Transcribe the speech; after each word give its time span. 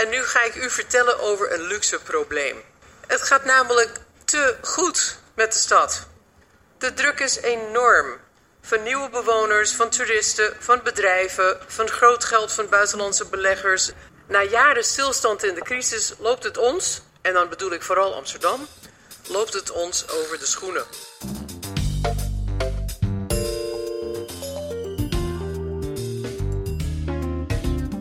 En 0.00 0.08
nu 0.08 0.22
ga 0.22 0.42
ik 0.42 0.54
u 0.54 0.70
vertellen 0.70 1.20
over 1.20 1.52
een 1.52 1.62
luxe 1.62 1.98
probleem. 1.98 2.62
Het 3.06 3.22
gaat 3.22 3.44
namelijk 3.44 3.90
te 4.24 4.56
goed 4.62 5.16
met 5.34 5.52
de 5.52 5.58
stad. 5.58 6.06
De 6.78 6.94
druk 6.94 7.20
is 7.20 7.36
enorm. 7.36 8.20
Van 8.60 8.82
nieuwe 8.82 9.10
bewoners, 9.10 9.72
van 9.72 9.90
toeristen, 9.90 10.56
van 10.58 10.80
bedrijven, 10.82 11.60
van 11.66 11.88
groot 11.88 12.24
geld 12.24 12.52
van 12.52 12.68
buitenlandse 12.68 13.26
beleggers. 13.26 13.90
Na 14.26 14.42
jaren 14.42 14.84
stilstand 14.84 15.44
in 15.44 15.54
de 15.54 15.62
crisis 15.62 16.14
loopt 16.18 16.44
het 16.44 16.56
ons, 16.56 17.00
en 17.20 17.32
dan 17.32 17.48
bedoel 17.48 17.72
ik 17.72 17.82
vooral 17.82 18.14
Amsterdam, 18.14 18.68
loopt 19.28 19.52
het 19.52 19.70
ons 19.70 20.08
over 20.08 20.38
de 20.38 20.46
schoenen. 20.46 20.84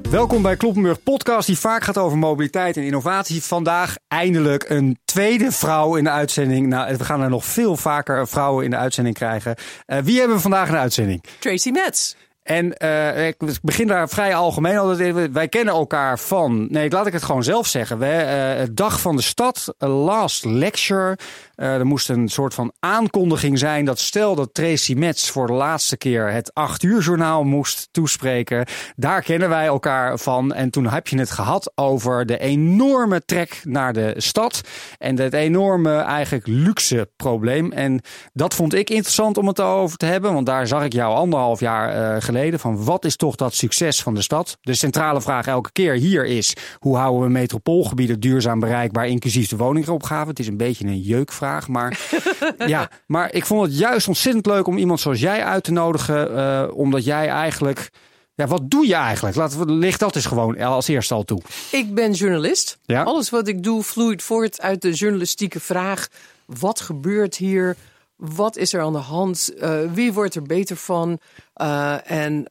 Welkom 0.09 0.41
bij 0.41 0.55
Kloppenburg 0.55 1.03
Podcast, 1.03 1.47
die 1.47 1.57
vaak 1.57 1.83
gaat 1.83 1.97
over 1.97 2.17
mobiliteit 2.17 2.77
en 2.77 2.83
innovatie. 2.83 3.43
Vandaag 3.43 3.95
eindelijk 4.07 4.69
een 4.69 4.99
tweede 5.05 5.51
vrouw 5.51 5.95
in 5.95 6.03
de 6.03 6.09
uitzending. 6.09 6.67
Nou, 6.67 6.97
we 6.97 7.03
gaan 7.03 7.21
er 7.21 7.29
nog 7.29 7.45
veel 7.45 7.75
vaker 7.75 8.27
vrouwen 8.27 8.63
in 8.63 8.69
de 8.69 8.77
uitzending 8.77 9.15
krijgen. 9.15 9.55
Uh, 9.87 9.97
wie 9.97 10.17
hebben 10.17 10.35
we 10.35 10.41
vandaag 10.41 10.67
in 10.67 10.73
de 10.73 10.79
uitzending? 10.79 11.23
Tracy 11.39 11.69
Metz. 11.69 12.15
En 12.43 12.75
uh, 12.83 13.27
ik 13.27 13.37
begin 13.61 13.87
daar 13.87 14.09
vrij 14.09 14.35
algemeen 14.35 14.77
altijd. 14.77 15.31
Wij 15.31 15.47
kennen 15.47 15.73
elkaar 15.73 16.19
van. 16.19 16.67
Nee, 16.69 16.89
laat 16.89 17.07
ik 17.07 17.13
het 17.13 17.23
gewoon 17.23 17.43
zelf 17.43 17.67
zeggen. 17.67 17.99
We, 17.99 18.55
uh, 18.59 18.67
dag 18.71 19.01
van 19.01 19.15
de 19.15 19.21
stad, 19.21 19.73
last 19.77 20.45
lecture. 20.45 21.17
Uh, 21.59 21.73
er 21.73 21.85
moest 21.85 22.09
een 22.09 22.27
soort 22.27 22.53
van 22.53 22.71
aankondiging 22.79 23.59
zijn 23.59 23.85
dat 23.85 23.99
stel 23.99 24.35
dat 24.35 24.53
Tracy 24.53 24.93
Metz 24.93 25.29
voor 25.29 25.47
de 25.47 25.53
laatste 25.53 25.97
keer 25.97 26.31
het 26.31 26.53
8 26.53 26.83
uur 26.83 27.01
journaal 27.01 27.43
moest 27.43 27.87
toespreken. 27.91 28.65
Daar 28.95 29.21
kennen 29.21 29.49
wij 29.49 29.65
elkaar 29.65 30.19
van. 30.19 30.53
En 30.53 30.69
toen 30.69 30.87
heb 30.87 31.07
je 31.07 31.17
het 31.17 31.31
gehad 31.31 31.71
over 31.75 32.25
de 32.25 32.39
enorme 32.39 33.25
trek 33.25 33.61
naar 33.63 33.93
de 33.93 34.13
stad. 34.17 34.61
En 34.97 35.19
het 35.19 35.33
enorme 35.33 35.95
eigenlijk 35.97 36.47
luxe 36.47 37.09
probleem. 37.15 37.71
En 37.71 38.01
dat 38.33 38.53
vond 38.53 38.73
ik 38.73 38.89
interessant 38.89 39.37
om 39.37 39.47
het 39.47 39.59
over 39.59 39.97
te 39.97 40.05
hebben. 40.05 40.33
Want 40.33 40.45
daar 40.45 40.67
zag 40.67 40.83
ik 40.83 40.93
jou 40.93 41.15
anderhalf 41.15 41.59
jaar 41.59 42.15
uh, 42.15 42.21
geleden. 42.21 42.59
Van 42.59 42.83
wat 42.83 43.05
is 43.05 43.15
toch 43.15 43.35
dat 43.35 43.53
succes 43.53 44.03
van 44.03 44.13
de 44.13 44.21
stad? 44.21 44.57
De 44.61 44.73
centrale 44.73 45.21
vraag 45.21 45.47
elke 45.47 45.71
keer 45.71 45.93
hier 45.93 46.25
is: 46.25 46.53
hoe 46.77 46.97
houden 46.97 47.21
we 47.21 47.29
metropoolgebieden 47.29 48.19
duurzaam 48.19 48.59
bereikbaar, 48.59 49.07
inclusief 49.07 49.49
de 49.49 49.57
woningopgave? 49.57 50.29
Het 50.29 50.39
is 50.39 50.47
een 50.47 50.57
beetje 50.57 50.85
een 50.85 50.99
jeukvraag. 50.99 51.47
Maar, 51.67 51.99
ja, 52.65 52.89
maar 53.05 53.33
ik 53.33 53.45
vond 53.45 53.65
het 53.65 53.77
juist 53.77 54.07
ontzettend 54.07 54.45
leuk 54.45 54.67
om 54.67 54.77
iemand 54.77 54.99
zoals 54.99 55.19
jij 55.19 55.43
uit 55.43 55.63
te 55.63 55.71
nodigen. 55.71 56.31
Uh, 56.31 56.63
omdat 56.73 57.03
jij 57.03 57.27
eigenlijk. 57.27 57.89
Ja, 58.33 58.47
wat 58.47 58.69
doe 58.69 58.87
je 58.87 58.95
eigenlijk? 58.95 59.35
Laten 59.35 59.59
we, 59.59 59.71
ligt 59.71 59.99
dat 59.99 60.15
eens 60.15 60.25
gewoon 60.25 60.57
als 60.59 60.87
eerste 60.87 61.13
al 61.13 61.23
toe. 61.23 61.41
Ik 61.71 61.93
ben 61.93 62.11
journalist. 62.11 62.77
Ja? 62.85 63.03
Alles 63.03 63.29
wat 63.29 63.47
ik 63.47 63.63
doe 63.63 63.83
vloeit 63.83 64.23
voort 64.23 64.61
uit 64.61 64.81
de 64.81 64.91
journalistieke 64.91 65.59
vraag: 65.59 66.07
wat 66.45 66.79
gebeurt 66.81 67.35
hier? 67.35 67.75
Wat 68.15 68.57
is 68.57 68.73
er 68.73 68.81
aan 68.81 68.93
de 68.93 68.97
hand? 68.97 69.51
Uh, 69.57 69.79
wie 69.93 70.13
wordt 70.13 70.35
er 70.35 70.41
beter 70.41 70.75
van? 70.75 71.19
Uh, 71.55 72.11
en 72.11 72.45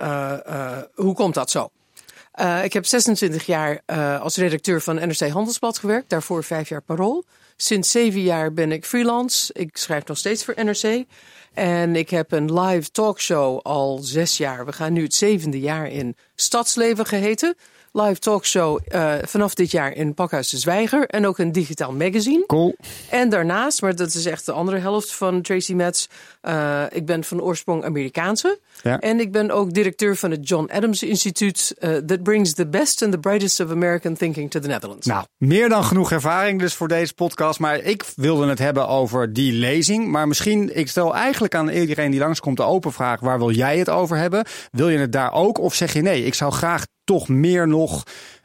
hoe 0.95 1.15
komt 1.15 1.35
dat 1.35 1.51
zo? 1.51 1.71
Uh, 2.41 2.65
ik 2.65 2.73
heb 2.73 2.87
26 2.87 3.47
jaar 3.47 3.81
uh, 3.87 4.21
als 4.21 4.37
redacteur 4.37 4.81
van 4.81 4.95
NRC 4.95 5.29
Handelsblad 5.29 5.79
gewerkt, 5.79 6.11
daarvoor 6.11 6.45
vijf 6.45 6.69
jaar 6.69 6.83
parool. 6.83 7.25
Sinds 7.61 7.91
zeven 7.91 8.21
jaar 8.21 8.53
ben 8.53 8.73
ik 8.73 8.85
freelance. 8.85 9.53
Ik 9.53 9.77
schrijf 9.77 10.07
nog 10.07 10.19
steeds 10.19 10.45
voor 10.45 10.55
NRC. 10.65 11.05
En 11.55 11.97
ik 11.97 12.11
heb 12.11 12.33
een 12.33 12.61
live 12.61 12.91
talkshow 12.91 13.61
al 13.63 13.99
zes 13.99 14.37
jaar. 14.37 14.67
We 14.67 14.73
gaan 14.73 14.93
nu 14.93 15.03
het 15.03 15.15
zevende 15.15 15.61
jaar 15.61 15.91
in 15.91 16.17
Stadsleven 16.35 17.07
geheten 17.07 17.55
live 17.93 18.19
talkshow 18.19 18.79
uh, 18.89 19.15
vanaf 19.23 19.55
dit 19.55 19.71
jaar 19.71 19.93
in 19.93 20.15
Pakhuis 20.15 20.49
de 20.51 20.59
Zwijger. 20.59 21.07
En 21.07 21.27
ook 21.27 21.39
een 21.39 21.53
digitaal 21.53 21.93
magazine. 21.93 22.45
Cool. 22.47 22.77
En 23.11 23.29
daarnaast, 23.29 23.83
maar 23.83 23.97
dat 23.97 24.15
is 24.15 24.27
echt 24.27 24.47
de 24.47 24.53
andere 24.53 24.79
helft 24.79 25.15
van 25.15 25.43
Tracy 25.43 25.75
Metz. 25.75 26.07
Uh, 26.43 26.83
ik 26.91 27.07
ben 27.07 27.25
van 27.25 27.43
oorsprong 27.43 27.85
Amerikaanse. 27.85 28.59
Ja. 28.83 28.99
En 28.99 29.21
ik 29.21 29.33
ben 29.33 29.51
ook 29.51 29.73
directeur 29.73 30.17
van 30.17 30.31
het 30.31 30.49
John 30.49 30.71
Adams 30.73 31.03
Instituut. 31.03 31.75
Uh, 31.79 31.97
that 31.97 32.23
brings 32.23 32.55
the 32.55 32.67
best 32.67 33.03
and 33.03 33.13
the 33.13 33.19
brightest 33.19 33.61
of 33.61 33.71
American 33.71 34.15
thinking 34.15 34.51
to 34.51 34.61
the 34.61 34.69
Netherlands. 34.69 35.07
Nou, 35.07 35.25
meer 35.37 35.69
dan 35.69 35.85
genoeg 35.85 36.13
ervaring 36.13 36.61
dus 36.61 36.75
voor 36.75 36.89
deze 36.89 37.15
podcast. 37.15 37.59
Maar 37.59 37.77
ik 37.79 38.05
wilde 38.17 38.47
het 38.47 38.59
hebben 38.59 38.89
over 38.89 39.33
die 39.33 39.53
lezing. 39.53 40.09
Maar 40.09 40.29
misschien, 40.29 40.77
ik 40.77 40.89
stel 40.89 41.15
eigenlijk 41.15 41.55
aan 41.55 41.69
iedereen 41.69 42.11
die 42.11 42.21
langskomt 42.21 42.57
de 42.57 42.63
open 42.63 42.93
vraag. 42.93 43.21
Waar 43.21 43.39
wil 43.39 43.51
jij 43.51 43.79
het 43.79 43.91
over 43.91 44.17
hebben? 44.17 44.45
Wil 44.71 44.89
je 44.89 44.99
het 44.99 45.13
daar 45.13 45.33
ook? 45.33 45.59
Of 45.59 45.75
zeg 45.75 45.93
je 45.93 46.03
nee, 46.03 46.25
ik 46.25 46.35
zou 46.35 46.53
graag 46.53 46.85
toch 47.09 47.29
meer 47.29 47.69
nog. 47.69 48.03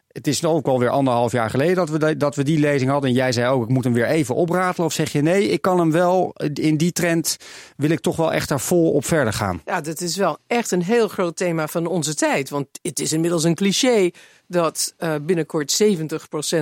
Het 0.07 0.27
is 0.27 0.45
ook 0.45 0.67
alweer 0.67 0.89
anderhalf 0.89 1.31
jaar 1.31 1.49
geleden 1.49 1.75
dat 1.75 1.89
we, 1.89 2.17
dat 2.17 2.35
we 2.35 2.43
die 2.43 2.59
lezing 2.59 2.91
hadden. 2.91 3.09
En 3.09 3.15
jij 3.15 3.31
zei 3.31 3.47
ook, 3.47 3.63
ik 3.63 3.69
moet 3.69 3.83
hem 3.83 3.93
weer 3.93 4.05
even 4.05 4.35
opratelen. 4.35 4.85
Of 4.85 4.93
zeg 4.93 5.11
je 5.11 5.21
nee, 5.21 5.49
ik 5.49 5.61
kan 5.61 5.79
hem 5.79 5.91
wel, 5.91 6.35
in 6.53 6.77
die 6.77 6.91
trend 6.91 7.37
wil 7.77 7.89
ik 7.89 7.99
toch 7.99 8.15
wel 8.15 8.33
echt 8.33 8.49
daar 8.49 8.59
vol 8.59 8.91
op 8.91 9.05
verder 9.05 9.33
gaan. 9.33 9.61
Ja, 9.65 9.81
dat 9.81 10.01
is 10.01 10.15
wel 10.15 10.37
echt 10.47 10.71
een 10.71 10.83
heel 10.83 11.07
groot 11.07 11.35
thema 11.35 11.67
van 11.67 11.87
onze 11.87 12.15
tijd. 12.15 12.49
Want 12.49 12.67
het 12.81 12.99
is 12.99 13.13
inmiddels 13.13 13.43
een 13.43 13.55
cliché 13.55 14.11
dat 14.47 14.93
uh, 14.99 15.15
binnenkort 15.21 15.83
70% 15.83 15.85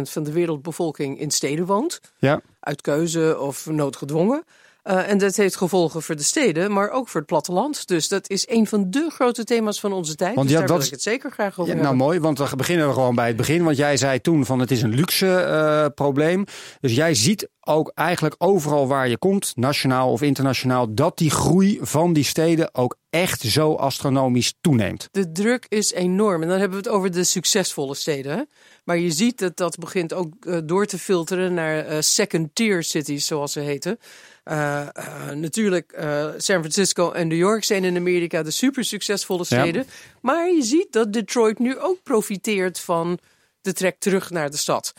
van 0.02 0.24
de 0.24 0.32
wereldbevolking 0.32 1.20
in 1.20 1.32
steden 1.32 1.66
woont. 1.66 2.00
Ja. 2.20 2.42
Uit 2.60 2.82
keuze 2.82 3.40
of 3.40 3.66
noodgedwongen. 3.66 4.44
Uh, 4.84 5.10
en 5.10 5.18
dat 5.18 5.36
heeft 5.36 5.56
gevolgen 5.56 6.02
voor 6.02 6.16
de 6.16 6.24
steden, 6.24 6.72
maar 6.72 6.90
ook 6.90 7.08
voor 7.08 7.20
het 7.20 7.30
platteland. 7.30 7.88
Dus 7.88 8.08
dat 8.08 8.30
is 8.30 8.50
een 8.50 8.68
van 8.68 8.90
de 8.90 9.10
grote 9.10 9.44
thema's 9.44 9.80
van 9.80 9.94
onze 9.94 10.16
tijd. 10.16 10.36
Want 10.36 10.48
dus 10.48 10.58
daar 10.58 10.68
dat 10.68 10.78
wil 10.78 10.86
ik 10.86 10.92
het 10.92 11.02
zeker 11.02 11.32
graag 11.32 11.60
over 11.60 11.76
ja, 11.76 11.82
Nou 11.82 11.96
mooi, 11.96 12.20
want 12.20 12.38
we 12.38 12.56
beginnen 12.56 12.88
we 12.88 12.94
gewoon 12.94 13.16
bij 13.16 13.28
het 13.28 13.36
begin. 13.36 13.64
Want 13.64 13.78
jij 13.78 13.98
zei 13.98 14.22
toen 14.22 14.46
van 14.46 14.60
het 14.60 14.72
is 14.72 14.82
een 14.82 14.96
luxe 14.96 15.26
uh, 15.26 15.86
probleem. 15.96 16.46
Dus 16.80 16.96
jij 16.96 17.14
ziet 17.14 17.50
ook 17.64 17.92
eigenlijk 17.96 18.36
overal 18.38 18.88
waar 18.88 19.08
je 19.08 19.18
komt, 19.18 19.54
nationaal 19.56 20.12
of 20.12 20.22
internationaal, 20.22 20.94
dat 20.94 21.18
die 21.18 21.30
groei 21.30 21.80
van 21.82 22.14
die 22.14 22.24
steden 22.24 22.76
ook 22.76 22.98
echt 23.10 23.42
zo 23.42 23.74
astronomisch 23.74 24.54
toeneemt. 24.62 25.08
De 25.12 25.32
druk 25.32 25.66
is 25.70 25.94
enorm. 25.94 26.42
En 26.42 26.48
dan 26.48 26.60
hebben 26.60 26.82
we 26.82 26.88
het 26.88 26.96
over 26.96 27.12
de 27.12 27.24
succesvolle 27.24 27.96
steden. 27.96 28.32
Hè? 28.32 28.44
Maar 28.84 28.98
je 28.98 29.12
ziet 29.12 29.40
dat 29.40 29.58
dat 29.58 29.78
begint 29.78 30.14
ook 30.14 30.34
uh, 30.40 30.58
door 30.64 30.86
te 30.86 30.98
filteren 30.98 31.54
naar 31.54 31.92
uh, 31.92 31.98
second-tier 32.00 32.84
cities, 32.84 33.26
zoals 33.26 33.52
ze 33.52 33.60
heten. 33.60 33.98
Uh, 34.44 34.88
natuurlijk, 35.34 35.94
San 36.38 36.60
Francisco 36.60 37.12
en 37.12 37.28
New 37.28 37.38
York 37.38 37.64
zijn 37.64 37.84
in 37.84 37.96
Amerika 37.96 38.44
de 38.44 38.52
super 38.52 38.84
succesvolle 38.84 39.44
steden. 39.44 39.84
Ja. 39.88 39.94
Maar 40.22 40.52
je 40.52 40.64
ziet 40.64 40.88
dat 40.92 41.14
Detroit 41.14 41.60
nu 41.60 41.80
ook 41.80 42.04
profiteert 42.04 42.80
van 42.80 43.20
de 43.62 43.74
trek 43.74 44.00
terug 44.00 44.30
naar 44.30 44.50
de 44.50 44.58
stad. 44.58 44.94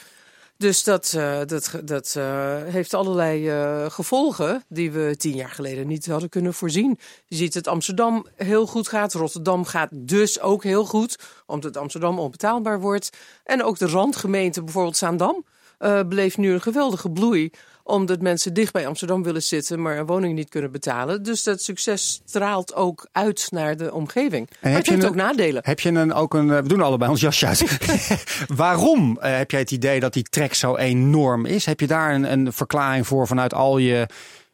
Dus 0.57 0.85
dat, 0.85 1.13
uh, 1.17 1.41
dat, 1.47 1.81
dat 1.85 2.15
uh, 2.19 2.57
heeft 2.65 2.95
allerlei 2.95 3.51
uh, 3.51 3.91
gevolgen 3.91 4.65
die 4.69 4.91
we 4.91 5.15
tien 5.17 5.35
jaar 5.35 5.51
geleden 5.51 5.87
niet 5.87 6.07
hadden 6.07 6.29
kunnen 6.29 6.55
voorzien. 6.55 6.99
Je 7.27 7.37
ziet 7.37 7.53
dat 7.53 7.67
Amsterdam 7.67 8.27
heel 8.37 8.67
goed 8.67 8.89
gaat. 8.89 9.13
Rotterdam 9.13 9.65
gaat 9.65 9.89
dus 9.93 10.41
ook 10.41 10.63
heel 10.63 10.85
goed, 10.85 11.19
omdat 11.47 11.77
Amsterdam 11.77 12.19
onbetaalbaar 12.19 12.81
wordt. 12.81 13.11
En 13.45 13.63
ook 13.63 13.79
de 13.79 13.87
randgemeente, 13.87 14.63
bijvoorbeeld 14.63 14.97
Zaandam, 14.97 15.45
beleeft 15.79 16.37
nu 16.37 16.53
een 16.53 16.61
geweldige 16.61 17.11
bloei 17.11 17.51
omdat 17.85 18.21
mensen 18.21 18.55
dicht 18.55 18.73
bij 18.73 18.87
Amsterdam 18.87 19.23
willen 19.23 19.43
zitten, 19.43 19.83
maar 19.83 19.99
een 19.99 20.07
woning 20.07 20.35
niet 20.35 20.49
kunnen 20.49 20.73
betalen. 20.73 21.23
Dus 21.23 21.43
dat 21.43 21.63
succes 21.63 22.23
straalt 22.25 22.75
ook 22.75 23.09
uit 23.13 23.47
naar 23.51 23.77
de 23.77 23.93
omgeving. 23.93 24.49
En 24.51 24.57
maar 24.61 24.73
heb 24.73 24.87
je 24.87 24.95
een, 24.95 25.05
ook 25.05 25.15
nadelen. 25.15 25.63
Heb 25.65 25.81
je 25.81 25.89
een, 25.89 26.13
ook 26.13 26.35
een, 26.35 26.49
we 26.49 26.69
doen 26.69 26.81
allebei 26.81 27.11
ons 27.11 27.21
jasje 27.21 27.47
uit. 27.47 27.79
Waarom 28.57 29.19
uh, 29.19 29.37
heb 29.37 29.51
jij 29.51 29.61
het 29.61 29.71
idee 29.71 30.01
dat 30.01 30.13
die 30.13 30.23
trek 30.23 30.55
zo 30.55 30.77
enorm 30.77 31.47
is? 31.47 31.67
Heb 31.67 31.81
je 31.81 31.87
daar 31.87 32.15
een, 32.15 32.33
een 32.33 32.53
verklaring 32.53 33.07
voor 33.07 33.27
vanuit 33.27 33.55
al 33.55 33.79
je 33.79 34.07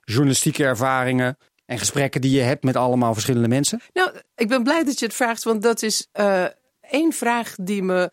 journalistieke 0.05 0.65
ervaringen? 0.65 1.39
En 1.66 1.78
gesprekken 1.78 2.21
die 2.21 2.31
je 2.31 2.41
hebt 2.41 2.65
met 2.65 2.77
allemaal 2.77 3.12
verschillende 3.12 3.49
mensen? 3.49 3.81
Nou, 3.93 4.10
ik 4.37 4.49
ben 4.49 4.62
blij 4.62 4.84
dat 4.84 4.99
je 4.99 5.05
het 5.05 5.15
vraagt, 5.15 5.45
want 5.45 5.62
dat 5.62 5.83
is 5.83 6.09
uh, 6.21 6.45
één 6.81 7.12
vraag 7.12 7.55
die 7.60 7.83
me 7.83 8.10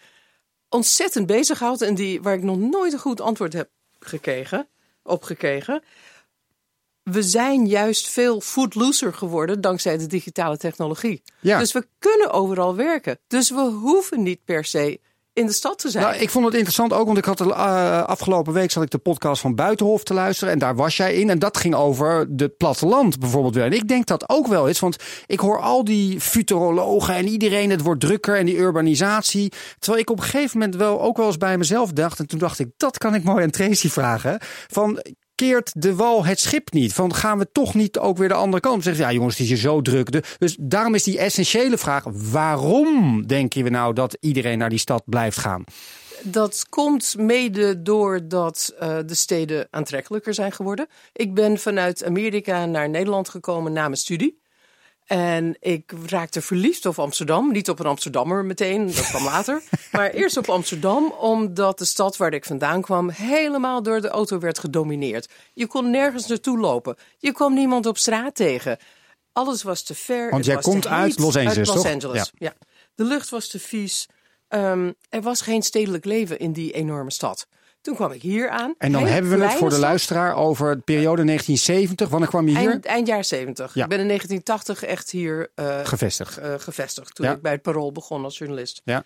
ontzettend 0.69 1.25
bezighoudt 1.25 1.81
en 1.81 1.95
die, 1.95 2.21
waar 2.21 2.33
ik 2.33 2.43
nog 2.43 2.57
nooit 2.57 2.93
een 2.93 2.99
goed 2.99 3.21
antwoord 3.21 3.53
heb 3.53 3.69
gekregen 3.99 4.67
opgekregen. 5.05 5.83
We 7.03 7.23
zijn 7.23 7.65
juist 7.65 8.09
veel 8.09 8.41
foodlooser 8.41 9.13
geworden 9.13 9.61
dankzij 9.61 9.97
de 9.97 10.07
digitale 10.07 10.57
technologie. 10.57 11.21
Ja. 11.39 11.59
Dus 11.59 11.71
we 11.71 11.87
kunnen 11.99 12.31
overal 12.31 12.75
werken. 12.75 13.19
Dus 13.27 13.49
we 13.49 13.61
hoeven 13.61 14.23
niet 14.23 14.45
per 14.45 14.65
se 14.65 14.99
in 15.35 15.45
de 15.45 15.53
stad 15.53 15.79
te 15.79 15.89
zijn. 15.89 16.03
Nou, 16.03 16.17
ik 16.17 16.29
vond 16.29 16.45
het 16.45 16.53
interessant 16.53 16.93
ook, 16.93 17.05
want 17.05 17.17
ik 17.17 17.25
had 17.25 17.37
de 17.37 17.45
uh, 17.45 18.03
afgelopen 18.03 18.53
week 18.53 18.71
zat 18.71 18.83
ik 18.83 18.89
de 18.89 18.97
podcast 18.97 19.41
van 19.41 19.55
Buitenhof 19.55 20.03
te 20.03 20.13
luisteren 20.13 20.53
en 20.53 20.59
daar 20.59 20.75
was 20.75 20.97
jij 20.97 21.15
in 21.15 21.29
en 21.29 21.39
dat 21.39 21.57
ging 21.57 21.75
over 21.75 22.27
het 22.37 22.57
platteland 22.57 23.19
bijvoorbeeld 23.19 23.55
weer. 23.55 23.63
En 23.63 23.71
ik 23.71 23.87
denk 23.87 24.05
dat 24.05 24.29
ook 24.29 24.47
wel 24.47 24.67
is, 24.67 24.79
want 24.79 24.95
ik 25.25 25.39
hoor 25.39 25.59
al 25.61 25.83
die 25.83 26.21
futurologen 26.21 27.15
en 27.15 27.27
iedereen, 27.27 27.69
het 27.69 27.81
wordt 27.81 28.01
drukker 28.01 28.37
en 28.37 28.45
die 28.45 28.57
urbanisatie. 28.57 29.51
Terwijl 29.79 30.01
ik 30.01 30.09
op 30.09 30.17
een 30.17 30.23
gegeven 30.23 30.59
moment 30.59 30.77
wel 30.77 31.01
ook 31.01 31.17
wel 31.17 31.25
eens 31.25 31.37
bij 31.37 31.57
mezelf 31.57 31.91
dacht 31.91 32.19
en 32.19 32.27
toen 32.27 32.39
dacht 32.39 32.59
ik, 32.59 32.69
dat 32.77 32.97
kan 32.97 33.15
ik 33.15 33.23
mooi 33.23 33.43
aan 33.43 33.49
Tracy 33.49 33.89
vragen. 33.89 34.37
Van 34.67 35.03
keert 35.35 35.81
de 35.81 35.95
wal 35.95 36.25
het 36.25 36.39
schip 36.39 36.71
niet? 36.71 36.93
Van 36.93 37.13
gaan 37.13 37.37
we 37.37 37.51
toch 37.51 37.73
niet 37.73 37.97
ook 37.97 38.17
weer 38.17 38.27
de 38.27 38.33
andere 38.33 38.61
kant? 38.61 38.83
Zeggen 38.83 39.03
ja 39.03 39.11
jongens, 39.11 39.33
het 39.33 39.43
is 39.43 39.49
hier 39.49 39.57
zo 39.57 39.81
druk. 39.81 40.37
Dus 40.39 40.57
daarom 40.59 40.95
is 40.95 41.03
die 41.03 41.17
essentiële 41.17 41.77
vraag: 41.77 42.03
waarom 42.31 43.27
denken 43.27 43.63
we 43.63 43.69
nou 43.69 43.93
dat 43.93 44.17
iedereen 44.19 44.57
naar 44.57 44.69
die 44.69 44.79
stad 44.79 45.03
blijft 45.05 45.37
gaan? 45.37 45.63
dat 46.25 46.65
komt 46.69 47.15
mede 47.17 47.81
doordat 47.81 48.73
uh, 48.81 48.97
de 49.05 49.15
steden 49.15 49.67
aantrekkelijker 49.69 50.33
zijn 50.33 50.51
geworden. 50.51 50.87
Ik 51.13 51.33
ben 51.33 51.57
vanuit 51.57 52.03
Amerika 52.03 52.65
naar 52.65 52.89
Nederland 52.89 53.29
gekomen 53.29 53.73
na 53.73 53.81
mijn 53.81 53.97
studie. 53.97 54.43
En 55.05 55.57
ik 55.59 55.91
raakte 56.05 56.41
verliefd 56.41 56.85
op 56.85 56.99
Amsterdam. 56.99 57.51
Niet 57.51 57.69
op 57.69 57.79
een 57.79 57.85
Amsterdammer 57.85 58.45
meteen, 58.45 58.85
dat 58.85 59.07
kwam 59.07 59.23
later. 59.23 59.61
maar 59.91 60.09
eerst 60.09 60.37
op 60.37 60.49
Amsterdam, 60.49 61.11
omdat 61.11 61.77
de 61.77 61.85
stad 61.85 62.17
waar 62.17 62.33
ik 62.33 62.45
vandaan 62.45 62.81
kwam 62.81 63.09
helemaal 63.09 63.83
door 63.83 64.01
de 64.01 64.07
auto 64.07 64.39
werd 64.39 64.59
gedomineerd. 64.59 65.29
Je 65.53 65.67
kon 65.67 65.89
nergens 65.89 66.27
naartoe 66.27 66.59
lopen. 66.59 66.95
Je 67.17 67.31
kwam 67.31 67.53
niemand 67.53 67.85
op 67.85 67.97
straat 67.97 68.35
tegen. 68.35 68.77
Alles 69.33 69.63
was 69.63 69.83
te 69.83 69.95
ver. 69.95 70.29
Want 70.29 70.45
jij 70.45 70.57
komt 70.57 70.87
uit 70.87 71.19
Los 71.19 71.35
Angeles, 71.35 71.57
uit 71.57 71.67
Los 71.67 71.75
toch? 71.75 71.91
Angeles, 71.91 72.31
ja. 72.37 72.47
ja. 72.47 72.67
De 72.95 73.03
lucht 73.03 73.29
was 73.29 73.47
te 73.47 73.59
vies. 73.59 74.07
Um, 74.49 74.95
er 75.09 75.21
was 75.21 75.41
geen 75.41 75.61
stedelijk 75.61 76.05
leven 76.05 76.39
in 76.39 76.51
die 76.51 76.71
enorme 76.71 77.11
stad. 77.11 77.47
Toen 77.85 77.95
kwam 77.95 78.11
ik 78.11 78.21
hier 78.21 78.49
aan. 78.49 78.75
En 78.77 78.91
dan 78.91 79.05
hebben 79.05 79.37
we 79.37 79.45
het 79.45 79.53
voor 79.53 79.69
de 79.69 79.79
luisteraar 79.79 80.35
over 80.35 80.75
de 80.75 80.81
periode 80.81 81.23
1970. 81.23 82.09
Wanneer 82.09 82.29
kwam 82.29 82.47
je 82.47 82.57
hier? 82.57 82.69
Eind, 82.69 82.85
eind 82.85 83.07
jaar 83.07 83.23
70. 83.25 83.73
Ja. 83.73 83.83
Ik 83.83 83.89
ben 83.89 83.99
in 83.99 84.07
1980 84.07 84.89
echt 84.89 85.11
hier 85.11 85.51
uh, 85.55 85.79
gevestigd. 85.83 86.39
Uh, 86.39 86.53
gevestigd. 86.57 87.15
Toen 87.15 87.25
ja. 87.25 87.31
ik 87.31 87.41
bij 87.41 87.51
het 87.51 87.61
Parool 87.61 87.91
begon 87.91 88.23
als 88.23 88.37
journalist. 88.37 88.81
Ja. 88.83 89.03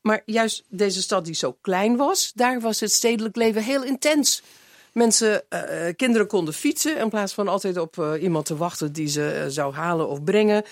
Maar 0.00 0.22
juist 0.24 0.64
deze 0.68 1.02
stad 1.02 1.24
die 1.24 1.34
zo 1.34 1.56
klein 1.60 1.96
was, 1.96 2.32
daar 2.34 2.60
was 2.60 2.80
het 2.80 2.92
stedelijk 2.92 3.36
leven 3.36 3.62
heel 3.62 3.84
intens. 3.84 4.42
Mensen, 4.92 5.42
uh, 5.50 5.60
kinderen 5.96 6.26
konden 6.26 6.54
fietsen 6.54 6.98
in 6.98 7.08
plaats 7.08 7.34
van 7.34 7.48
altijd 7.48 7.76
op 7.76 7.96
uh, 7.96 8.22
iemand 8.22 8.46
te 8.46 8.56
wachten 8.56 8.92
die 8.92 9.08
ze 9.08 9.42
uh, 9.44 9.50
zou 9.50 9.74
halen 9.74 10.08
of 10.08 10.24
brengen. 10.24 10.64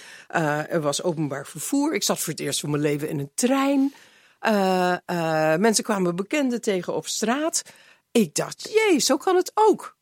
er 0.69 0.81
was 0.81 1.03
openbaar 1.03 1.47
vervoer. 1.47 1.95
Ik 1.95 2.03
zat 2.03 2.19
voor 2.19 2.33
het 2.33 2.43
eerst 2.43 2.61
van 2.61 2.71
mijn 2.71 2.83
leven 2.83 3.09
in 3.09 3.19
een 3.19 3.31
trein. 3.35 3.93
Mensen 5.59 5.85
kwamen 5.85 6.17
bekenden 6.17 6.61
tegen 6.61 6.95
op 6.95 7.07
straat. 7.07 7.63
Ik 8.11 8.35
dacht, 8.35 8.71
jee, 8.73 8.99
zo 8.99 9.17
kan 9.17 9.37
het 9.37 9.51
ook. 9.55 9.97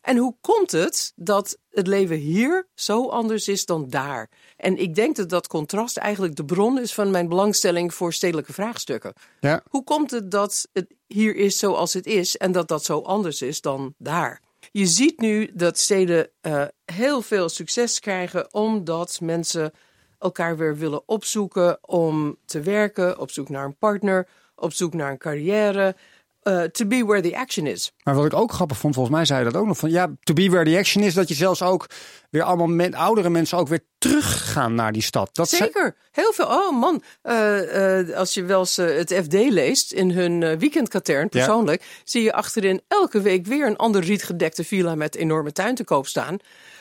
En 0.00 0.16
hoe 0.16 0.36
komt 0.40 0.70
het 0.70 1.12
dat 1.16 1.58
het 1.70 1.86
leven 1.86 2.16
hier 2.16 2.68
zo 2.74 3.08
anders 3.08 3.48
is 3.48 3.64
dan 3.64 3.88
daar? 3.88 4.30
En 4.56 4.76
ik 4.76 4.94
denk 4.94 5.16
dat 5.16 5.28
dat 5.28 5.46
contrast 5.46 5.96
eigenlijk 5.96 6.36
de 6.36 6.44
bron 6.44 6.78
is 6.78 6.94
van 6.94 7.10
mijn 7.10 7.28
belangstelling 7.28 7.94
voor 7.94 8.12
stedelijke 8.12 8.52
vraagstukken. 8.52 9.12
Ja. 9.40 9.62
Hoe 9.68 9.84
komt 9.84 10.10
het 10.10 10.30
dat 10.30 10.68
het 10.72 10.94
hier 11.06 11.36
is 11.36 11.58
zoals 11.58 11.92
het 11.92 12.06
is 12.06 12.36
en 12.36 12.52
dat 12.52 12.68
dat 12.68 12.84
zo 12.84 13.00
anders 13.00 13.42
is 13.42 13.60
dan 13.60 13.94
daar? 13.98 14.40
Je 14.70 14.86
ziet 14.86 15.20
nu 15.20 15.50
dat 15.54 15.78
steden 15.78 16.30
uh, 16.42 16.64
heel 16.84 17.22
veel 17.22 17.48
succes 17.48 18.00
krijgen 18.00 18.54
omdat 18.54 19.18
mensen 19.22 19.72
elkaar 20.18 20.56
weer 20.56 20.76
willen 20.76 21.08
opzoeken 21.08 21.78
om 21.88 22.36
te 22.44 22.60
werken, 22.60 23.18
op 23.18 23.30
zoek 23.30 23.48
naar 23.48 23.64
een 23.64 23.76
partner, 23.76 24.28
op 24.54 24.72
zoek 24.72 24.94
naar 24.94 25.10
een 25.10 25.18
carrière. 25.18 25.96
Uh, 26.42 26.62
to 26.62 26.86
be 26.86 27.04
where 27.04 27.20
the 27.20 27.36
action 27.36 27.66
is. 27.66 27.92
Maar 28.02 28.14
wat 28.14 28.24
ik 28.24 28.34
ook 28.34 28.52
grappig 28.52 28.78
vond, 28.78 28.94
volgens 28.94 29.14
mij 29.16 29.24
zei 29.24 29.38
je 29.38 29.50
dat 29.50 29.60
ook 29.60 29.66
nog 29.66 29.78
van 29.78 29.90
ja, 29.90 30.10
to 30.22 30.34
be 30.34 30.50
where 30.50 30.70
the 30.70 30.78
action 30.78 31.02
is, 31.02 31.14
dat 31.14 31.28
je 31.28 31.34
zelfs 31.34 31.62
ook 31.62 31.86
weer 32.30 32.42
allemaal 32.42 32.66
men, 32.66 32.94
oudere 32.94 33.30
mensen 33.30 33.58
ook 33.58 33.68
weer 33.68 33.84
teruggaan 33.98 34.74
naar 34.74 34.92
die 34.92 35.02
stad. 35.02 35.30
Dat 35.32 35.48
Zeker, 35.48 35.96
heel 36.12 36.32
veel. 36.32 36.46
Oh 36.46 36.80
man, 36.80 37.02
uh, 37.22 38.06
uh, 38.08 38.16
als 38.16 38.34
je 38.34 38.44
wel 38.44 38.58
eens 38.58 38.76
het 38.76 39.14
FD 39.14 39.32
leest 39.32 39.92
in 39.92 40.10
hun 40.10 40.58
weekendkatern 40.58 41.28
persoonlijk, 41.28 41.80
ja. 41.80 41.88
zie 42.04 42.22
je 42.22 42.32
achterin 42.32 42.80
elke 42.88 43.20
week 43.20 43.46
weer 43.46 43.66
een 43.66 43.76
ander 43.76 44.02
rietgedekte 44.02 44.64
villa 44.64 44.94
met 44.94 45.14
enorme 45.14 45.52
tuin 45.52 45.74
te 45.74 45.84
koop 45.84 46.06
staan. 46.06 46.38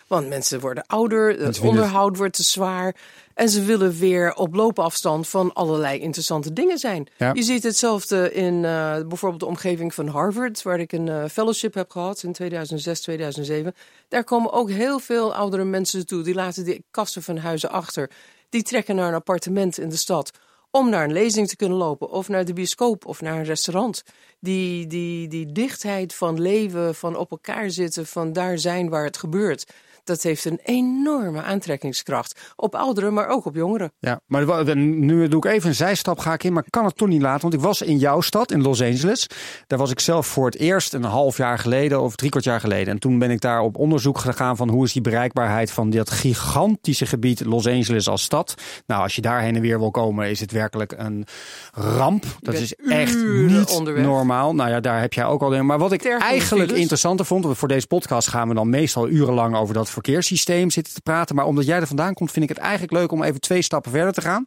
Want 0.07 0.27
mensen 0.27 0.59
worden 0.59 0.83
ouder, 0.87 1.39
het 1.39 1.59
onderhoud 1.59 2.09
het... 2.09 2.17
wordt 2.17 2.35
te 2.35 2.43
zwaar. 2.43 2.95
En 3.33 3.49
ze 3.49 3.63
willen 3.63 3.97
weer 3.97 4.33
op 4.33 4.55
loopafstand 4.55 5.27
van 5.27 5.53
allerlei 5.53 5.99
interessante 5.99 6.53
dingen 6.53 6.77
zijn. 6.77 7.07
Ja. 7.17 7.33
Je 7.33 7.43
ziet 7.43 7.63
hetzelfde 7.63 8.33
in 8.33 8.53
uh, 8.53 8.95
bijvoorbeeld 9.07 9.39
de 9.39 9.45
omgeving 9.45 9.93
van 9.93 10.07
Harvard, 10.07 10.61
waar 10.61 10.79
ik 10.79 10.91
een 10.91 11.07
uh, 11.07 11.25
fellowship 11.25 11.73
heb 11.73 11.89
gehad 11.91 12.23
in 12.23 12.31
2006, 12.33 13.01
2007. 13.01 13.75
Daar 14.07 14.23
komen 14.23 14.51
ook 14.51 14.69
heel 14.69 14.99
veel 14.99 15.33
oudere 15.35 15.63
mensen 15.63 16.05
toe. 16.05 16.23
Die 16.23 16.33
laten 16.33 16.65
die 16.65 16.85
kasten 16.91 17.23
van 17.23 17.37
huizen 17.37 17.69
achter. 17.69 18.09
Die 18.49 18.63
trekken 18.63 18.95
naar 18.95 19.07
een 19.07 19.13
appartement 19.13 19.77
in 19.79 19.89
de 19.89 19.97
stad 19.97 20.31
om 20.71 20.89
naar 20.89 21.03
een 21.03 21.13
lezing 21.13 21.47
te 21.47 21.55
kunnen 21.55 21.77
lopen, 21.77 22.09
of 22.09 22.27
naar 22.27 22.45
de 22.45 22.53
bioscoop, 22.53 23.05
of 23.05 23.21
naar 23.21 23.37
een 23.37 23.43
restaurant. 23.43 24.03
Die, 24.39 24.87
die, 24.87 25.27
die 25.27 25.51
dichtheid 25.51 26.13
van 26.13 26.41
leven, 26.41 26.95
van 26.95 27.15
op 27.15 27.31
elkaar 27.31 27.69
zitten, 27.69 28.05
van 28.05 28.33
daar 28.33 28.57
zijn 28.57 28.89
waar 28.89 29.03
het 29.03 29.17
gebeurt 29.17 29.65
dat 30.07 30.23
heeft 30.23 30.45
een 30.45 30.59
enorme 30.63 31.41
aantrekkingskracht. 31.41 32.53
Op 32.55 32.75
ouderen, 32.75 33.13
maar 33.13 33.27
ook 33.27 33.45
op 33.45 33.55
jongeren. 33.55 33.91
Ja, 33.99 34.19
maar 34.25 34.75
nu 34.75 35.27
doe 35.27 35.45
ik 35.45 35.51
even 35.51 35.69
een 35.69 35.75
zijstap 35.75 36.19
ga 36.19 36.33
ik 36.33 36.43
in, 36.43 36.53
maar 36.53 36.63
kan 36.69 36.85
het 36.85 36.97
toch 36.97 37.07
niet 37.07 37.21
laten. 37.21 37.41
Want 37.41 37.53
ik 37.53 37.59
was 37.59 37.81
in 37.81 37.97
jouw 37.97 38.21
stad, 38.21 38.51
in 38.51 38.61
Los 38.61 38.81
Angeles. 38.81 39.27
Daar 39.67 39.79
was 39.79 39.91
ik 39.91 39.99
zelf 39.99 40.27
voor 40.27 40.45
het 40.45 40.57
eerst 40.57 40.93
een 40.93 41.03
half 41.03 41.37
jaar 41.37 41.59
geleden 41.59 42.01
of 42.01 42.15
drie 42.15 42.29
kwart 42.29 42.45
jaar 42.45 42.59
geleden. 42.59 42.93
En 42.93 42.99
toen 42.99 43.19
ben 43.19 43.31
ik 43.31 43.41
daar 43.41 43.61
op 43.61 43.77
onderzoek 43.77 44.17
gegaan 44.17 44.57
van 44.57 44.69
hoe 44.69 44.85
is 44.85 44.93
die 44.93 45.01
bereikbaarheid 45.01 45.71
van 45.71 45.89
dat 45.89 46.09
gigantische 46.09 47.05
gebied 47.05 47.45
Los 47.45 47.67
Angeles 47.67 48.07
als 48.07 48.21
stad. 48.23 48.53
Nou, 48.85 49.01
als 49.01 49.15
je 49.15 49.21
daar 49.21 49.41
heen 49.41 49.55
en 49.55 49.61
weer 49.61 49.79
wil 49.79 49.91
komen, 49.91 50.29
is 50.29 50.39
het 50.39 50.51
werkelijk 50.51 50.93
een 50.97 51.25
ramp. 51.71 52.25
Dat 52.39 52.53
is 52.53 52.75
echt 52.75 53.25
niet 53.25 53.69
onderweg. 53.69 54.03
normaal. 54.03 54.55
Nou 54.55 54.69
ja, 54.69 54.79
daar 54.79 54.99
heb 54.99 55.13
jij 55.13 55.25
ook 55.25 55.41
al. 55.41 55.63
Maar 55.63 55.79
wat 55.79 55.91
ik 55.91 56.05
eigenlijk 56.05 56.71
interessanter 56.71 57.25
vond, 57.25 57.57
voor 57.57 57.67
deze 57.67 57.87
podcast 57.87 58.27
gaan 58.27 58.47
we 58.47 58.53
dan 58.53 58.69
meestal 58.69 59.07
urenlang 59.09 59.55
over 59.55 59.73
dat 59.73 59.89
verkeerssysteem 60.03 60.69
zitten 60.69 60.93
te 60.93 61.01
praten. 61.01 61.35
Maar 61.35 61.45
omdat 61.45 61.65
jij 61.65 61.79
er 61.79 61.87
vandaan 61.87 62.13
komt, 62.13 62.31
vind 62.31 62.49
ik 62.49 62.55
het 62.55 62.65
eigenlijk 62.65 62.91
leuk 62.91 63.11
om 63.11 63.23
even 63.23 63.39
twee 63.39 63.61
stappen 63.61 63.91
verder 63.91 64.13
te 64.13 64.21
gaan. 64.21 64.45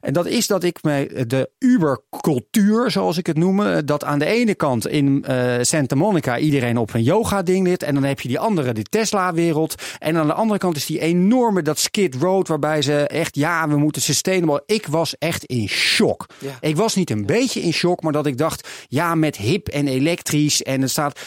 En 0.00 0.12
dat 0.12 0.26
is 0.26 0.46
dat 0.46 0.64
ik 0.64 0.82
me 0.82 1.24
de 1.26 1.50
Uber-cultuur, 1.58 2.90
zoals 2.90 3.18
ik 3.18 3.26
het 3.26 3.36
noem, 3.36 3.84
dat 3.84 4.04
aan 4.04 4.18
de 4.18 4.26
ene 4.26 4.54
kant 4.54 4.86
in 4.86 5.24
uh, 5.28 5.54
Santa 5.60 5.96
Monica 5.96 6.38
iedereen 6.38 6.76
op 6.78 6.94
een 6.94 7.02
yoga-ding 7.02 7.66
zit. 7.68 7.82
En 7.82 7.94
dan 7.94 8.04
heb 8.04 8.20
je 8.20 8.28
die 8.28 8.38
andere, 8.38 8.72
de 8.72 8.82
Tesla-wereld. 8.82 9.74
En 9.98 10.16
aan 10.16 10.26
de 10.26 10.32
andere 10.32 10.58
kant 10.58 10.76
is 10.76 10.86
die 10.86 11.00
enorme, 11.00 11.62
dat 11.62 11.78
Skid 11.78 12.14
Road, 12.14 12.48
waarbij 12.48 12.82
ze 12.82 13.06
echt, 13.06 13.36
ja, 13.36 13.68
we 13.68 13.76
moeten 13.76 14.02
sustainable. 14.02 14.62
Ik 14.66 14.86
was 14.86 15.18
echt 15.18 15.44
in 15.44 15.68
shock. 15.68 16.26
Ja. 16.38 16.56
Ik 16.60 16.76
was 16.76 16.94
niet 16.94 17.10
een 17.10 17.26
beetje 17.26 17.60
in 17.60 17.72
shock, 17.72 18.02
maar 18.02 18.12
dat 18.12 18.26
ik 18.26 18.38
dacht, 18.38 18.68
ja, 18.88 19.14
met 19.14 19.36
hip 19.36 19.68
en 19.68 19.88
elektrisch. 19.88 20.62
En 20.62 20.80
het 20.80 20.90
staat 20.90 21.20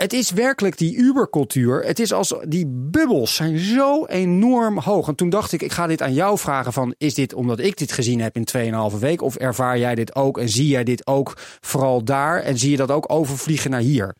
het 0.00 0.12
is 0.12 0.30
werkelijk 0.30 0.78
die 0.78 0.96
Ubercultuur. 0.96 1.84
Het 1.84 1.98
is 1.98 2.12
als 2.12 2.34
die 2.48 2.66
bubbels 2.66 3.34
zijn 3.34 3.58
zo 3.58 4.06
enorm 4.06 4.78
hoog. 4.78 5.08
En 5.08 5.14
toen 5.14 5.30
dacht 5.30 5.52
ik, 5.52 5.62
ik 5.62 5.72
ga 5.72 5.86
dit 5.86 6.02
aan 6.02 6.14
jou 6.14 6.38
vragen 6.38 6.72
van, 6.72 6.94
is 6.98 7.14
dit 7.14 7.34
omdat 7.34 7.58
ik 7.58 7.76
dit 7.76 7.92
gezien 7.92 8.20
heb 8.20 8.36
in 8.36 8.72
2,5 8.92 8.98
week? 8.98 9.22
Of 9.22 9.36
ervaar 9.36 9.78
jij 9.78 9.94
dit 9.94 10.14
ook 10.14 10.38
en 10.38 10.48
zie 10.48 10.68
jij 10.68 10.84
dit 10.84 11.06
ook 11.06 11.32
vooral 11.60 12.04
daar? 12.04 12.42
En 12.42 12.58
zie 12.58 12.70
je 12.70 12.76
dat 12.76 12.90
ook 12.90 13.12
overvliegen 13.12 13.70
naar 13.70 13.80
hier? 13.80 14.16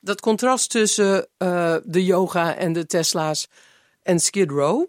Dat 0.00 0.20
contrast 0.20 0.70
tussen 0.70 1.28
uh, 1.38 1.76
de 1.84 2.04
yoga 2.04 2.56
en 2.56 2.72
de 2.72 2.86
Tesla's 2.86 3.48
en 4.02 4.20
Skid 4.20 4.50
Row, 4.50 4.86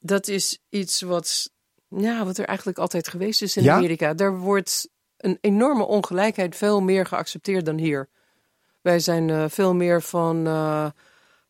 dat 0.00 0.28
is 0.28 0.58
iets 0.68 1.00
wat, 1.00 1.50
ja, 1.88 2.24
wat 2.24 2.38
er 2.38 2.44
eigenlijk 2.44 2.78
altijd 2.78 3.08
geweest 3.08 3.42
is 3.42 3.56
in 3.56 3.62
Ja? 3.62 3.76
Amerika. 3.76 4.14
Daar 4.14 4.38
wordt 4.38 4.88
een 5.16 5.38
enorme 5.40 5.84
ongelijkheid 5.84 6.56
veel 6.56 6.80
meer 6.80 7.06
geaccepteerd 7.06 7.64
dan 7.64 7.78
hier. 7.78 8.08
Wij 8.88 9.00
zijn 9.00 9.28
uh, 9.28 9.44
veel 9.48 9.74
meer 9.74 10.02
van 10.02 10.46
uh, 10.46 10.86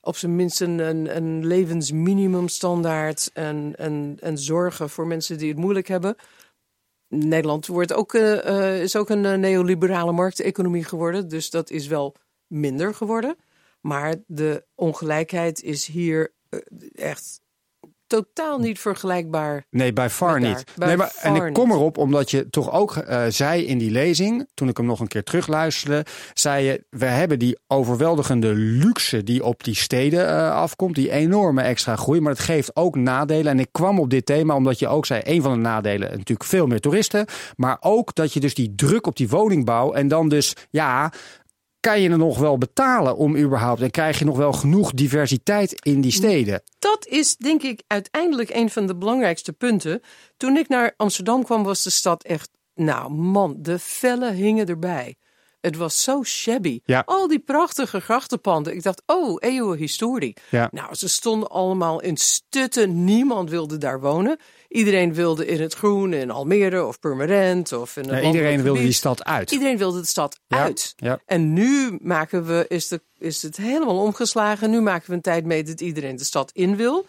op 0.01 0.17
zijn 0.17 0.37
minst 0.37 0.61
een, 0.61 0.79
een, 1.17 1.47
levensminimumstandaard 1.47 3.31
en, 3.33 3.75
en, 3.77 4.17
en 4.21 4.39
zorgen 4.39 4.91
voor 4.91 5.07
mensen 5.07 5.39
die 5.39 5.49
het 5.49 5.59
moeilijk 5.59 5.89
hebben. 5.89 6.17
Nederland 7.09 7.67
wordt 7.67 7.93
ook, 7.93 8.15
uh, 8.15 8.83
is 8.83 8.97
ook 8.97 9.09
een 9.09 9.41
neoliberale 9.41 10.13
markteconomie 10.13 10.85
geworden, 10.85 11.29
dus 11.29 11.51
dat 11.51 11.71
is 11.71 11.87
wel 11.87 12.15
minder 12.47 12.95
geworden. 12.95 13.37
Maar 13.81 14.15
de 14.27 14.65
ongelijkheid 14.75 15.63
is 15.63 15.87
hier 15.87 16.33
echt 16.95 17.41
totaal 18.09 18.59
niet 18.59 18.79
vergelijkbaar. 18.79 19.65
Nee, 19.71 19.93
bij 19.93 20.11
far 20.11 20.41
niet. 20.41 20.65
nee, 20.77 20.97
maar, 20.97 21.15
en 21.21 21.35
ik 21.35 21.53
kom 21.53 21.71
erop 21.71 21.99
omdat 21.99 22.31
je 22.31 22.51
toch 22.51 22.73
ook 22.73 22.97
uh, 22.97 23.25
zei 23.29 23.67
in 23.67 23.79
die 23.79 23.91
lezing, 23.91 24.49
toen 24.55 24.69
ik 24.69 24.77
hem 24.77 24.87
nog 24.87 25.01
een 25.01 25.09
keer 25.09 25.23
terugluisterde, 25.23 26.05
zei 26.35 26.65
je, 26.65 26.85
we 26.91 27.05
hebben 27.05 27.39
die 27.39 27.59
overweldigende 27.67 28.55
luxe 28.55 29.23
die 29.23 29.45
op 29.45 29.65
die 29.65 29.75
steden 29.75 30.29
uh, 30.29 30.55
afkomt, 30.55 30.95
die 30.95 31.11
enorme 31.11 31.63
extra 31.63 31.97
groei, 31.97 32.21
maar 32.21 32.33
het 32.33 32.41
geeft 32.41 32.77
ook 32.77 32.97
nadelen. 32.97 33.53
En 33.53 33.59
ik 33.59 33.69
kwam 33.73 34.01
op 34.01 34.11
dit 34.11 34.27
thema 34.27 34.55
omdat 34.55 34.79
je 34.79 34.89
ook 34.89 35.07
zei, 35.07 35.21
een 35.25 35.43
van 35.43 35.53
de 35.53 35.59
nadelen 35.59 36.11
natuurlijk 36.11 36.45
veel 36.45 36.67
meer 36.67 36.81
toeristen, 36.81 37.27
maar 37.57 37.77
ook 37.81 38.15
dat 38.15 38.33
je 38.33 38.41
dus 38.41 38.55
die 38.55 38.75
druk 38.75 39.07
op 39.07 39.17
die 39.17 39.29
woningbouw 39.29 39.93
en 39.93 40.09
dan 40.09 40.29
dus, 40.29 40.55
ja, 40.71 41.13
kan 41.81 42.01
je 42.01 42.11
er 42.11 42.19
nog 42.19 42.39
wel 42.39 42.59
betalen 42.59 43.17
om 43.17 43.37
überhaupt? 43.37 43.81
En 43.81 43.91
krijg 43.91 44.19
je 44.19 44.25
nog 44.25 44.37
wel 44.37 44.53
genoeg 44.53 44.93
diversiteit 44.93 45.85
in 45.85 46.01
die 46.01 46.13
steden? 46.13 46.63
Dat 46.79 47.07
is 47.07 47.37
denk 47.37 47.63
ik 47.63 47.83
uiteindelijk 47.87 48.51
een 48.51 48.71
van 48.71 48.87
de 48.87 48.97
belangrijkste 48.97 49.53
punten. 49.53 50.01
Toen 50.37 50.57
ik 50.57 50.69
naar 50.69 50.95
Amsterdam 50.97 51.45
kwam, 51.45 51.63
was 51.63 51.83
de 51.83 51.91
stad 51.91 52.23
echt. 52.25 52.51
Nou 52.75 53.11
man, 53.11 53.57
de 53.59 53.79
vellen 53.79 54.35
hingen 54.35 54.67
erbij. 54.67 55.17
Het 55.61 55.77
was 55.77 56.03
zo 56.03 56.23
shabby. 56.23 56.81
Ja. 56.85 57.03
Al 57.07 57.29
die 57.29 57.39
prachtige 57.39 58.01
grachtenpanden. 58.01 58.75
Ik 58.75 58.83
dacht, 58.83 59.03
oh, 59.07 59.37
eeuwen 59.39 59.79
historie. 59.79 60.37
Ja. 60.51 60.69
Nou, 60.73 60.95
ze 60.95 61.09
stonden 61.09 61.49
allemaal 61.49 62.01
in 62.01 62.17
stutten. 62.17 63.05
Niemand 63.05 63.51
wilde 63.51 63.79
daar 63.79 64.01
wonen. 64.01 64.39
Iedereen 64.69 65.15
wilde 65.15 65.47
in 65.47 65.61
het 65.61 65.75
groen 65.75 66.13
in 66.13 66.31
Almere 66.31 66.85
of 66.87 67.01
Purmerend 67.01 67.73
of 67.73 67.97
in 67.97 68.09
een 68.09 68.21
Ja, 68.21 68.27
iedereen 68.27 68.63
wilde 68.63 68.81
die 68.81 68.93
stad 68.93 69.25
uit. 69.25 69.51
Iedereen 69.51 69.79
wilde 69.79 70.01
de 70.01 70.07
stad 70.07 70.41
Ja, 70.47 70.63
uit. 70.63 70.93
ja. 70.97 71.21
En 71.27 71.53
nu 71.53 71.99
maken 72.01 72.47
we, 72.47 72.65
is, 72.69 72.89
de, 72.89 73.01
is 73.19 73.43
het 73.43 73.57
helemaal 73.57 73.99
omgeslagen. 73.99 74.71
Nu 74.71 74.81
maken 74.81 75.09
we 75.09 75.15
een 75.15 75.21
tijd 75.21 75.45
mee 75.45 75.63
dat 75.65 75.81
iedereen 75.81 76.17
de 76.17 76.25
stad 76.25 76.51
in 76.53 76.77
wil. 76.77 77.07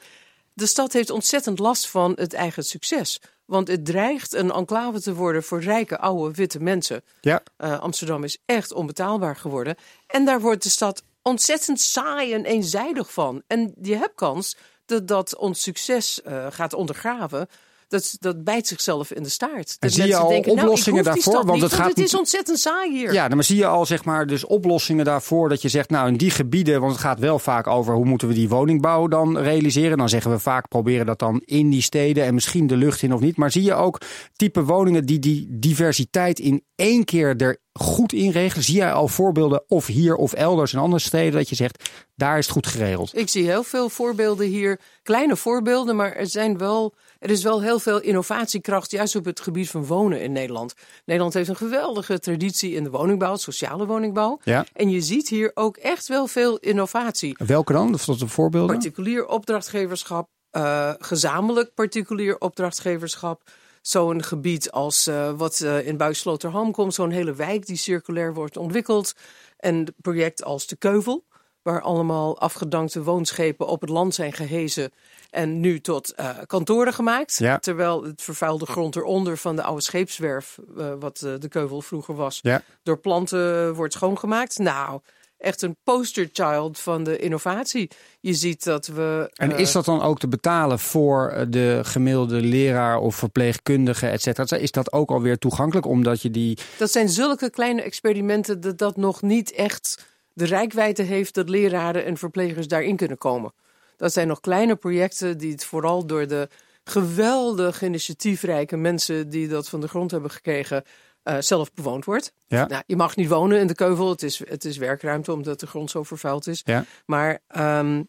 De 0.54 0.66
stad 0.66 0.94
heeft 0.94 1.10
ontzettend 1.10 1.60
last 1.60 1.88
van 1.90 2.12
het 2.16 2.34
eigen 2.34 2.64
succes. 2.64 3.22
Want 3.46 3.68
het 3.68 3.86
dreigt 3.86 4.34
een 4.34 4.52
enclave 4.52 5.02
te 5.02 5.14
worden 5.14 5.44
voor 5.44 5.62
rijke, 5.62 6.00
oude, 6.00 6.34
witte 6.36 6.60
mensen. 6.60 7.04
Ja. 7.22 7.44
Eh, 7.58 7.80
Amsterdam 7.80 8.24
is 8.24 8.38
echt 8.46 8.72
onbetaalbaar 8.74 9.36
geworden. 9.36 9.76
En 10.08 10.26
daar 10.26 10.42
wordt 10.42 10.64
de 10.64 10.70
stad 10.70 11.04
ontzettend 11.22 11.82
saai 11.82 12.34
en 12.34 12.46
eenzijdig 12.46 13.14
van. 13.14 13.44
En 13.48 13.74
je 13.82 13.96
hebt 13.96 14.16
kans 14.16 14.58
dat 15.04 15.36
ons 15.36 15.62
succes 15.62 16.22
eh, 16.22 16.48
gaat 16.50 16.74
ondergraven. 16.74 17.48
Dat, 17.90 18.18
dat 18.20 18.44
bijt 18.44 18.68
zichzelf 18.68 19.12
in 19.12 19.24
de 19.24 19.30
staart. 19.30 19.76
Dat 19.80 19.92
zie 19.92 20.08
je 20.08 20.16
al 20.16 20.30
denken, 20.30 20.56
nou, 20.56 20.68
oplossingen 20.68 21.04
daarvoor? 21.04 21.34
Want 21.34 21.52
niet, 21.52 21.62
het 21.62 21.74
gaat 21.74 21.88
het 21.90 22.00
is 22.00 22.16
ontzettend 22.16 22.60
saai 22.60 22.92
hier. 22.92 23.14
Ja, 23.14 23.28
maar 23.28 23.44
zie 23.44 23.58
je 23.58 23.66
al 23.66 23.86
zeg 23.86 24.06
maar 24.06 24.28
dus 24.28 24.46
oplossingen 24.46 25.06
daarvoor 25.06 25.50
dat 25.50 25.62
je 25.62 25.70
zegt, 25.70 25.90
nou 25.90 26.08
in 26.08 26.18
die 26.18 26.32
gebieden, 26.32 26.80
want 26.80 26.92
het 26.92 27.02
gaat 27.02 27.20
wel 27.20 27.40
vaak 27.40 27.68
over 27.68 27.94
hoe 27.94 28.06
moeten 28.06 28.28
we 28.28 28.34
die 28.34 28.50
woningbouw 28.50 29.08
dan 29.08 29.38
realiseren. 29.38 29.98
Dan 29.98 30.10
zeggen 30.10 30.32
we 30.32 30.40
vaak 30.40 30.68
proberen 30.68 31.06
dat 31.06 31.20
dan 31.20 31.42
in 31.46 31.70
die 31.70 31.82
steden 31.82 32.24
en 32.24 32.34
misschien 32.34 32.68
de 32.68 32.78
lucht 32.78 33.02
in 33.02 33.14
of 33.14 33.20
niet. 33.20 33.38
Maar 33.38 33.52
zie 33.52 33.64
je 33.64 33.74
ook 33.74 34.02
type 34.36 34.64
woningen 34.64 35.06
die 35.06 35.20
die 35.20 35.48
diversiteit 35.50 36.40
in 36.40 36.64
één 36.76 37.06
keer 37.06 37.36
er 37.38 37.58
goed 37.74 38.14
in 38.14 38.32
regelen? 38.32 38.64
Zie 38.64 38.76
jij 38.76 38.94
al 38.94 39.08
voorbeelden 39.08 39.64
of 39.68 39.86
hier 39.86 40.16
of 40.16 40.34
elders 40.34 40.74
in 40.74 40.80
andere 40.80 41.02
steden 41.02 41.34
dat 41.34 41.50
je 41.50 41.56
zegt, 41.56 41.90
daar 42.16 42.38
is 42.38 42.46
het 42.46 42.54
goed 42.54 42.68
geregeld? 42.68 43.18
Ik 43.18 43.30
zie 43.30 43.46
heel 43.46 43.64
veel 43.64 43.90
voorbeelden 43.90 44.48
hier. 44.48 44.80
Kleine 45.04 45.36
voorbeelden, 45.36 45.96
maar 45.96 46.16
er, 46.16 46.28
zijn 46.28 46.58
wel, 46.58 46.94
er 47.20 47.30
is 47.30 47.44
wel 47.44 47.62
heel 47.62 47.80
veel 47.80 48.02
innovatiekracht 48.02 48.92
juist 48.92 49.16
op 49.16 49.26
het 49.26 49.40
gebied 49.40 49.70
van 49.70 49.86
wonen 49.86 50.22
in 50.22 50.32
Nederland. 50.32 50.74
Nederland 51.06 51.34
heeft 51.34 51.50
een 51.50 51.56
geweldige 51.56 52.20
traditie 52.20 52.74
in 52.74 52.84
de 52.84 52.90
woningbouw, 52.90 53.36
sociale 53.36 53.86
woningbouw. 53.86 54.40
Ja. 54.44 54.66
En 54.74 54.90
je 54.90 55.02
ziet 55.02 55.30
hier 55.30 55.52
ook 55.54 55.78
echt 55.78 56.08
wel 56.08 56.28
veel 56.28 56.58
innovatie. 56.58 57.36
Welke 57.46 57.74
dan? 57.74 57.94
Of 57.94 58.04
tot 58.04 58.20
de 58.20 58.28
voorbeelden? 58.28 58.76
Particulier 58.76 59.28
opdrachtgeverschap, 59.28 60.30
eh, 60.50 60.94
gezamenlijk 61.00 61.74
particulier 61.74 62.40
opdrachtgeverschap. 62.40 63.42
Zo'n 63.82 64.24
gebied 64.24 64.72
als 64.72 65.08
eh, 65.08 65.32
wat 65.38 65.60
eh, 65.60 65.88
in 65.88 65.98
Buissloterham 65.98 66.72
komt, 66.72 66.94
zo'n 66.94 67.12
hele 67.12 67.34
wijk 67.34 67.66
die 67.66 67.76
circulair 67.76 68.34
wordt 68.34 68.58
ontwikkeld. 68.58 69.14
En 69.58 69.76
een 69.76 69.94
project 70.02 70.44
als 70.44 70.68
de 70.68 70.76
Keuvel, 70.76 71.26
waar 71.62 71.82
allemaal 71.82 72.40
afgedankte 72.40 73.04
woonschepen 73.04 73.68
op 73.68 73.82
het 73.82 73.90
land 73.90 74.16
zijn 74.16 74.34
gehezen 74.34 74.92
en 75.30 75.60
nu 75.60 75.80
tot 75.82 76.14
eh, 76.14 76.30
kantoren 76.46 76.94
gemaakt. 76.94 77.38
Ja. 77.38 77.58
Terwijl 77.60 78.04
het 78.04 78.22
vervuilde 78.22 78.66
grond 78.66 78.96
eronder 78.96 79.38
van 79.38 79.56
de 79.56 79.64
oude 79.64 79.82
scheepswerf, 79.82 80.58
eh, 80.78 80.94
wat 81.00 81.22
eh, 81.22 81.34
de 81.40 81.48
Keuvel 81.48 81.82
vroeger 81.82 82.16
was, 82.16 82.40
Ja. 82.42 82.62
door 82.84 82.98
planten 82.98 83.74
wordt 83.76 83.94
schoongemaakt. 83.94 84.58
Nou, 84.58 85.00
echt 85.38 85.62
een 85.62 85.76
posterchild 85.84 86.80
van 86.80 87.04
de 87.04 87.18
innovatie. 87.18 87.90
Je 88.20 88.34
ziet 88.34 88.64
dat 88.64 88.88
we. 88.88 89.30
En 89.34 89.58
is 89.58 89.72
dat 89.72 89.86
dan 89.86 90.02
ook 90.02 90.20
te 90.20 90.28
betalen 90.28 90.80
voor 90.80 91.46
de 91.50 91.80
gemiddelde 91.84 92.42
leraar 92.42 92.98
of 92.98 93.16
verpleegkundige, 93.16 94.08
et 94.08 94.22
cetera? 94.22 94.58
Is 94.58 94.72
dat 94.72 94.94
ook 94.94 95.10
alweer 95.10 95.38
toegankelijk 95.38 95.86
omdat 95.88 96.22
je 96.22 96.32
die 96.32 96.58
Dat 96.78 96.92
zijn 96.92 97.10
zulke 97.10 97.50
kleine 97.50 97.82
experimenten 97.82 98.62
dat 98.62 98.78
dat 98.78 98.98
nog 98.98 99.22
niet 99.22 99.52
echt 99.52 100.08
de 100.40 100.46
rijkwijde 100.46 101.04
heeft 101.04 101.34
dat 101.34 101.50
leraren 101.50 102.06
en 102.06 102.18
verplegers 102.18 102.68
daarin 102.68 102.96
kunnen 102.96 103.18
komen. 103.18 103.54
Dat 103.98 104.14
zijn 104.14 104.28
nog 104.28 104.40
kleine 104.40 104.76
projecten 104.76 105.38
die 105.38 105.52
het 105.52 105.66
vooral 105.66 106.06
door 106.06 106.28
de 106.28 106.50
geweldig 106.84 107.82
initiatiefrijke 107.82 108.78
mensen 108.78 109.30
die 109.30 109.48
dat 109.48 109.70
van 109.70 109.82
de 109.82 109.88
grond 109.88 110.12
hebben 110.12 110.32
gekregen, 110.32 110.84
eh, 111.24 111.36
zelf 111.40 111.74
bewoond 111.74 112.06
wordt. 112.06 112.34
Ja. 112.48 112.68
Nou, 112.68 112.84
je 112.86 112.96
mag 112.96 113.16
niet 113.16 113.28
wonen 113.28 113.60
in 113.60 113.68
de 113.68 113.76
keuvel, 113.76 114.10
het 114.10 114.24
is, 114.24 114.42
het 114.46 114.66
is 114.66 114.78
werkruimte 114.78 115.34
omdat 115.34 115.60
de 115.60 115.68
grond 115.68 115.92
zo 115.92 116.04
vervuild 116.04 116.48
is. 116.48 116.62
Ja. 116.66 116.86
Maar 117.06 117.40
ehm, 117.48 118.04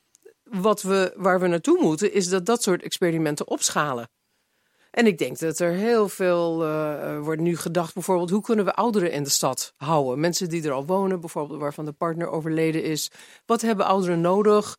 wat 0.44 0.82
we, 0.82 1.12
waar 1.16 1.40
we 1.40 1.46
naartoe 1.46 1.82
moeten 1.82 2.12
is 2.12 2.28
dat 2.28 2.46
dat 2.46 2.62
soort 2.62 2.82
experimenten 2.82 3.48
opschalen. 3.48 4.08
En 4.90 5.06
ik 5.06 5.18
denk 5.18 5.38
dat 5.38 5.58
er 5.58 5.72
heel 5.72 6.08
veel 6.08 6.64
eh, 6.64 7.18
wordt 7.20 7.40
nu 7.40 7.56
gedacht, 7.56 7.94
bijvoorbeeld, 7.94 8.30
hoe 8.30 8.40
kunnen 8.42 8.64
we 8.64 8.74
ouderen 8.74 9.12
in 9.12 9.22
de 9.22 9.30
stad 9.30 9.72
houden? 9.76 10.20
Mensen 10.20 10.48
die 10.48 10.62
er 10.64 10.72
al 10.72 10.86
wonen, 10.86 11.20
bijvoorbeeld 11.20 11.60
waarvan 11.60 11.84
de 11.84 11.92
partner 11.92 12.28
overleden 12.28 12.82
is. 12.82 13.10
Wat 13.46 13.60
hebben 13.60 13.86
ouderen 13.86 14.20
nodig? 14.20 14.76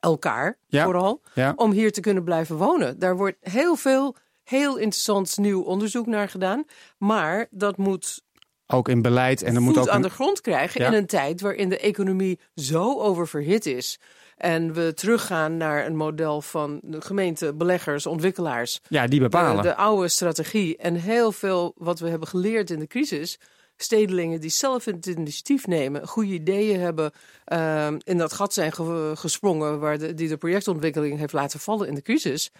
Elkaar 0.00 0.58
Ja. 0.66 0.84
vooral, 0.84 1.20
Ja. 1.34 1.52
om 1.56 1.70
hier 1.70 1.92
te 1.92 2.00
kunnen 2.00 2.24
blijven 2.24 2.56
wonen. 2.56 2.98
Daar 2.98 3.16
wordt 3.16 3.36
heel 3.40 3.76
veel, 3.76 4.16
heel 4.42 4.76
interessant 4.76 5.36
nieuw 5.38 5.62
onderzoek 5.62 6.06
naar 6.06 6.28
gedaan. 6.28 6.64
Maar 6.98 7.46
dat 7.50 7.76
moet 7.76 8.22
ook 8.66 8.88
in 8.88 9.02
beleid 9.02 9.42
en 9.42 9.54
er 9.54 9.62
moet 9.62 9.78
ook 9.78 9.88
aan 9.88 10.02
de 10.02 10.10
grond 10.10 10.40
krijgen 10.40 10.80
Ja. 10.80 10.86
in 10.86 10.92
een 10.94 11.06
tijd 11.06 11.40
waarin 11.40 11.68
de 11.68 11.78
economie 11.78 12.38
zo 12.54 12.98
oververhit 13.00 13.66
is. 13.66 13.98
En 14.40 14.72
we 14.72 14.94
teruggaan 14.94 15.56
naar 15.56 15.86
een 15.86 15.96
model 15.96 16.40
van 16.42 16.80
de 16.82 17.00
gemeente, 17.00 17.54
beleggers, 17.54 18.06
ontwikkelaars. 18.06 18.80
ja 18.88 19.06
die 19.06 19.20
bepalen. 19.20 19.62
De, 19.62 19.68
de 19.68 19.74
oude 19.76 20.08
strategie 20.08 20.76
en 20.76 20.94
heel 20.94 21.32
veel 21.32 21.74
wat 21.76 21.98
we 21.98 22.08
hebben 22.08 22.28
geleerd 22.28 22.70
in 22.70 22.78
de 22.78 22.86
crisis. 22.86 23.38
Stedelingen 23.76 24.40
die 24.40 24.50
zelf 24.50 24.84
het 24.84 25.06
initiatief 25.06 25.66
nemen, 25.66 26.06
goede 26.08 26.32
ideeën 26.32 26.80
hebben, 26.80 27.12
ehm, 27.44 27.98
in 28.04 28.18
dat 28.18 28.32
gat 28.32 28.54
zijn 28.54 28.72
ge- 28.72 29.12
gesprongen 29.14 29.78
waar 29.80 29.98
de, 29.98 30.14
die 30.14 30.28
de 30.28 30.36
projectontwikkeling 30.36 31.18
heeft 31.18 31.32
laten 31.32 31.60
vallen 31.60 31.88
in 31.88 31.94
de 31.94 32.02
crisis. 32.02 32.50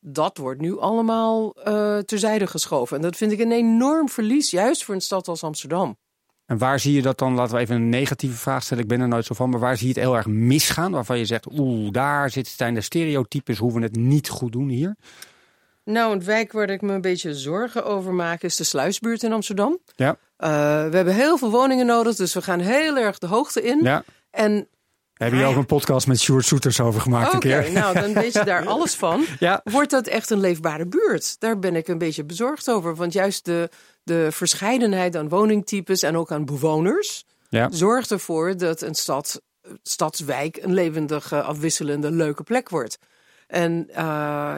Dat 0.00 0.36
wordt 0.38 0.60
nu 0.60 0.78
allemaal 0.78 1.54
eh, 1.54 1.98
terzijde 1.98 2.46
geschoven. 2.46 2.96
En 2.96 3.02
dat 3.02 3.16
vind 3.16 3.32
ik 3.32 3.38
een 3.40 3.52
enorm 3.52 4.08
verlies, 4.08 4.50
juist 4.50 4.84
voor 4.84 4.94
een 4.94 5.00
stad 5.00 5.28
als 5.28 5.42
Amsterdam. 5.42 5.96
En 6.48 6.58
waar 6.58 6.80
zie 6.80 6.94
je 6.94 7.02
dat 7.02 7.18
dan? 7.18 7.34
Laten 7.34 7.54
we 7.54 7.60
even 7.60 7.76
een 7.76 7.88
negatieve 7.88 8.36
vraag 8.36 8.62
stellen. 8.62 8.82
Ik 8.82 8.88
ben 8.88 9.00
er 9.00 9.08
nooit 9.08 9.24
zo 9.24 9.34
van. 9.34 9.50
Maar 9.50 9.60
waar 9.60 9.76
zie 9.76 9.86
je 9.88 9.92
het 9.94 10.02
heel 10.02 10.16
erg 10.16 10.26
misgaan? 10.26 10.92
Waarvan 10.92 11.18
je 11.18 11.24
zegt, 11.24 11.46
oeh, 11.58 11.92
daar 11.92 12.30
zit, 12.30 12.48
zijn 12.48 12.74
de 12.74 12.80
stereotypes 12.80 13.58
hoe 13.58 13.72
we 13.72 13.80
het 13.80 13.96
niet 13.96 14.28
goed 14.28 14.52
doen 14.52 14.68
hier. 14.68 14.96
Nou, 15.84 16.12
een 16.12 16.24
wijk 16.24 16.52
waar 16.52 16.70
ik 16.70 16.80
me 16.82 16.92
een 16.92 17.00
beetje 17.00 17.34
zorgen 17.34 17.84
over 17.84 18.12
maak 18.12 18.42
is 18.42 18.56
de 18.56 18.64
Sluisbuurt 18.64 19.22
in 19.22 19.32
Amsterdam. 19.32 19.78
Ja, 19.96 20.16
Eh, 20.36 20.48
we 20.88 20.96
hebben 20.96 21.14
heel 21.14 21.38
veel 21.38 21.50
woningen 21.50 21.86
nodig, 21.86 22.16
dus 22.16 22.34
we 22.34 22.42
gaan 22.42 22.60
heel 22.60 22.96
erg 22.96 23.18
de 23.18 23.26
hoogte 23.26 23.62
in. 23.62 23.80
ja. 23.82 24.04
En 24.30 24.52
We 25.14 25.24
hebben 25.24 25.38
hier 25.40 25.48
ook 25.48 25.56
een 25.56 25.66
podcast 25.66 26.06
met 26.06 26.20
Sjoerd 26.20 26.44
Soeters 26.44 26.80
over 26.80 27.00
gemaakt 27.00 27.32
een 27.32 27.38
keer. 27.40 27.72
nou 27.72 28.00
dan 28.00 28.12
weet 28.12 28.32
je 28.32 28.44
daar 28.44 28.66
alles 28.74 28.94
van. 28.94 29.24
Ja. 29.38 29.60
Wordt 29.64 29.90
dat 29.90 30.06
echt 30.06 30.30
een 30.30 30.40
leefbare 30.40 30.86
buurt? 30.86 31.36
Daar 31.40 31.58
ben 31.58 31.76
ik 31.76 31.88
een 31.88 31.98
beetje 31.98 32.24
bezorgd 32.24 32.70
over. 32.70 32.94
Want 32.94 33.12
juist 33.12 33.44
de, 33.44 33.68
de 34.08 34.28
verscheidenheid 34.32 35.16
aan 35.16 35.28
woningtypes 35.28 36.02
en 36.02 36.16
ook 36.16 36.32
aan 36.32 36.44
bewoners 36.44 37.24
Ja. 37.50 37.68
zorgt 37.70 38.10
ervoor 38.10 38.56
dat 38.56 38.80
een 38.82 38.94
stad, 38.94 39.40
stadswijk 39.82 40.56
een 40.56 40.74
levendige, 40.74 41.42
afwisselende, 41.42 42.10
leuke 42.10 42.42
plek 42.42 42.68
wordt. 42.68 42.98
En 43.46 43.86
eh, 43.88 43.94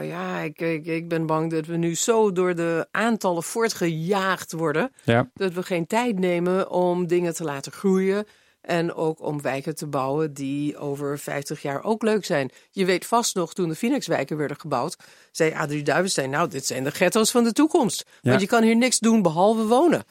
ja, 0.07 0.39
ik, 0.39 0.61
ik, 0.61 0.85
ik 0.85 1.07
ben 1.07 1.25
bang 1.25 1.51
dat 1.51 1.65
we 1.65 1.77
nu 1.77 1.95
zo 1.95 2.31
door 2.31 2.55
de 2.55 2.87
aantallen 2.91 3.43
voortgejaagd 3.43 4.51
worden. 4.51 4.91
Ja. 5.03 5.29
Dat 5.33 5.53
we 5.53 5.63
geen 5.63 5.87
tijd 5.87 6.19
nemen 6.19 6.69
om 6.69 7.07
dingen 7.07 7.33
te 7.33 7.43
laten 7.43 7.71
groeien. 7.71 8.25
En 8.61 8.93
ook 8.93 9.21
om 9.21 9.41
wijken 9.41 9.75
te 9.75 9.87
bouwen 9.87 10.33
die 10.33 10.77
over 10.77 11.19
50 11.19 11.61
jaar 11.61 11.83
ook 11.83 12.03
leuk 12.03 12.25
zijn. 12.25 12.51
Je 12.71 12.85
weet 12.85 13.05
vast 13.05 13.35
nog, 13.35 13.53
toen 13.53 13.69
de 13.69 13.75
Phoenixwijken 13.75 14.37
werden 14.37 14.59
gebouwd, 14.59 14.95
zei 15.31 15.53
Adrie 15.53 15.83
Duivenstein, 15.83 16.29
nou, 16.29 16.49
dit 16.49 16.65
zijn 16.65 16.83
de 16.83 16.91
ghetto's 16.91 17.31
van 17.31 17.43
de 17.43 17.53
toekomst. 17.53 18.05
Ja. 18.21 18.29
Want 18.29 18.41
je 18.41 18.47
kan 18.47 18.63
hier 18.63 18.75
niks 18.75 18.99
doen 18.99 19.21
behalve 19.21 19.65
wonen. 19.65 20.03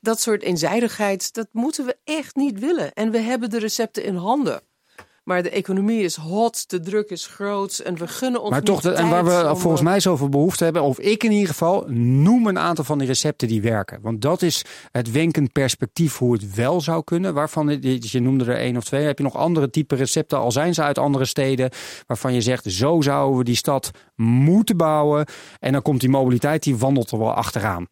Dat 0.00 0.20
soort 0.20 0.42
eenzijdigheid, 0.42 1.34
dat 1.34 1.48
moeten 1.52 1.84
we 1.84 1.96
echt 2.04 2.36
niet 2.36 2.58
willen. 2.58 2.92
En 2.92 3.10
we 3.10 3.18
hebben 3.18 3.50
de 3.50 3.58
recepten 3.58 4.04
in 4.04 4.16
handen. 4.16 4.60
Maar 5.28 5.42
de 5.42 5.50
economie 5.50 6.02
is 6.02 6.16
hot, 6.16 6.70
de 6.70 6.80
druk 6.80 7.10
is 7.10 7.26
groot 7.26 7.78
en 7.78 7.96
we 7.96 8.08
gunnen 8.08 8.40
ons 8.40 8.50
Maar 8.50 8.62
toch, 8.62 8.80
de- 8.80 8.92
en 8.92 9.08
waar 9.08 9.24
we 9.24 9.48
om, 9.50 9.56
volgens 9.56 9.82
eh, 9.82 9.88
mij 9.88 10.00
zoveel 10.00 10.28
behoefte 10.28 10.64
hebben, 10.64 10.82
of 10.82 10.98
ik 10.98 11.24
in 11.24 11.32
ieder 11.32 11.48
geval, 11.48 11.84
noem 11.88 12.46
een 12.46 12.58
aantal 12.58 12.84
van 12.84 12.98
die 12.98 13.06
recepten 13.06 13.48
die 13.48 13.62
werken. 13.62 13.98
Want 14.02 14.20
dat 14.22 14.42
is 14.42 14.64
het 14.92 15.10
wenkend 15.10 15.52
perspectief 15.52 16.18
hoe 16.18 16.32
het 16.32 16.54
wel 16.54 16.80
zou 16.80 17.04
kunnen. 17.04 17.34
Waarvan, 17.34 17.78
je 18.00 18.20
noemde 18.20 18.44
er 18.44 18.56
één 18.56 18.76
of 18.76 18.84
twee. 18.84 19.04
Heb 19.04 19.18
je 19.18 19.24
nog 19.24 19.36
andere 19.36 19.70
type 19.70 19.94
recepten, 19.94 20.38
al 20.38 20.52
zijn 20.52 20.74
ze 20.74 20.82
uit 20.82 20.98
andere 20.98 21.24
steden, 21.24 21.70
waarvan 22.06 22.34
je 22.34 22.40
zegt, 22.40 22.64
zo 22.70 23.00
zouden 23.00 23.38
we 23.38 23.44
die 23.44 23.56
stad 23.56 23.90
moeten 24.16 24.76
bouwen. 24.76 25.26
En 25.58 25.72
dan 25.72 25.82
komt 25.82 26.00
die 26.00 26.10
mobiliteit, 26.10 26.62
die 26.62 26.76
wandelt 26.76 27.10
er 27.10 27.18
wel 27.18 27.32
achteraan. 27.32 27.86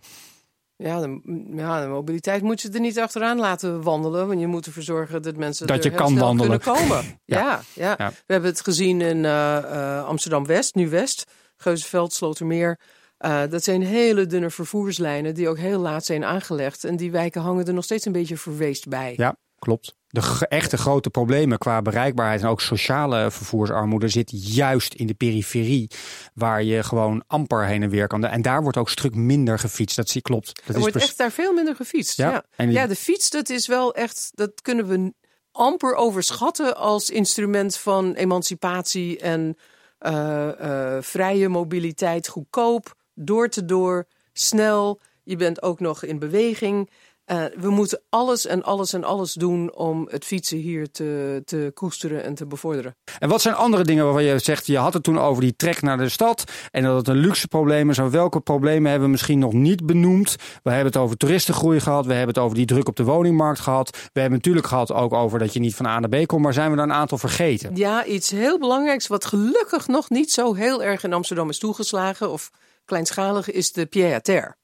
Ja 0.77 1.01
de, 1.01 1.21
ja, 1.55 1.81
de 1.81 1.87
mobiliteit 1.87 2.43
moet 2.43 2.61
je 2.63 2.69
er 2.71 2.81
niet 2.81 2.99
achteraan 3.01 3.39
laten 3.39 3.83
wandelen. 3.83 4.27
Want 4.27 4.41
je 4.41 4.47
moet 4.47 4.67
ervoor 4.67 4.83
zorgen 4.83 5.23
dat 5.23 5.37
mensen 5.37 5.67
Dat 5.67 5.85
er 5.85 5.91
je 5.91 5.97
kan 5.97 6.19
wandelen. 6.19 6.61
kunnen 6.61 6.79
komen. 6.79 7.05
Ja. 7.25 7.41
ja. 7.41 7.61
Ja, 7.75 7.95
Ja. 7.99 8.09
We 8.11 8.33
hebben 8.33 8.51
het 8.51 8.61
gezien 8.61 9.01
in 9.01 9.25
eh, 9.25 9.57
eh, 9.57 10.05
Amsterdam-West, 10.05 10.75
nu 10.75 10.89
West. 10.89 11.25
Geuzenveld, 11.57 12.13
Slotermeer. 12.13 12.79
Uh, 13.19 13.43
dat 13.51 13.65
zijn 13.65 13.83
hele 13.83 14.27
dunne 14.27 14.51
vervoerslijnen 14.51 15.35
die 15.35 15.49
ook 15.49 15.59
heel 15.59 15.81
laat 15.81 16.05
zijn 16.05 16.25
aangelegd. 16.25 16.85
En 16.85 16.97
die 16.97 17.11
wijken 17.11 17.41
hangen 17.41 17.67
er 17.67 17.75
nog 17.75 17.85
steeds 17.85 18.05
een 18.05 18.13
beetje 18.13 18.37
verweest 18.37 18.89
bij. 18.89 19.15
Ja, 19.17 19.37
klopt. 19.59 19.95
De 20.07 20.47
echte 20.49 20.77
grote 20.77 21.11
problemen 21.11 21.59
qua 21.59 21.83
bereikbaarheid 21.83 22.41
en 22.41 22.49
ook 22.49 22.61
sociale 22.61 23.31
vervoersarmoede 23.31 24.09
zit 24.09 24.55
juist 24.55 24.95
in 24.95 25.07
de 25.07 25.15
periferie, 25.15 25.91
waar 26.35 26.63
je 26.63 26.83
gewoon 26.83 27.25
amper 27.27 27.67
heen 27.67 27.83
en 27.83 27.91
weer 27.91 28.07
kan. 28.07 28.25
En 28.25 28.43
daar 28.43 28.63
wordt 28.63 28.77
ook 28.77 28.91
stuk 28.91 29.15
minder 29.15 29.59
gefietst. 29.59 29.97
Dat 29.97 30.09
zie 30.09 30.23
klopt. 30.23 30.63
Dat 30.67 30.75
er 30.75 30.81
wordt 30.81 30.97
echt 30.97 31.19
daar 31.19 31.33
veel 31.33 31.53
minder 31.53 31.77
gefietst. 31.77 32.17
Ja, 32.17 32.45
ja. 32.57 32.65
ja, 32.65 32.87
de 32.87 32.97
fiets, 32.97 33.31
dat 33.31 33.49
is 33.49 33.67
wel 33.67 33.95
echt, 33.95 34.31
dat 34.35 34.63
kunnen 34.63 34.87
we 34.87 35.13
amper 35.53 35.95
overschatten 35.95 36.77
als 36.77 37.11
instrument 37.11 37.77
van 37.77 38.15
emancipatie 38.15 39.19
en 39.19 39.57
uh, 40.01 40.49
uh, 40.61 40.97
vrije 41.01 41.49
mobiliteit, 41.49 42.29
goedkoop, 42.29 42.95
door 43.15 43.49
te 43.49 43.65
door, 43.65 44.07
snel. 44.33 45.01
Je 45.23 45.37
bent 45.37 45.63
ook 45.63 45.81
nog 45.81 46.03
in 46.03 46.19
beweging. 46.19 46.91
Uh, 47.33 47.45
we 47.57 47.71
moeten 47.71 48.01
alles 48.09 48.47
en 48.47 48.63
alles 48.63 48.93
en 48.93 49.05
alles 49.05 49.33
doen 49.33 49.75
om 49.75 50.09
het 50.11 50.25
fietsen 50.25 50.59
hier 50.59 50.91
te, 50.91 51.43
te 51.45 51.71
koesteren 51.75 52.25
en 52.25 52.35
te 52.35 52.47
bevorderen. 52.47 52.97
En 53.19 53.29
wat 53.29 53.41
zijn 53.41 53.55
andere 53.55 53.85
dingen 53.85 54.05
waarvan 54.05 54.25
je 54.25 54.39
zegt, 54.39 54.67
je 54.67 54.79
had 54.79 54.93
het 54.93 55.03
toen 55.03 55.19
over 55.19 55.43
die 55.43 55.57
trek 55.57 55.83
naar 55.83 55.99
de 55.99 56.09
stad 56.09 56.45
en 56.71 56.83
dat 56.83 56.97
het 56.97 57.09
een 57.09 57.17
luxe 57.17 57.49
probleem 57.49 57.91
is. 57.91 57.99
welke 57.99 58.41
problemen 58.41 58.91
hebben 58.91 59.07
we 59.07 59.13
misschien 59.13 59.39
nog 59.39 59.53
niet 59.53 59.87
benoemd? 59.87 60.37
We 60.63 60.71
hebben 60.71 60.93
het 60.93 60.97
over 60.97 61.17
toeristengroei 61.17 61.81
gehad, 61.81 62.07
we 62.07 62.13
hebben 62.13 62.35
het 62.35 62.45
over 62.45 62.57
die 62.57 62.67
druk 62.67 62.89
op 62.89 62.97
de 62.97 63.05
woningmarkt 63.05 63.61
gehad. 63.61 63.91
We 63.91 64.21
hebben 64.21 64.39
natuurlijk 64.39 64.67
gehad 64.67 64.93
ook 64.93 65.13
over 65.13 65.39
dat 65.39 65.53
je 65.53 65.61
niet 65.61 65.75
van 65.75 65.87
A 65.87 66.01
naar 66.01 66.23
B 66.23 66.27
komt, 66.27 66.43
maar 66.43 66.53
zijn 66.53 66.71
we 66.71 66.77
daar 66.77 66.85
een 66.85 66.93
aantal 66.93 67.19
vergeten? 67.19 67.77
Ja, 67.77 68.05
iets 68.05 68.31
heel 68.31 68.59
belangrijks 68.59 69.07
wat 69.07 69.25
gelukkig 69.25 69.87
nog 69.87 70.11
niet 70.11 70.33
zo 70.33 70.55
heel 70.55 70.83
erg 70.83 71.05
in 71.05 71.13
Amsterdam 71.13 71.49
is 71.49 71.59
toegeslagen 71.59 72.31
of 72.31 72.51
kleinschalig 72.85 73.51
is 73.51 73.73
de 73.73 73.87
pied-à-terre. 73.87 74.57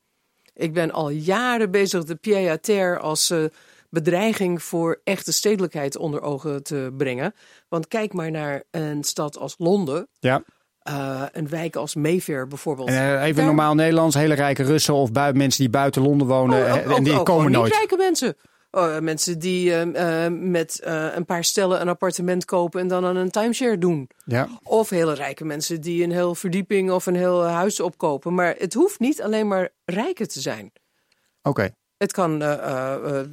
Ik 0.55 0.73
ben 0.73 0.91
al 0.91 1.09
jaren 1.09 1.71
bezig 1.71 2.05
de 2.05 2.15
pied-à-terre 2.15 2.99
als 2.99 3.31
uh, 3.31 3.45
bedreiging 3.91 4.63
voor 4.63 5.01
echte 5.05 5.33
stedelijkheid 5.33 5.97
onder 5.97 6.23
ogen 6.23 6.63
te 6.63 6.95
brengen. 6.97 7.35
Want 7.69 7.89
kijk 7.89 8.13
maar 8.13 8.31
naar 8.31 8.63
een 8.71 9.05
stad 9.05 9.39
als 9.39 9.55
Londen. 9.59 10.09
Ja. 10.21 10.43
Uh, 10.89 11.23
een 11.33 11.49
wijk 11.49 11.77
als 11.77 11.95
Mayfair 11.95 12.47
bijvoorbeeld. 12.47 12.89
En, 12.89 12.95
uh, 12.95 13.23
even 13.23 13.45
normaal 13.45 13.75
Nederlands, 13.75 14.17
hele 14.17 14.35
rijke 14.35 14.63
Russen 14.63 14.95
of 14.95 15.11
mensen 15.13 15.61
die 15.61 15.71
buiten 15.71 16.03
Londen 16.03 16.27
wonen. 16.27 16.59
Oh, 16.59 16.97
en 16.97 17.03
die 17.05 17.23
komen 17.23 17.53
nooit. 17.53 17.65
Niet 17.65 17.79
rijke 17.79 17.97
mensen. 17.97 18.37
Oh, 18.75 18.99
mensen 18.99 19.39
die 19.39 19.87
uh, 19.87 20.27
met 20.31 20.81
uh, 20.87 21.15
een 21.15 21.25
paar 21.25 21.45
stellen 21.45 21.81
een 21.81 21.89
appartement 21.89 22.45
kopen 22.45 22.81
en 22.81 22.89
dan 22.89 23.05
aan 23.05 23.17
een 23.17 23.31
timeshare 23.31 23.79
doen. 23.79 24.09
Ja. 24.25 24.49
Of 24.63 24.91
hele 24.91 25.15
rijke 25.15 25.45
mensen 25.45 25.81
die 25.81 26.05
een 26.05 26.13
heel 26.13 26.35
verdieping 26.35 26.91
of 26.91 27.07
een 27.07 27.17
heel 27.17 27.43
huis 27.43 27.81
opkopen. 27.81 28.35
Maar 28.35 28.55
het 28.59 28.75
hoeft 28.75 29.01
niet 29.01 29.23
alleen 29.23 29.49
maar 29.49 29.69
rijker 29.85 30.29
te 30.29 30.41
zijn. 30.41 30.73
Oké. 31.43 31.75
Het 31.97 32.13
kan. 32.13 32.43
Uh, 32.43 32.49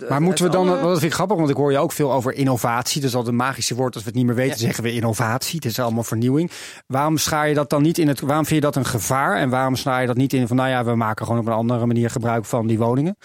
maar 0.10 0.22
moeten 0.22 0.46
we 0.46 0.52
dan, 0.52 0.68
dat 0.68 0.82
vind 0.82 1.04
ik 1.04 1.14
grappig, 1.14 1.38
want 1.38 1.50
ik 1.50 1.56
hoor 1.56 1.72
je 1.72 1.78
ook 1.78 1.92
veel 1.92 2.14
over 2.14 2.34
innovatie. 2.34 3.02
Dat 3.02 3.10
is 3.10 3.16
al 3.16 3.28
een 3.28 3.36
magische 3.36 3.76
woord. 3.76 3.94
Als 3.94 4.04
we 4.04 4.10
het 4.10 4.18
niet 4.18 4.28
meer 4.28 4.36
weten, 4.36 4.60
zeggen 4.60 4.84
we 4.84 4.94
innovatie. 4.94 5.56
Het 5.56 5.66
is 5.66 5.80
allemaal 5.80 6.04
vernieuwing. 6.04 6.52
Waarom 6.88 7.18
schaar 7.18 7.48
je 7.48 7.54
dat 7.54 7.70
dan 7.70 7.82
niet 7.82 7.98
in 7.98 8.08
het. 8.08 8.20
Waarom 8.20 8.46
vind 8.46 8.64
je 8.64 8.66
dat 8.66 8.76
een 8.76 8.86
gevaar? 8.86 9.38
En 9.38 9.50
waarom 9.50 9.76
schaar 9.76 10.02
je 10.02 10.08
dat 10.08 10.18
niet 10.18 10.34
in 10.34 10.48
van, 10.48 10.56
nou 10.56 10.70
ja, 10.70 10.84
we 10.84 10.96
maken 10.96 11.26
gewoon 11.26 11.42
op 11.42 11.48
een 11.48 11.54
andere 11.54 11.86
manier 11.86 12.10
gebruik 12.10 12.46
van 12.46 12.68
die 12.68 12.78
woningen? 12.78 13.18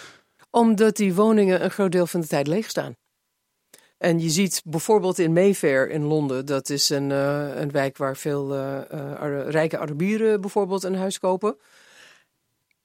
Omdat 0.54 0.96
die 0.96 1.14
woningen 1.14 1.64
een 1.64 1.70
groot 1.70 1.92
deel 1.92 2.06
van 2.06 2.20
de 2.20 2.26
tijd 2.26 2.46
leeg 2.46 2.68
staan. 2.68 2.96
En 3.98 4.20
je 4.20 4.30
ziet 4.30 4.62
bijvoorbeeld 4.64 5.18
in 5.18 5.32
Mayfair 5.32 5.90
in 5.90 6.04
Londen, 6.04 6.46
dat 6.46 6.68
is 6.68 6.88
een, 6.88 7.10
uh, 7.10 7.56
een 7.56 7.70
wijk 7.70 7.96
waar 7.96 8.16
veel 8.16 8.54
uh, 8.54 8.80
uh, 8.92 9.48
rijke 9.48 9.78
Arabieren 9.78 10.40
bijvoorbeeld 10.40 10.82
een 10.82 10.96
huis 10.96 11.18
kopen. 11.18 11.56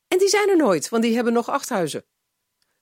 En 0.08 0.18
die 0.18 0.30
zijn 0.30 0.50
er 0.50 0.58
nooit, 0.58 0.90
want 0.90 1.04
die 1.04 1.16
hebben 1.16 1.34
nog 1.34 1.50
acht 1.50 1.70
huizen. 1.70 2.04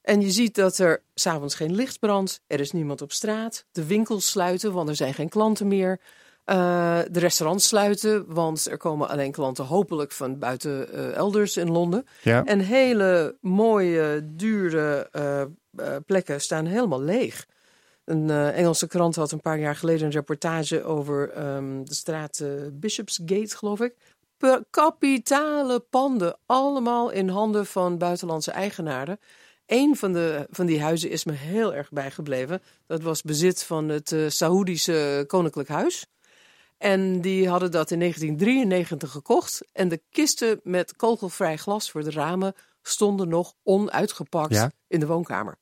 En 0.01 0.21
je 0.21 0.31
ziet 0.31 0.55
dat 0.55 0.77
er 0.77 1.03
s'avonds 1.13 1.55
geen 1.55 1.75
licht 1.75 1.99
brandt, 1.99 2.41
er 2.47 2.59
is 2.59 2.71
niemand 2.71 3.01
op 3.01 3.11
straat, 3.11 3.65
de 3.71 3.85
winkels 3.85 4.29
sluiten, 4.29 4.73
want 4.73 4.89
er 4.89 4.95
zijn 4.95 5.13
geen 5.13 5.29
klanten 5.29 5.67
meer. 5.67 5.99
Uh, 6.49 6.99
de 7.11 7.19
restaurants 7.19 7.67
sluiten, 7.67 8.33
want 8.33 8.67
er 8.69 8.77
komen 8.77 9.09
alleen 9.09 9.31
klanten 9.31 9.65
hopelijk 9.65 10.11
van 10.11 10.39
buiten 10.39 10.87
uh, 10.93 11.15
elders 11.15 11.57
in 11.57 11.71
Londen. 11.71 12.05
Ja. 12.21 12.43
En 12.45 12.59
hele 12.59 13.37
mooie, 13.41 14.21
dure 14.23 15.09
uh, 15.11 15.95
plekken 16.05 16.41
staan 16.41 16.65
helemaal 16.65 17.01
leeg. 17.01 17.45
Een 18.05 18.29
Engelse 18.29 18.87
krant 18.87 19.15
had 19.15 19.31
een 19.31 19.41
paar 19.41 19.59
jaar 19.59 19.75
geleden 19.75 20.05
een 20.05 20.11
reportage 20.11 20.83
over 20.83 21.47
um, 21.55 21.85
de 21.85 21.93
straat 21.93 22.43
Bishopsgate, 22.71 23.57
geloof 23.57 23.81
ik. 23.81 23.93
P 24.37 24.63
kapitale 24.69 25.79
panden, 25.79 26.37
allemaal 26.45 27.09
in 27.09 27.29
handen 27.29 27.65
van 27.65 27.97
buitenlandse 27.97 28.51
eigenaren. 28.51 29.19
Eén 29.65 29.95
van, 29.95 30.13
de, 30.13 30.47
van 30.49 30.65
die 30.65 30.81
huizen 30.81 31.09
is 31.09 31.25
me 31.25 31.33
heel 31.33 31.73
erg 31.73 31.91
bijgebleven. 31.91 32.61
Dat 32.85 33.01
was 33.01 33.21
bezit 33.21 33.63
van 33.63 33.89
het 33.89 34.15
Saoedische 34.27 35.23
Koninklijk 35.27 35.69
Huis. 35.69 36.05
En 36.77 37.21
die 37.21 37.49
hadden 37.49 37.71
dat 37.71 37.91
in 37.91 37.99
1993 37.99 39.11
gekocht. 39.11 39.61
En 39.73 39.87
de 39.87 40.01
kisten 40.09 40.59
met 40.63 40.95
kogelvrij 40.95 41.57
glas 41.57 41.91
voor 41.91 42.03
de 42.03 42.11
ramen 42.11 42.53
stonden 42.81 43.27
nog 43.27 43.53
onuitgepakt 43.63 44.67
in 44.87 44.99
de 44.99 45.07
woonkamer. 45.07 45.57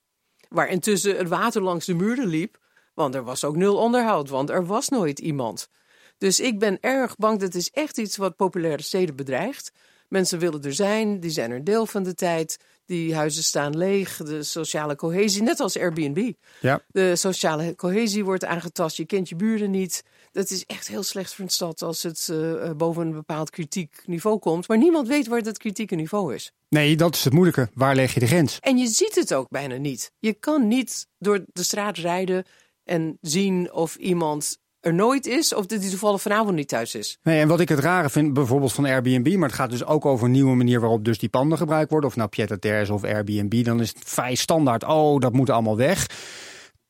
Waar 0.49 0.67
intussen 0.67 1.17
het 1.17 1.27
water 1.27 1.61
langs 1.61 1.85
de 1.85 1.93
muren 1.93 2.27
liep. 2.27 2.63
Want 2.93 3.15
er 3.15 3.23
was 3.23 3.43
ook 3.43 3.55
nul 3.55 3.77
onderhoud, 3.77 4.29
want 4.29 4.49
er 4.49 4.65
was 4.65 4.89
nooit 4.89 5.19
iemand. 5.19 5.69
Dus 6.17 6.39
ik 6.39 6.59
ben 6.59 6.77
erg 6.81 7.15
bang, 7.15 7.39
dat 7.39 7.53
is 7.53 7.69
echt 7.69 7.97
iets 7.97 8.17
wat 8.17 8.35
populaire 8.35 8.83
steden 8.83 9.15
bedreigt. 9.15 9.71
Mensen 10.07 10.39
willen 10.39 10.63
er 10.63 10.73
zijn, 10.73 11.19
die 11.19 11.29
zijn 11.29 11.51
er 11.51 11.63
deel 11.63 11.85
van 11.85 12.03
de 12.03 12.13
tijd. 12.13 12.57
Die 12.85 13.15
huizen 13.15 13.43
staan 13.43 13.77
leeg, 13.77 14.17
de 14.17 14.43
sociale 14.43 14.95
cohesie, 14.95 15.41
net 15.41 15.59
als 15.59 15.77
Airbnb. 15.77 16.31
Ja. 16.61 16.81
De 16.87 17.15
sociale 17.15 17.75
cohesie 17.75 18.25
wordt 18.25 18.45
aangetast, 18.45 18.97
je 18.97 19.05
kent 19.05 19.29
je 19.29 19.35
buren 19.35 19.71
niet. 19.71 20.03
Dat 20.31 20.49
is 20.49 20.65
echt 20.65 20.87
heel 20.87 21.03
slecht 21.03 21.33
voor 21.33 21.45
een 21.45 21.51
stad 21.51 21.81
als 21.81 22.03
het 22.03 22.27
uh, 22.31 22.71
boven 22.71 23.05
een 23.05 23.13
bepaald 23.13 23.49
kritiek 23.49 24.01
niveau 24.05 24.39
komt. 24.39 24.67
Maar 24.67 24.77
niemand 24.77 25.07
weet 25.07 25.27
waar 25.27 25.43
dat 25.43 25.57
kritieke 25.57 25.95
niveau 25.95 26.35
is. 26.35 26.51
Nee, 26.69 26.95
dat 26.95 27.15
is 27.15 27.23
het 27.23 27.33
moeilijke. 27.33 27.69
Waar 27.73 27.95
leg 27.95 28.13
je 28.13 28.19
de 28.19 28.27
grens? 28.27 28.59
En 28.59 28.77
je 28.77 28.87
ziet 28.87 29.15
het 29.15 29.33
ook 29.33 29.49
bijna 29.49 29.75
niet. 29.75 30.11
Je 30.19 30.33
kan 30.33 30.67
niet 30.67 31.07
door 31.17 31.45
de 31.53 31.63
straat 31.63 31.97
rijden 31.97 32.45
en 32.83 33.17
zien 33.21 33.73
of 33.73 33.95
iemand 33.95 34.57
er 34.85 34.93
nooit 34.93 35.25
is 35.25 35.53
of 35.53 35.65
dat 35.65 35.81
hij 35.81 35.89
toevallig 35.89 36.21
vanavond 36.21 36.55
niet 36.55 36.67
thuis 36.67 36.95
is. 36.95 37.17
Nee, 37.23 37.39
en 37.39 37.47
wat 37.47 37.59
ik 37.59 37.69
het 37.69 37.79
rare 37.79 38.09
vind, 38.09 38.33
bijvoorbeeld 38.33 38.73
van 38.73 38.85
Airbnb, 38.85 39.35
maar 39.35 39.47
het 39.47 39.57
gaat 39.57 39.69
dus 39.69 39.85
ook 39.85 40.05
over 40.05 40.25
een 40.25 40.31
nieuwe 40.31 40.55
manier 40.55 40.79
waarop 40.79 41.05
dus 41.05 41.17
die 41.17 41.29
panden 41.29 41.57
gebruikt 41.57 41.91
worden. 41.91 42.09
Of 42.09 42.15
nou 42.15 42.29
Piet-à-terre 42.29 42.93
of 42.93 43.03
Airbnb, 43.03 43.63
dan 43.63 43.81
is 43.81 43.89
het 43.89 43.97
vrij 44.05 44.35
standaard. 44.35 44.83
Oh, 44.83 45.19
dat 45.19 45.33
moet 45.33 45.49
allemaal 45.49 45.77
weg. 45.77 46.07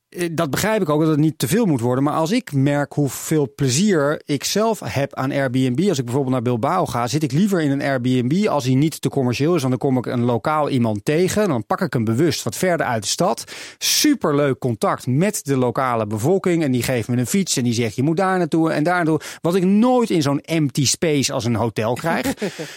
Eh, 0.08 0.28
dat 0.32 0.50
begrijp 0.50 0.82
ik 0.82 0.88
ook 0.88 1.00
dat 1.00 1.10
het 1.10 1.18
niet 1.18 1.38
te 1.38 1.48
veel 1.48 1.66
moet 1.66 1.80
worden. 1.80 2.04
Maar 2.04 2.14
als 2.14 2.30
ik 2.30 2.52
merk 2.52 2.92
hoeveel 2.92 3.52
plezier 3.54 4.22
ik 4.24 4.44
zelf 4.44 4.80
heb 4.84 5.14
aan 5.14 5.32
Airbnb. 5.32 5.88
Als 5.88 5.98
ik 5.98 6.04
bijvoorbeeld 6.04 6.34
naar 6.34 6.42
Bilbao 6.42 6.86
ga, 6.86 7.06
zit 7.06 7.22
ik 7.22 7.32
liever 7.32 7.60
in 7.60 7.70
een 7.70 7.82
Airbnb 7.82 8.46
als 8.46 8.64
hij 8.64 8.74
niet 8.74 9.00
te 9.00 9.08
commercieel 9.08 9.54
is. 9.54 9.62
Dan 9.62 9.78
kom 9.78 9.98
ik 9.98 10.06
een 10.06 10.24
lokaal 10.24 10.68
iemand 10.68 11.04
tegen. 11.04 11.48
Dan 11.48 11.66
pak 11.66 11.80
ik 11.80 11.92
hem 11.92 12.04
bewust 12.04 12.42
wat 12.42 12.56
verder 12.56 12.86
uit 12.86 13.02
de 13.02 13.08
stad. 13.08 13.44
Superleuk 13.78 14.58
contact 14.58 15.06
met 15.06 15.44
de 15.44 15.56
lokale 15.56 16.06
bevolking. 16.06 16.62
En 16.62 16.72
die 16.72 16.82
geeft 16.82 17.08
me 17.08 17.16
een 17.16 17.26
fiets 17.26 17.56
en 17.56 17.64
die 17.64 17.72
zegt 17.72 17.96
je 17.96 18.02
moet 18.02 18.16
daar 18.16 18.38
naartoe 18.38 18.70
en 18.70 18.82
daar 18.82 18.94
naartoe. 18.94 19.20
Wat 19.40 19.54
ik 19.54 19.64
nooit 19.64 20.10
in 20.10 20.22
zo'n 20.22 20.40
empty 20.40 20.86
space 20.86 21.32
als 21.32 21.44
een 21.44 21.54
hotel 21.54 21.94
krijg. 21.94 22.34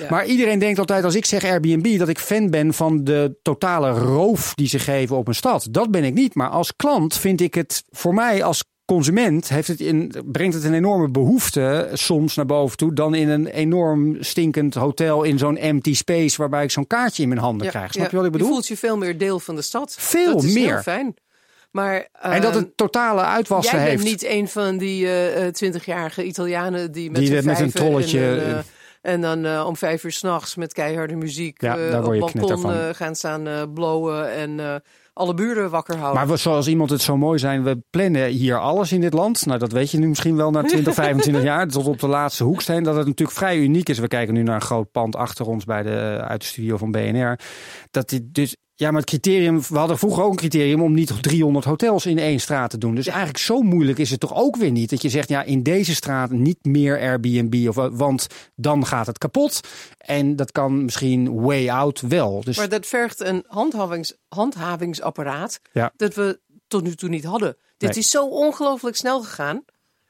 Maar 0.10 0.26
iedereen 0.26 0.60
denkt 0.60 0.80
altijd 0.80 1.04
als 1.04 1.15
ik 1.15 1.26
zeg 1.26 1.44
Airbnb 1.44 1.98
dat 1.98 2.10
ik 2.10 2.20
fan 2.20 2.50
ben 2.50 2.74
van 2.74 3.04
de 3.04 3.38
totale 3.42 3.92
roof 3.92 4.54
die 4.56 4.68
ze 4.68 4.80
geven 4.80 5.18
op 5.18 5.28
een 5.28 5.36
stad. 5.36 5.68
Dat 5.72 5.92
ben 5.92 6.04
ik 6.04 6.13
niet. 6.13 6.36
Maar 6.36 6.50
als 6.50 6.76
klant 6.76 7.18
vind 7.18 7.29
ik 7.38 7.54
het 7.54 7.84
voor 7.89 8.13
mij 8.13 8.44
als 8.44 8.63
consument 8.86 9.50
heeft 9.50 9.68
het 9.68 9.80
in, 9.80 10.13
brengt 10.26 10.56
het 10.56 10.63
een 10.63 10.74
enorme 10.74 11.10
behoefte 11.10 11.89
soms 11.94 12.36
naar 12.36 12.46
boven 12.46 12.78
toe 12.78 12.94
dan 12.94 13.15
in 13.15 13.30
een 13.30 13.48
enorm 13.48 14.18
stinkend 14.20 14.74
hotel 14.74 15.24
in 15.24 15.38
zo'n 15.38 15.58
empty 15.58 15.96
space 15.96 16.38
waarbij 16.38 16.63
ik 16.63 16.72
zo'n 16.72 16.88
kaartje 16.88 17.24
in 17.24 17.30
mijn 17.30 17.42
handen 17.42 17.68
krijg. 17.68 17.92
Snap 17.92 18.10
je 18.10 18.15
wat 18.15 18.26
ik 18.26 18.32
bedoel? 18.32 18.48
Je 18.48 18.54
voelt 18.54 18.68
je 18.68 18.78
veel 18.78 18.98
meer 18.98 19.18
deel 19.18 19.39
van 19.39 19.56
de 19.56 19.62
stad. 19.62 19.96
Veel 20.00 20.34
dat 20.34 20.44
is 20.44 20.54
meer. 20.54 20.74
Heel 20.74 20.82
fijn. 20.82 21.15
Maar, 21.72 21.96
uh, 21.96 22.36
en 22.36 22.42
dat 22.42 22.56
het 22.56 22.78
totale 22.78 23.22
uitwassen 23.22 23.78
jij 23.78 23.89
heeft. 23.89 24.04
Jij 24.04 24.12
bent 24.12 24.22
niet 24.22 24.32
een 24.32 24.48
van 24.48 24.78
die 24.78 25.08
twintigjarige 25.52 26.22
uh, 26.22 26.28
Italianen 26.28 26.92
die 26.92 27.12
met, 27.12 27.22
die 27.22 27.42
met 27.42 27.60
een 27.60 27.72
trolletje. 27.72 28.39
En, 28.39 28.50
uh, 28.50 28.58
en 29.02 29.22
dan 29.22 29.65
om 29.65 29.76
vijf 29.76 30.04
uur 30.04 30.12
s'nachts 30.12 30.56
met 30.56 30.74
keiharde 30.74 31.15
muziek 31.15 31.62
ja, 31.62 32.02
op 32.02 32.20
balkon 32.20 32.94
gaan 32.94 33.15
staan 33.15 33.74
blowen 33.74 34.32
en 34.32 34.82
alle 35.19 35.34
buren 35.34 35.69
wakker 35.69 35.97
houden. 35.97 36.27
Maar 36.27 36.38
zoals 36.38 36.67
iemand 36.67 36.89
het 36.89 37.01
zo 37.01 37.17
mooi 37.17 37.39
zijn, 37.39 37.63
we 37.63 37.84
plannen 37.89 38.27
hier 38.27 38.60
alles 38.60 38.91
in 38.91 39.01
dit 39.01 39.13
land. 39.13 39.45
Nou, 39.45 39.60
dat 39.60 39.71
weet 39.71 39.91
je 39.91 39.97
nu 39.97 40.08
misschien 40.08 40.36
wel 40.36 40.51
na 40.51 40.63
20, 40.63 40.93
25 40.93 41.43
jaar. 41.51 41.67
Tot 41.67 41.88
op 41.88 41.99
de 41.99 42.08
laatste 42.08 42.43
hoeksteen. 42.43 42.84
Dat 42.84 42.95
het 42.95 43.08
natuurlijk 43.08 43.38
vrij 43.38 43.58
uniek 43.58 43.89
is. 43.89 43.99
We 43.99 44.08
kijken 44.08 44.34
nu 44.34 44.43
naar 44.43 44.55
een 44.55 44.62
groot 44.62 44.91
pand 44.91 45.15
achter 45.15 45.45
ons 45.45 45.65
bij 45.65 45.84
de, 45.84 46.17
uit 46.27 46.41
de 46.41 46.47
studio 46.47 46.77
van 46.77 46.91
BNR. 46.91 47.39
Dat 47.91 48.10
dit 48.10 48.34
dus 48.34 48.55
Ja, 48.80 48.92
maar 48.92 49.00
het 49.02 49.10
criterium, 49.10 49.62
we 49.70 49.78
hadden 49.78 49.98
vroeger 49.98 50.24
ook 50.24 50.30
een 50.32 50.36
criterium 50.38 50.82
om 50.82 50.94
niet 50.94 51.22
300 51.24 51.65
hotels 51.65 52.06
in 52.06 52.18
één 52.18 52.39
straat 52.39 52.70
te 52.70 52.78
doen. 52.78 52.96
Dus 52.96 53.08
eigenlijk 53.08 53.38
zo 53.38 53.62
moeilijk 53.62 53.98
is 53.98 54.10
het 54.12 54.20
toch 54.20 54.36
ook 54.36 54.56
weer 54.56 54.72
niet. 54.72 54.89
Dat 54.89 55.02
je 55.02 55.10
zegt, 55.10 55.30
ja, 55.30 55.44
in 55.44 55.63
deze 55.63 55.96
straat 55.96 56.30
niet 56.32 56.58
meer 56.65 57.00
Airbnb, 57.00 57.68
of, 57.68 57.76
want 57.76 58.28
dan 58.56 58.86
gaat 58.86 59.08
het 59.08 59.18
kapot. 59.18 59.60
En 59.98 60.36
dat 60.36 60.52
kan 60.52 60.84
misschien 60.86 61.42
way 61.42 61.70
out 61.70 62.02
wel. 62.02 62.42
Dus, 62.44 62.58
Maar 62.58 62.70
dat 62.70 62.86
vergt 62.86 63.20
een 63.20 63.44
handhavings, 63.48 64.13
handhavingsapparaat 64.28 65.60
Ja. 65.74 65.92
dat 65.96 66.13
we 66.13 66.39
tot 66.68 66.84
nu 66.84 66.96
toe 66.96 67.10
niet 67.10 67.24
hadden. 67.24 67.58
Dit 67.78 67.89
Nee. 67.89 68.00
is 68.00 68.10
zo 68.10 68.28
ongelooflijk 68.28 68.96
snel 68.96 69.22
gegaan. 69.22 69.63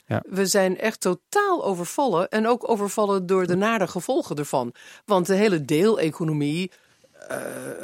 Ja. 0.05 0.23
We 0.27 0.45
zijn 0.45 0.77
echt 0.79 1.01
totaal 1.01 1.63
overvallen 1.65 2.29
en 2.29 2.47
ook 2.47 2.69
overvallen 2.69 3.25
door 3.25 3.47
de 3.47 3.55
nare 3.55 3.87
gevolgen 3.87 4.35
ervan. 4.35 4.73
Want 5.05 5.25
de 5.25 5.35
hele 5.35 5.65
deeleconomie, 5.65 6.71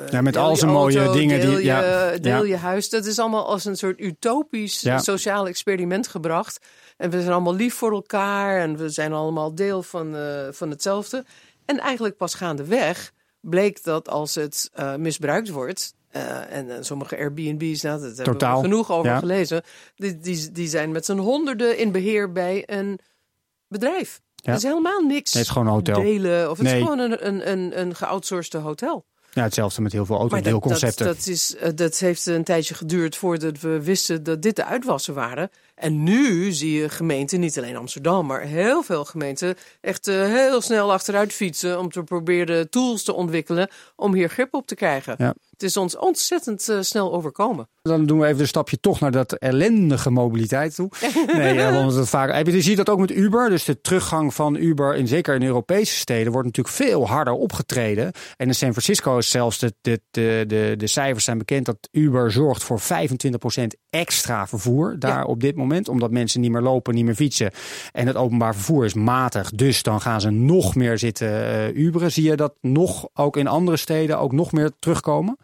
ja, 0.09 0.21
met 0.21 0.37
al 0.37 0.55
zijn 0.55 0.71
mooie 0.71 0.97
auto, 0.99 1.13
dingen. 1.13 1.39
deel 1.39 1.49
die, 1.49 1.59
je, 1.59 1.63
ja, 1.65 2.17
deel 2.17 2.43
ja. 2.43 2.49
je 2.49 2.55
huis. 2.57 2.89
Dat 2.89 3.05
is 3.05 3.19
allemaal 3.19 3.45
als 3.47 3.65
een 3.65 3.75
soort 3.77 3.99
utopisch 3.99 4.81
Ja. 4.81 4.97
sociaal 4.97 5.47
experiment 5.47 6.07
gebracht. 6.07 6.59
En 6.97 7.09
we 7.09 7.19
zijn 7.21 7.31
allemaal 7.33 7.55
lief 7.55 7.73
voor 7.73 7.91
elkaar 7.91 8.59
en 8.59 8.77
we 8.77 8.89
zijn 8.89 9.13
allemaal 9.13 9.55
deel 9.55 9.83
van, 9.83 10.15
eh, 10.15 10.47
van 10.51 10.69
hetzelfde. 10.69 11.25
En 11.65 11.79
eigenlijk 11.79 12.17
pas 12.17 12.33
gaandeweg 12.33 13.11
bleek 13.39 13.83
dat 13.83 14.09
als 14.09 14.35
het 14.35 14.69
eh, 14.73 14.95
misbruikt 14.95 15.49
wordt. 15.49 15.93
eh, 16.11 16.51
en, 16.57 16.69
eh, 16.69 16.77
sommige 16.81 17.17
Airbnb's, 17.17 17.81
nou, 17.81 17.99
dat 18.01 18.15
hebben 18.15 18.23
Totaal, 18.25 18.57
we 18.57 18.63
genoeg 18.63 18.91
over 18.91 19.11
ja. 19.11 19.19
gelezen. 19.19 19.61
Die, 19.95 20.17
die, 20.17 20.51
die 20.51 20.67
zijn 20.67 20.91
met 20.91 21.05
z'n 21.05 21.17
honderden 21.17 21.77
in 21.77 21.91
beheer 21.91 22.31
bij 22.31 22.63
een 22.65 22.99
bedrijf. 23.67 24.21
Ja. 24.35 24.51
Het 24.51 24.63
is 24.63 24.67
helemaal 24.69 24.99
niks 25.01 25.33
Nee, 25.33 25.43
het 25.43 25.51
is 25.51 25.57
gewoon 25.57 25.67
een 25.67 25.73
hotel. 25.73 26.01
delen. 26.01 26.49
Of 26.51 26.57
het 26.57 26.67
Nee. 26.67 26.75
is 26.77 26.81
gewoon 26.83 26.99
een, 26.99 27.27
een, 27.27 27.51
een, 27.51 27.79
een 27.79 27.95
geoutsourced 27.95 28.61
hotel. 28.61 29.05
Ja, 29.35 29.43
hetzelfde 29.43 29.81
met 29.81 29.91
heel 29.91 30.05
veel 30.05 30.17
Maar 30.17 30.29
dat, 30.29 30.43
dat, 30.43 30.51
autodeelconcepten. 30.51 31.05
dat, 31.05 31.27
is, 31.27 31.55
eh, 31.55 31.69
dat 31.75 31.97
heeft 31.97 32.25
een 32.25 32.43
tijdje 32.43 32.73
geduurd 32.73 33.15
voordat 33.15 33.59
we 33.59 33.83
wisten 33.83 34.23
dat 34.23 34.41
dit 34.41 34.55
de 34.55 34.65
uitwassen 34.65 35.13
waren. 35.13 35.49
En 35.75 36.03
nu 36.03 36.51
zie 36.51 36.81
je 36.81 36.89
gemeenten, 36.89 37.39
niet 37.39 37.57
alleen 37.57 37.75
Amsterdam, 37.75 38.25
maar 38.25 38.41
heel 38.41 38.83
veel 38.83 39.05
gemeenten, 39.05 39.55
echt 39.81 40.07
eh, 40.07 40.15
heel 40.15 40.61
snel 40.61 40.91
achteruit 40.91 41.33
fietsen 41.33 41.79
om 41.79 41.91
te 41.91 42.03
proberen 42.03 42.69
tools 42.69 43.03
te 43.03 43.13
ontwikkelen 43.13 43.69
om 43.95 44.13
hier 44.13 44.29
grip 44.29 44.53
op 44.53 44.67
te 44.67 44.75
krijgen. 44.75 45.15
Ja. 45.17 45.33
Het 45.55 45.63
is 45.63 45.77
ons 45.77 45.97
ontzettend 45.97 46.69
eh, 46.69 46.77
snel 46.81 47.13
overkomen. 47.13 47.67
Dan 47.81 48.05
doen 48.05 48.19
we 48.19 48.25
even 48.25 48.41
een 48.41 48.47
stapje 48.47 48.79
toch 48.79 48.99
naar 48.99 49.11
dat 49.11 49.33
ellendige 49.33 50.09
mobiliteit 50.09 50.75
toe. 50.75 50.89
Nee, 51.33 51.53
ja, 51.53 51.71
want 51.73 51.93
het 51.93 52.09
vaak. 52.09 52.45
Je, 52.47 52.61
ziet 52.61 52.77
dat 52.77 52.89
ook 52.89 52.99
met 52.99 53.11
Uber. 53.11 53.49
Dus 53.49 53.63
de 53.63 53.81
teruggang 53.81 54.33
van 54.33 54.55
Uber, 54.55 54.95
in, 54.95 55.07
zeker 55.07 55.35
in 55.35 55.43
Europese 55.43 55.95
steden, 55.95 56.31
wordt 56.31 56.47
natuurlijk 56.47 56.75
veel 56.75 57.07
harder 57.07 57.33
opgetreden. 57.33 58.11
En 58.37 58.47
in 58.47 58.55
San 58.55 58.71
Francisco 58.71 59.17
is 59.17 59.29
zelfs 59.29 59.59
de, 59.59 59.73
de, 59.81 60.01
de, 60.11 60.43
de, 60.47 60.73
de 60.77 60.87
cijfers 60.87 61.23
zijn 61.25 61.37
bekend 61.37 61.65
dat 61.65 61.77
Uber 61.91 62.31
zorgt 62.31 62.63
voor 62.63 62.79
25% 62.79 62.83
extra 63.89 64.47
vervoer 64.47 64.99
daar 64.99 65.17
Ja. 65.17 65.23
op 65.23 65.41
dit 65.41 65.55
moment. 65.55 65.89
Omdat 65.89 66.11
mensen 66.11 66.41
niet 66.41 66.51
meer 66.51 66.61
lopen, 66.61 66.95
niet 66.95 67.05
meer 67.05 67.15
fietsen. 67.15 67.51
En 67.91 68.07
het 68.07 68.15
openbaar 68.15 68.53
vervoer 68.55 68.85
is 68.85 68.93
matig. 68.93 69.49
Dus 69.49 69.83
dan 69.83 70.01
gaan 70.01 70.21
ze 70.21 70.29
nog 70.29 70.75
meer 70.75 70.97
zitten 70.97 71.45
eh 71.45 71.75
Uberen. 71.75 72.11
Zie 72.11 72.23
je 72.23 72.35
dat 72.35 72.53
nog 72.61 73.07
ook 73.13 73.37
in 73.37 73.47
andere 73.47 73.77
steden 73.77 74.19
ook 74.19 74.31
nog 74.31 74.51
meer 74.51 74.71
terugkomen? 74.79 75.37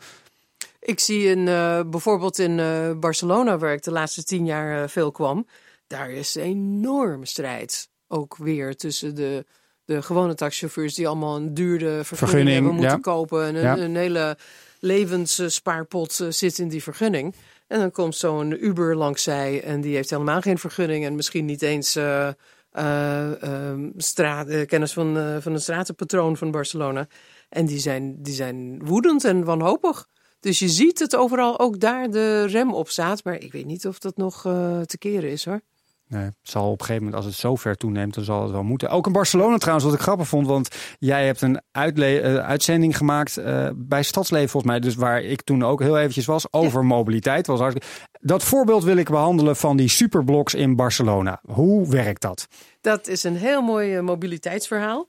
Ik 0.83 0.99
zie 0.99 1.23
in, 1.25 1.47
eh, 1.47 1.81
bijvoorbeeld 1.85 2.39
in 2.39 2.59
eh, 2.59 2.91
Barcelona, 2.99 3.57
waar 3.57 3.73
ik 3.73 3.83
de 3.83 3.91
laatste 3.91 4.23
tien 4.23 4.45
jaar 4.45 4.83
eh, 4.83 4.89
veel 4.89 5.11
kwam, 5.11 5.47
daar 5.87 6.11
is 6.11 6.35
een 6.35 6.41
enorme 6.43 7.25
strijd. 7.25 7.89
Ook 8.07 8.37
weer 8.37 8.75
tussen 8.75 9.15
de, 9.15 9.45
de 9.85 10.01
gewone 10.01 10.35
taxichauffeurs 10.35 10.93
die 10.93 11.07
allemaal 11.07 11.35
een 11.35 11.53
duurde 11.53 11.85
vergunning, 11.85 12.17
Vergunning, 12.17 12.53
hebben 12.53 12.73
moeten 12.73 12.91
ja. 12.91 12.97
kopen. 13.01 13.45
En 13.45 13.55
een, 13.55 13.61
Ja. 13.61 13.77
een 13.77 13.95
hele 13.95 14.37
levensspaarpot 14.79 16.25
zit 16.29 16.57
in 16.57 16.67
die 16.67 16.83
vergunning. 16.83 17.35
En 17.67 17.79
dan 17.79 17.91
komt 17.91 18.15
zo'n 18.15 18.65
Uber 18.65 18.95
langs 18.95 19.23
zij 19.23 19.63
en 19.63 19.81
die 19.81 19.95
heeft 19.95 20.09
helemaal 20.09 20.41
geen 20.41 20.57
vergunning 20.57 21.05
en 21.05 21.15
misschien 21.15 21.45
niet 21.45 21.61
eens 21.61 21.95
eh, 21.95 22.27
eh, 22.71 23.43
ehm, 23.43 23.89
straat, 23.97 24.65
kennis 24.65 24.93
van, 24.93 25.41
van 25.41 25.53
een 25.53 25.61
stratenpatroon 25.61 26.37
van 26.37 26.51
Barcelona. 26.51 27.07
En 27.49 27.65
die 27.65 27.79
zijn, 27.79 28.23
die 28.23 28.33
zijn 28.33 28.85
woedend 28.85 29.23
en 29.23 29.43
wanhopig. 29.43 30.07
Dus 30.41 30.59
je 30.59 30.69
ziet 30.69 30.99
het 30.99 31.15
overal 31.15 31.59
ook 31.59 31.79
daar 31.79 32.09
de 32.09 32.45
rem 32.45 32.73
op 32.73 32.89
staat. 32.89 33.23
Maar 33.23 33.39
ik 33.39 33.51
weet 33.51 33.65
niet 33.65 33.87
of 33.87 33.99
dat 33.99 34.17
nog 34.17 34.45
eh, 34.45 34.81
te 34.81 34.97
keren 34.97 35.29
is 35.31 35.45
hoor. 35.45 35.61
Nee, 36.07 36.23
het 36.23 36.35
zal 36.41 36.65
op 36.71 36.79
een 36.79 36.85
gegeven 36.85 37.03
moment, 37.03 37.15
als 37.23 37.25
het 37.25 37.41
zo 37.41 37.55
ver 37.55 37.75
toeneemt, 37.75 38.13
dan 38.13 38.23
zal 38.23 38.41
het 38.41 38.51
wel 38.51 38.63
moeten. 38.63 38.89
Ook 38.89 39.05
in 39.05 39.11
Barcelona 39.11 39.57
trouwens, 39.57 39.85
wat 39.85 39.95
ik 39.95 40.01
grappig 40.01 40.27
vond. 40.27 40.47
Want 40.47 40.67
jij 40.99 41.25
hebt 41.25 41.41
een 41.41 41.61
eh, 41.71 42.35
uitzending 42.35 42.97
gemaakt 42.97 43.37
eh, 43.37 43.69
bij 43.75 44.03
Stadsleven 44.03 44.49
volgens 44.49 44.71
mij. 44.71 44.81
Dus 44.81 44.95
waar 44.95 45.21
ik 45.21 45.41
toen 45.41 45.63
ook 45.63 45.79
heel 45.81 45.97
eventjes 45.97 46.25
was, 46.25 46.53
over 46.53 46.85
mobiliteit. 46.85 47.47
Was 47.47 47.59
hartstikke- 47.59 47.87
dat 48.19 48.43
voorbeeld 48.43 48.83
wil 48.83 48.97
ik 48.97 49.09
behandelen 49.09 49.55
van 49.55 49.77
die 49.77 49.89
superblocks 49.89 50.53
in 50.53 50.75
Barcelona. 50.75 51.39
Hoe 51.47 51.89
werkt 51.89 52.21
dat? 52.21 52.47
Dat 52.81 53.07
is 53.07 53.23
een 53.23 53.35
heel 53.37 53.61
mooi 53.61 54.01
mobiliteitsverhaal. 54.01 55.07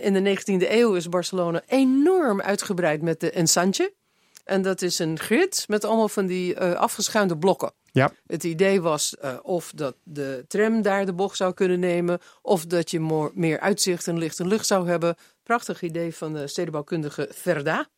In 0.00 0.12
de 0.12 0.36
19e 0.36 0.70
eeuw 0.72 0.94
is 0.94 1.08
Barcelona 1.08 1.62
enorm 1.66 2.40
uitgebreid 2.40 3.02
met 3.02 3.20
de 3.20 3.30
Ensanche. 3.30 3.92
En 4.44 4.62
dat 4.62 4.82
is 4.82 4.98
een 4.98 5.18
grid 5.18 5.64
met 5.68 5.84
allemaal 5.84 6.08
van 6.08 6.26
die 6.26 6.54
eh, 6.54 6.72
afgeschuinde 6.72 7.38
blokken. 7.38 7.72
Ja, 7.92 8.12
Het 8.26 8.44
idee 8.44 8.80
was 8.80 9.16
eh, 9.16 9.36
of 9.42 9.72
dat 9.74 9.96
de 10.02 10.44
tram 10.48 10.82
daar 10.82 11.06
de 11.06 11.12
bocht 11.12 11.36
zou 11.36 11.54
kunnen 11.54 11.80
nemen, 11.80 12.20
of 12.42 12.66
dat 12.66 12.90
je 12.90 13.30
meer 13.34 13.60
uitzicht 13.60 14.06
en 14.06 14.18
licht 14.18 14.40
en 14.40 14.48
lucht 14.48 14.66
zou 14.66 14.88
hebben. 14.88 15.16
Prachtig 15.42 15.82
idee 15.82 16.14
van 16.14 16.32
de 16.32 16.46
stedenbouwkundige 16.46 17.28
Verda. 17.30 17.88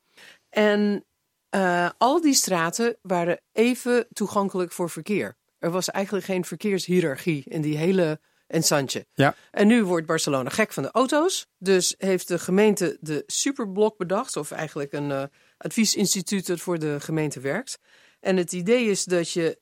En 0.49 1.05
eh, 1.49 1.91
al 1.99 2.21
die 2.21 2.35
straten 2.35 2.97
waren 3.03 3.41
even 3.53 4.07
toegankelijk 4.13 4.73
voor 4.73 4.91
verkeer. 4.91 5.37
Er 5.59 5.71
was 5.71 5.91
eigenlijk 5.91 6.25
geen 6.25 6.45
verkeershierarchie 6.45 7.45
in 7.49 7.61
die 7.61 7.77
hele 7.77 8.21
Ensanche. 8.47 9.07
ja. 9.15 9.35
En 9.51 9.67
nu 9.67 9.85
wordt 9.85 10.07
Barcelona 10.07 10.51
gek 10.51 10.73
van 10.73 10.83
de 10.83 10.91
auto's. 10.91 11.47
Dus 11.59 11.95
heeft 11.99 12.29
de 12.29 12.39
gemeente 12.39 12.97
de 13.01 13.23
Superblok 13.27 13.97
bedacht. 13.97 14.37
Of 14.37 14.51
eigenlijk 14.51 14.93
een 14.93 15.31
adviesinstituut 15.57 16.47
dat 16.47 16.59
voor 16.59 16.79
de 16.79 17.01
gemeente 17.01 17.41
werkt. 17.41 17.79
En 18.21 18.37
het 18.37 18.53
idee 18.53 18.85
is 18.91 19.05
dat 19.05 19.31
je 19.31 19.61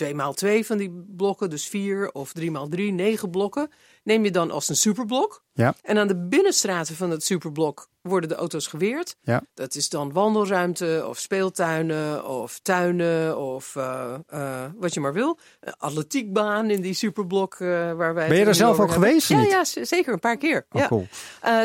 2 0.00 0.14
maal 0.14 0.32
2 0.34 0.66
van 0.66 0.76
die 0.76 1.04
blokken, 1.16 1.50
dus 1.50 1.68
4 1.68 2.12
of 2.12 2.32
3 2.32 2.50
maal 2.50 2.68
3, 2.68 2.92
9 2.92 3.30
blokken, 3.30 3.70
neem 4.02 4.24
je 4.24 4.30
dan 4.30 4.50
als 4.50 4.68
een 4.68 4.76
superblok. 4.76 5.42
Ja. 5.52 5.74
En 5.82 5.98
aan 5.98 6.08
de 6.08 6.16
binnenstraten 6.16 6.96
van 6.96 7.10
het 7.10 7.24
superblok 7.24 7.88
worden 8.00 8.28
de 8.28 8.34
auto's 8.34 8.66
geweerd. 8.66 9.16
Ja. 9.22 9.42
Dat 9.54 9.74
is 9.74 9.88
dan 9.88 10.12
wandelruimte 10.12 11.04
of 11.08 11.18
speeltuinen 11.18 12.26
of 12.26 12.58
tuinen 12.58 13.38
of 13.38 13.76
eh, 13.76 14.14
eh, 14.26 14.64
wat 14.76 14.94
je 14.94 15.00
maar 15.00 15.12
wil. 15.12 15.38
Een 15.60 15.74
atletiekbaan 15.78 16.70
in 16.70 16.80
die 16.80 16.94
superblok 16.94 17.54
eh, 17.54 17.68
waar 17.92 18.14
wij. 18.14 18.28
Ben 18.28 18.38
je 18.38 18.44
er 18.44 18.54
zelf 18.54 18.78
ook 18.80 18.90
hebben. 18.90 19.08
geweest, 19.08 19.28
Ja, 19.28 19.40
niet? 19.40 19.50
ja, 19.50 19.84
zeker 19.84 20.12
een 20.12 20.20
paar 20.20 20.36
keer. 20.36 20.66
Oh, 20.70 20.80
ja. 20.80 20.86
cool. 20.88 21.06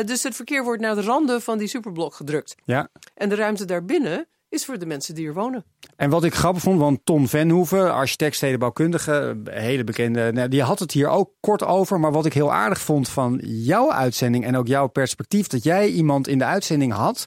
Dus 0.04 0.22
het 0.22 0.34
verkeer 0.34 0.64
wordt 0.64 0.82
naar 0.82 0.94
de 0.94 1.02
randen 1.02 1.42
van 1.42 1.58
die 1.58 1.68
superblok 1.68 2.14
gedrukt. 2.14 2.54
Ja. 2.64 2.88
En 3.14 3.28
de 3.28 3.34
ruimte 3.34 3.64
daarbinnen 3.64 4.26
is 4.56 4.64
voor 4.64 4.78
de 4.78 4.86
mensen 4.86 5.14
die 5.14 5.26
er 5.26 5.34
wonen. 5.34 5.64
En 5.96 6.10
wat 6.10 6.24
ik 6.24 6.34
grappig 6.34 6.62
vond, 6.62 6.78
want 6.78 7.00
Ton 7.04 7.28
Venhoeven, 7.28 7.92
architect 7.92 8.36
stedenbouwkundige, 8.36 9.12
een 9.12 9.48
hele 9.52 9.84
bekende, 9.84 10.32
nou, 10.32 10.48
die 10.48 10.62
had 10.62 10.78
het 10.78 10.92
hier 10.92 11.08
ook 11.08 11.30
kort 11.40 11.64
over. 11.64 12.00
Maar 12.00 12.12
wat 12.12 12.26
ik 12.26 12.32
heel 12.32 12.52
aardig 12.52 12.80
vond 12.80 13.08
van 13.08 13.40
jouw 13.42 13.92
uitzending 13.92 14.44
en 14.44 14.56
ook 14.56 14.66
jouw 14.66 14.86
perspectief, 14.86 15.46
dat 15.46 15.62
jij 15.62 15.88
iemand 15.88 16.28
in 16.28 16.38
de 16.38 16.44
uitzending 16.44 16.92
had 16.92 17.26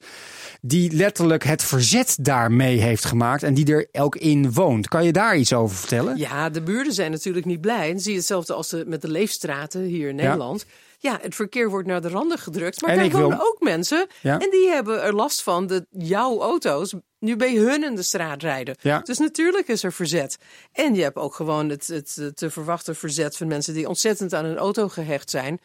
die 0.62 0.92
letterlijk 0.92 1.44
het 1.44 1.64
verzet 1.64 2.18
daarmee 2.22 2.78
heeft 2.78 3.06
gemaakt 3.06 3.44
en 3.44 3.54
die 3.54 3.74
er 3.74 3.88
ook 3.92 4.16
in 4.16 4.54
woont. 4.54 4.88
Kan 4.88 5.06
je 5.06 5.12
daar 5.12 5.38
iets 5.38 5.54
over 5.54 5.76
vertellen? 5.76 6.18
Ja, 6.18 6.50
de 6.50 6.62
buurden 6.62 6.94
zijn 6.94 7.12
natuurlijk 7.12 7.46
niet 7.46 7.62
blij. 7.62 7.92
En 7.92 8.00
zie 8.00 8.12
je 8.12 8.18
hetzelfde 8.18 8.54
als 8.54 8.70
de, 8.70 8.84
met 8.88 9.02
de 9.02 9.10
leefstraten 9.12 9.82
hier 9.82 10.10
in 10.10 10.16
Nederland. 10.16 10.66
Ja, 10.68 10.74
het 11.02 11.36
verkeer 11.36 11.70
wordt 11.70 11.88
naar 11.88 12.02
de 12.02 12.10
randen 12.10 12.38
gedrukt. 12.38 12.82
Maar 12.82 12.90
En 12.90 12.98
daar 12.98 13.10
wil- 13.10 13.22
wonen 13.22 13.42
ook 13.42 13.58
mensen. 13.60 14.08
Ja. 14.22 14.40
En 14.40 14.50
die 14.50 14.68
hebben 14.70 15.04
er 15.04 15.14
last 15.14 15.44
van 15.44 15.68
dat 15.68 15.86
jouw 15.90 16.40
auto's 16.42 16.94
nu 17.20 17.36
bij 17.36 17.56
hun 17.56 17.84
in 17.84 17.96
de 17.96 18.04
straat 18.04 18.42
rijden. 18.42 18.76
Ja. 18.82 19.00
Dus 19.00 19.18
natuurlijk 19.18 19.68
is 19.68 19.84
er 19.84 19.94
verzet. 19.94 20.38
En 20.72 20.96
je 20.96 21.02
hebt 21.02 21.18
ook 21.18 21.34
gewoon 21.34 21.70
het, 21.70 21.88
het 21.88 22.32
te 22.36 22.50
verwachten 22.50 22.96
verzet 22.96 23.38
van 23.38 23.48
mensen 23.48 23.74
die 23.74 23.88
ontzettend 23.88 24.34
aan 24.34 24.46
een 24.46 24.58
auto 24.58 24.88
gehecht 24.88 25.30
zijn. 25.30 25.60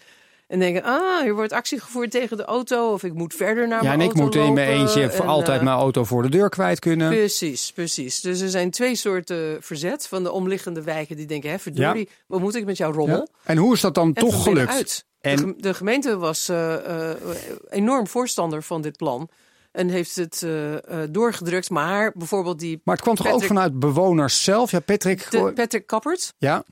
En 0.47 0.59
denken, 0.59 0.83
ah, 0.83 1.23
hier 1.23 1.35
wordt 1.35 1.53
actie 1.53 1.81
gevoerd 1.81 2.11
tegen 2.11 2.37
de 2.37 2.45
auto. 2.45 2.93
Of 2.93 3.03
ik 3.03 3.15
moet 3.15 3.35
verder 3.35 3.69
naar 3.69 3.83
Ja, 3.83 3.91
en 3.93 3.99
mijn 3.99 4.11
ik 4.11 4.17
auto 4.17 4.39
moet 4.39 4.49
in 4.49 4.53
mijn 4.55 4.69
eentje 4.69 5.11
voor 5.11 5.25
En, 5.25 5.31
altijd 5.31 5.59
eh, 5.59 5.65
mijn 5.65 5.77
auto 5.77 6.05
voor 6.05 6.23
de 6.23 6.29
deur 6.29 6.49
kwijt 6.49 6.79
kunnen. 6.79 7.09
Precies, 7.09 7.73
precies. 7.73 8.21
Dus 8.21 8.41
er 8.41 8.49
zijn 8.49 8.71
twee 8.71 8.95
soorten 8.95 9.63
verzet 9.63 10.07
van 10.07 10.23
de 10.23 10.31
omliggende 10.33 10.83
wijken 10.83 11.17
die 11.17 11.27
denken, 11.27 11.51
hè, 11.51 11.59
verdorie, 11.59 12.09
wat 12.27 12.41
moet 12.41 12.55
ik 12.55 12.65
met 12.65 12.77
jouw 12.77 12.93
rommel? 12.93 13.17
Ja. 13.17 13.27
En 13.45 13.57
hoe 13.57 13.75
is 13.75 13.81
dat 13.81 13.95
dan 13.95 14.07
En 14.07 14.15
toch 14.15 14.43
gelukt? 14.43 15.05
En- 15.25 15.37
De, 15.37 15.43
gem- 15.43 15.55
de 15.61 15.75
gemeente 15.75 16.17
was 16.19 16.49
eh, 16.49 17.11
eh, 17.11 17.17
enorm 17.71 18.07
voorstander 18.07 18.63
van 18.63 18.83
dit 18.83 18.97
plan. 18.97 19.29
En 19.73 19.89
heeft 19.89 20.17
het 20.17 20.43
eh, 20.43 20.99
doorgedrukt. 21.11 21.71
Maar 21.71 22.13
bijvoorbeeld 22.15 22.59
die 22.59 22.81
Maar 22.85 22.95
het 22.95 23.03
kwam 23.05 23.15
toch 23.15 23.33
ook 23.33 23.43
vanuit 23.45 23.79
bewoners 23.79 24.45
zelf? 24.45 24.71
Ja, 24.71 24.81
Patrick. 24.81 25.31
de, 25.31 25.53
Patrick 25.55 25.87
Kappert. 25.87 26.35
Ja, 26.39 26.65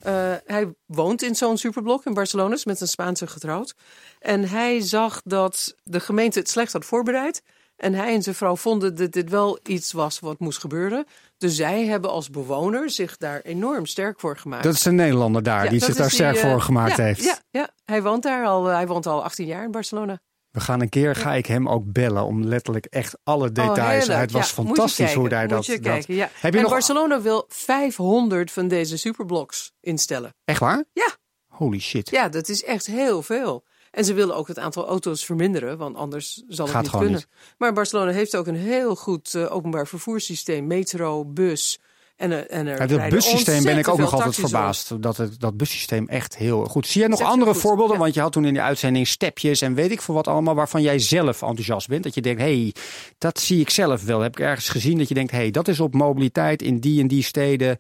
hij 0.46 0.74
woont 0.86 1.22
in 1.22 1.34
zo'n 1.34 1.56
superblok 1.58 2.04
in 2.04 2.14
Barcelona, 2.14 2.54
is 2.54 2.64
met 2.64 2.80
een 2.80 2.86
Spaanse 2.88 3.26
getrouwd. 3.26 3.74
En 4.18 4.48
hij 4.48 4.80
zag 4.80 5.20
dat 5.24 5.74
de 5.82 6.00
gemeente 6.00 6.38
het 6.38 6.48
slecht 6.48 6.72
had 6.72 6.84
voorbereid. 6.84 7.42
En 7.76 7.94
hij 7.94 8.14
en 8.14 8.22
zijn 8.22 8.35
vrouw 8.35 8.56
vonden 8.56 8.94
dat 8.94 9.12
dit 9.12 9.30
wel 9.30 9.58
iets 9.62 9.92
was 9.92 10.20
wat 10.20 10.38
moest 10.38 10.58
gebeuren. 10.58 11.04
Dus 11.38 11.54
zij 11.56 11.87
hebben 11.87 12.11
als 12.11 12.30
bewoner 12.30 12.90
zich 12.90 13.16
daar 13.16 13.40
enorm 13.40 13.87
sterk 13.87 14.20
voor 14.20 14.37
gemaakt. 14.37 14.62
Dat 14.64 14.74
is 14.74 14.85
een 14.85 14.94
Nederlander 14.94 15.42
daar 15.42 15.64
Ja, 15.64 15.70
die 15.70 15.85
zich 15.85 15.94
daar 15.96 16.11
sterk 16.11 16.35
die, 16.35 16.42
eh, 16.42 16.50
voor 16.50 16.61
gemaakt 16.61 16.96
ja, 16.96 17.02
heeft. 17.02 17.22
Ja, 17.24 17.38
ja, 17.50 17.68
hij 17.85 18.02
woont 18.02 18.22
daar 18.22 18.46
al, 18.46 18.64
hij 18.64 18.87
woont 18.87 19.06
al 19.06 19.24
18 19.24 19.46
jaar 19.46 19.64
in 19.64 19.70
Barcelona. 19.70 20.20
We 20.50 20.61
gaan 20.61 20.80
een 20.80 20.88
keer, 20.88 21.16
ga 21.16 21.35
ik 21.35 21.46
hem 21.46 21.68
ook 21.68 21.92
bellen 21.92 22.24
om 22.24 22.44
letterlijk 22.44 22.85
echt 22.87 23.18
alle 23.24 23.48
Oh, 23.48 23.54
details. 23.54 24.06
leuk. 24.06 24.16
het 24.18 24.30
was 24.32 24.48
Ja, 24.48 24.54
fantastisch 24.54 24.96
kijken, 24.96 25.20
hoe 25.20 25.28
hij 25.28 25.46
dat. 25.46 25.66
je 25.66 25.72
dat- 25.72 25.80
kijken, 25.82 26.14
ja. 26.14 26.28
Heb 26.35 26.52
je 26.52 26.56
en 26.58 26.62
nog 26.64 26.72
Barcelona 26.72 27.20
wil 27.20 27.44
500 27.48 28.50
van 28.50 28.68
deze 28.68 28.96
superblocks 28.96 29.72
instellen. 29.80 30.35
echt 30.44 30.61
waar? 30.61 30.85
Ja. 30.92 31.08
Holy 31.46 31.78
shit. 31.80 32.11
Ja, 32.11 32.28
dat 32.28 32.48
is 32.48 32.64
echt 32.64 32.87
heel 32.87 33.22
veel. 33.22 33.64
En 33.92 34.05
ze 34.05 34.14
willen 34.14 34.37
ook 34.37 34.48
het 34.48 34.59
aantal 34.59 34.87
auto's 34.87 35.24
verminderen, 35.24 35.78
want 35.78 35.96
anders 35.96 36.42
zal 36.48 36.64
het 36.64 36.74
Gaat 36.74 36.83
niet 36.83 36.90
gewoon 36.90 37.05
kunnen. 37.07 37.24
Maar 37.59 37.72
Barcelona 37.72 38.11
heeft 38.11 38.37
ook 38.37 38.46
een 38.46 38.55
heel 38.57 38.94
goed 38.96 39.35
eh, 39.35 39.55
openbaar 39.55 39.87
vervoerssysteem. 39.87 40.66
Metro, 40.66 41.24
bus. 41.24 41.78
En, 42.16 42.31
er- 42.31 42.46
en 42.46 42.66
er 42.66 42.81
Ja, 42.81 42.87
dat 42.87 43.09
bussysteem 43.09 43.62
ben 43.62 43.78
ik 43.78 43.88
ook 43.88 43.98
nog 43.98 44.12
altijd 44.12 44.35
verbaasd. 44.35 45.02
Dat 45.02 45.16
het, 45.16 45.40
dat 45.40 45.57
bussysteem 45.57 46.09
echt 46.09 46.37
heel 46.37 46.64
goed. 46.64 46.87
Zie 46.87 47.00
jij 47.00 47.09
nog 47.09 47.18
Zegt 47.18 47.31
andere 47.31 47.55
voorbeelden? 47.55 47.96
ja. 47.96 48.02
Want 48.02 48.14
je 48.14 48.20
had 48.20 48.33
toen 48.33 48.44
in 48.44 48.52
die 48.52 48.62
uitzending 48.62 49.07
stepjes 49.07 49.61
en 49.61 49.74
weet 49.74 49.90
ik 49.90 50.02
veel 50.02 50.14
wat 50.14 50.28
allemaal 50.28 50.55
waarvan 50.55 50.83
jij 50.83 50.98
zelf 50.98 51.42
enthousiast 51.42 51.88
bent. 51.88 52.02
Dat 52.02 52.14
je 52.14 52.20
denkt, 52.22 52.40
hé, 52.40 52.61
hey, 52.62 52.74
dat 53.18 53.40
zie 53.40 53.61
ik 53.61 53.70
zelf 53.70 54.05
wel. 54.05 54.20
Heb 54.20 54.38
ik 54.38 54.44
ergens 54.44 54.68
gezien 54.68 54.98
dat 54.98 55.09
je 55.09 55.14
denkt, 55.14 55.31
hé, 55.33 55.38
hey, 55.38 55.50
dat 55.50 55.68
is 55.68 55.81
op 55.81 55.94
mobiliteit 55.94 56.62
in 56.62 56.81
die 56.81 57.00
en 57.00 57.09
die 57.09 57.22
steden 57.22 57.76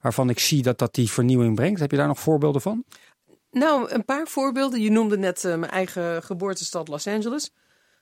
waarvan 0.00 0.30
ik 0.30 0.38
zie 0.38 0.62
dat 0.62 0.78
dat 0.78 0.94
die 0.94 1.10
vernieuwing 1.10 1.54
brengt. 1.54 1.80
Heb 1.80 1.90
je 1.90 1.96
daar 1.96 2.06
nog 2.06 2.20
voorbeelden 2.20 2.60
van? 2.60 2.84
Nou, 3.54 3.90
een 3.90 4.04
paar 4.04 4.26
voorbeelden. 4.26 4.80
Je 4.80 4.90
noemde 4.90 5.18
net 5.18 5.44
eh, 5.44 5.54
mijn 5.56 5.72
eigen 5.72 6.22
geboortestad 6.22 6.88
Los 6.88 7.06
Angeles. 7.06 7.52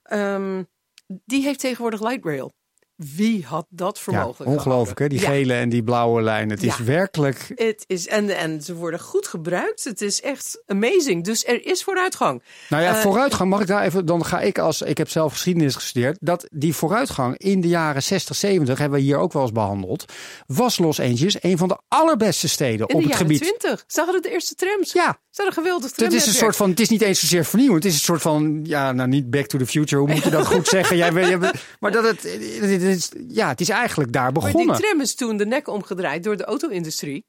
Ehm, 0.02 0.62
die 1.06 1.42
heeft 1.42 1.58
tegenwoordig 1.58 2.00
light 2.02 2.24
rail. 2.24 2.52
Wie 2.96 3.44
had 3.44 3.66
dat 3.68 4.00
voor 4.00 4.12
Ja, 4.12 4.24
mogelijk 4.24 4.50
ongelooflijk 4.50 4.98
hè, 4.98 5.08
die 5.08 5.18
gele 5.18 5.54
en 5.54 5.68
die 5.68 5.82
blauwe 5.82 6.22
lijn. 6.22 6.50
Het 6.50 6.62
is 6.62 6.78
werkelijk 6.78 7.52
het 7.54 7.84
is, 7.86 8.08
en, 8.08 8.36
en 8.36 8.62
ze 8.62 8.74
worden 8.74 9.00
goed 9.00 9.26
gebruikt. 9.26 9.84
Het 9.84 10.00
is 10.00 10.20
echt 10.20 10.62
amazing. 10.66 11.24
Dus 11.24 11.46
er 11.46 11.66
is 11.66 11.82
vooruitgang. 11.82 12.42
Nou 12.68 12.82
ja, 12.82 12.94
Eh, 12.94 13.00
vooruitgang, 13.00 13.50
mag 13.50 13.60
ik 13.60 13.66
daar 13.66 13.84
even, 13.84 14.06
dan 14.06 14.24
ga 14.24 14.40
ik 14.40 14.58
als, 14.58 14.82
ik 14.82 14.98
heb 14.98 15.08
zelf 15.08 15.32
geschiedenis 15.32 15.74
gestudeerd, 15.74 16.18
dat 16.20 16.46
die 16.50 16.74
vooruitgang 16.74 17.38
in 17.38 17.60
de 17.60 17.68
jaren 17.68 18.02
60, 18.02 18.36
70, 18.36 18.78
hebben 18.78 18.98
we 18.98 19.04
hier 19.04 19.18
ook 19.18 19.32
wel 19.32 19.42
eens 19.42 19.52
behandeld, 19.52 20.12
was 20.46 20.78
Los 20.78 21.00
Angeles 21.00 21.42
een 21.42 21.58
van 21.58 21.68
de 21.68 21.78
allerbeste 21.88 22.48
steden 22.48 22.86
In 22.86 22.94
op 22.94 23.00
de 23.00 23.08
het 23.08 23.18
jaren 23.18 23.26
gebied. 23.26 23.58
20 23.58 23.84
zagen 23.86 24.14
we 24.14 24.20
de 24.20 24.30
eerste 24.30 24.54
trams. 24.54 24.92
Ja, 24.92 25.18
Een 25.32 25.52
geweldig 25.52 25.96
het 25.96 26.12
is 26.12 26.26
een 26.26 26.32
soort 26.32 26.56
van, 26.56 26.70
het 26.70 26.80
is 26.80 26.88
niet 26.88 27.02
eens 27.02 27.20
zozeer 27.20 27.44
vernieuwend, 27.44 27.82
het 27.82 27.92
is 27.92 27.98
een 27.98 28.04
soort 28.04 28.22
van, 28.22 28.60
ja, 28.64 28.92
nou 28.92 29.08
niet 29.08 29.30
back 29.30 29.46
to 29.46 29.58
the 29.58 29.66
future, 29.66 30.00
hoe 30.02 30.10
moet 30.10 30.22
je 30.22 30.30
dat 30.30 30.46
goed 30.46 30.68
zeggen? 30.68 30.96
Jij, 30.96 31.38
maar 31.80 31.92
dat 31.92 32.04
het, 32.04 32.22
het 32.60 32.82
is, 32.82 33.12
ja, 33.28 33.48
het 33.48 33.60
is 33.60 33.68
eigenlijk 33.68 34.12
daar 34.12 34.32
Maar 34.32 34.42
die 34.42 34.52
begonnen. 34.52 34.76
tram 34.76 35.00
is 35.00 35.14
toen 35.14 35.36
de 35.36 35.46
nek 35.46 35.68
omgedraaid 35.68 36.24
door 36.24 36.36
de 36.36 36.44
auto-industrie. 36.44 37.24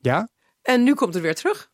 Ja, 0.00 0.28
En 0.62 0.82
nu 0.82 0.94
komt 0.94 1.14
het 1.14 1.22
weer 1.22 1.34
terug. 1.34 1.70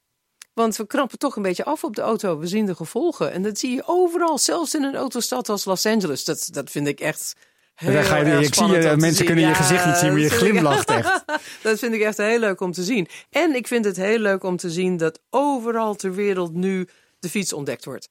Want 0.55 0.77
we 0.77 0.87
knappen 0.87 1.19
toch 1.19 1.37
een 1.37 1.43
beetje 1.43 1.65
af 1.65 1.85
op 1.85 1.97
de 1.97 2.03
auto. 2.03 2.39
We 2.39 2.47
zien 2.47 2.67
de 2.67 2.75
gevolgen. 2.75 3.33
En 3.33 3.43
dat 3.43 3.59
zie 3.59 3.75
je 3.75 3.83
overal, 3.87 4.39
zelfs 4.39 4.75
in 4.75 4.83
een 4.83 4.97
autostad 4.97 5.49
als 5.49 5.65
Los 5.65 5.87
Angeles. 5.87 6.25
Dat, 6.25 6.49
dat 6.51 6.71
vind 6.71 6.87
ik 6.87 7.01
echt 7.01 7.35
heel 7.75 7.93
daar 7.93 8.05
ga 8.05 8.17
je, 8.17 8.25
erg 8.25 8.47
ik 8.47 8.55
zie 8.55 8.67
je, 8.67 8.73
mensen 8.83 9.15
zien. 9.15 9.27
kunnen 9.27 9.49
je 9.49 9.55
gezicht 9.55 9.87
niet 9.87 9.97
zien, 9.97 10.11
maar 10.11 10.19
je 10.21 10.27
ik- 10.27 10.33
glimlacht 10.33 10.89
echt. 10.91 11.25
dat 11.63 11.79
vind 11.79 11.95
ik 11.95 12.01
echt 12.01 12.17
heel 12.17 12.39
leuk 12.39 12.61
om 12.61 12.73
te 12.73 12.85
zien. 12.85 13.09
En 13.31 13.55
ik 13.55 13.67
vind 13.67 13.85
het 13.85 13.97
heel 13.97 14.19
leuk 14.19 14.43
om 14.43 14.57
te 14.57 14.71
zien 14.71 14.97
dat 14.97 15.21
overal 15.31 15.95
ter 15.95 16.15
wereld 16.15 16.55
nu 16.55 16.89
de 17.19 17.29
fiets 17.29 17.53
ontdekt 17.53 17.85
wordt. 17.85 18.09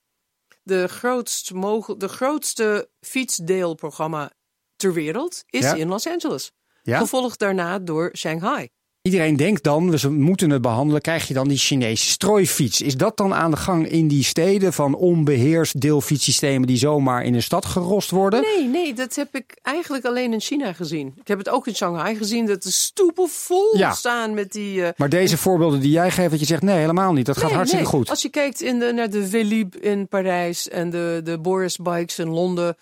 De, 0.64 0.88
grootst 0.88 1.54
mogel, 1.54 1.98
de 1.98 2.08
grootste 2.08 2.90
fietsdeelprogramma 3.00 4.32
ter 4.76 4.94
wereld 4.94 5.44
is 5.50 5.64
Ja. 5.64 5.74
in 5.74 5.88
Los 5.88 6.08
Angeles. 6.08 6.52
Ja? 6.82 6.98
Gevolgd 6.98 7.40
daarna 7.40 7.80
door 7.80 8.10
Shanghai. 8.14 8.70
Iedereen 9.02 9.36
denkt 9.36 9.64
dan, 9.64 9.92
we 9.98 10.10
moeten 10.10 10.50
het 10.50 10.62
behandelen, 10.62 11.02
krijg 11.02 11.28
je 11.28 11.34
dan 11.34 11.48
die 11.48 11.58
Chinese 11.58 12.10
strooifiets. 12.10 12.82
Is 12.82 12.96
dat 12.98 13.18
dan 13.18 13.34
aan 13.34 13.52
de 13.52 13.58
gang 13.58 13.88
in 13.90 14.08
die 14.08 14.24
steden 14.24 14.74
van 14.74 14.96
onbeheerst 14.96 15.80
deelfietssystemen 15.82 16.68
die 16.68 16.78
zomaar 16.78 17.24
in 17.24 17.34
een 17.34 17.42
stad 17.44 17.66
gerost 17.66 18.12
worden? 18.12 18.42
Nee, 18.42 18.68
nee, 18.68 18.94
dat 18.94 19.16
heb 19.16 19.36
ik 19.36 19.58
eigenlijk 19.62 20.06
alleen 20.06 20.34
in 20.34 20.40
China 20.42 20.74
gezien. 20.74 21.14
Ik 21.20 21.28
heb 21.28 21.38
het 21.38 21.50
ook 21.50 21.68
in 21.68 21.76
Shanghai 21.76 22.16
gezien, 22.16 22.46
dat 22.46 22.64
de 22.64 22.72
stoepen 22.72 23.30
vol 23.30 23.78
Ja. 23.78 23.92
staan 23.92 24.34
met 24.34 24.52
die... 24.52 24.84
eh, 24.86 24.90
Maar 24.98 25.10
deze 25.10 25.38
voorbeelden 25.38 25.80
die 25.80 25.92
jij 25.92 26.12
geeft, 26.12 26.32
dat 26.32 26.40
je 26.40 26.46
zegt, 26.46 26.62
nee, 26.62 26.78
helemaal 26.80 27.14
niet. 27.14 27.26
Dat 27.26 27.38
gaat 27.38 27.52
hartstikke 27.52 27.84
nee. 27.86 27.94
goed. 27.94 28.10
Als 28.10 28.22
je 28.22 28.30
kijkt 28.30 28.62
in 28.62 28.80
de, 28.80 28.92
naar 28.94 29.10
de 29.10 29.28
Velib 29.28 29.76
in 29.76 30.08
Parijs 30.08 30.70
en 30.70 30.90
de, 30.90 31.22
de 31.24 31.40
Boris 31.40 31.78
Bikes 31.78 32.20
in 32.20 32.30
Londen, 32.30 32.76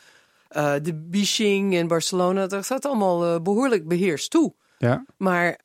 eh, 0.48 0.74
de 0.82 0.94
Bishing 0.94 1.74
in 1.74 1.88
Barcelona, 1.88 2.48
dat 2.48 2.66
gaat 2.66 2.86
allemaal 2.86 3.26
eh, 3.26 3.42
behoorlijk 3.42 3.88
beheerst 3.88 4.30
toe. 4.32 4.54
Ja. 4.78 5.06
Maar 5.18 5.60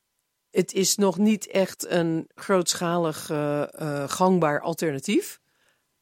het 0.54 0.72
is 0.72 0.96
nog 0.96 1.18
niet 1.18 1.46
echt 1.46 1.86
een 1.88 2.28
grootschalig 2.34 3.30
eh, 3.30 3.62
eh, 3.62 4.08
gangbaar 4.08 4.60
alternatief. 4.60 5.40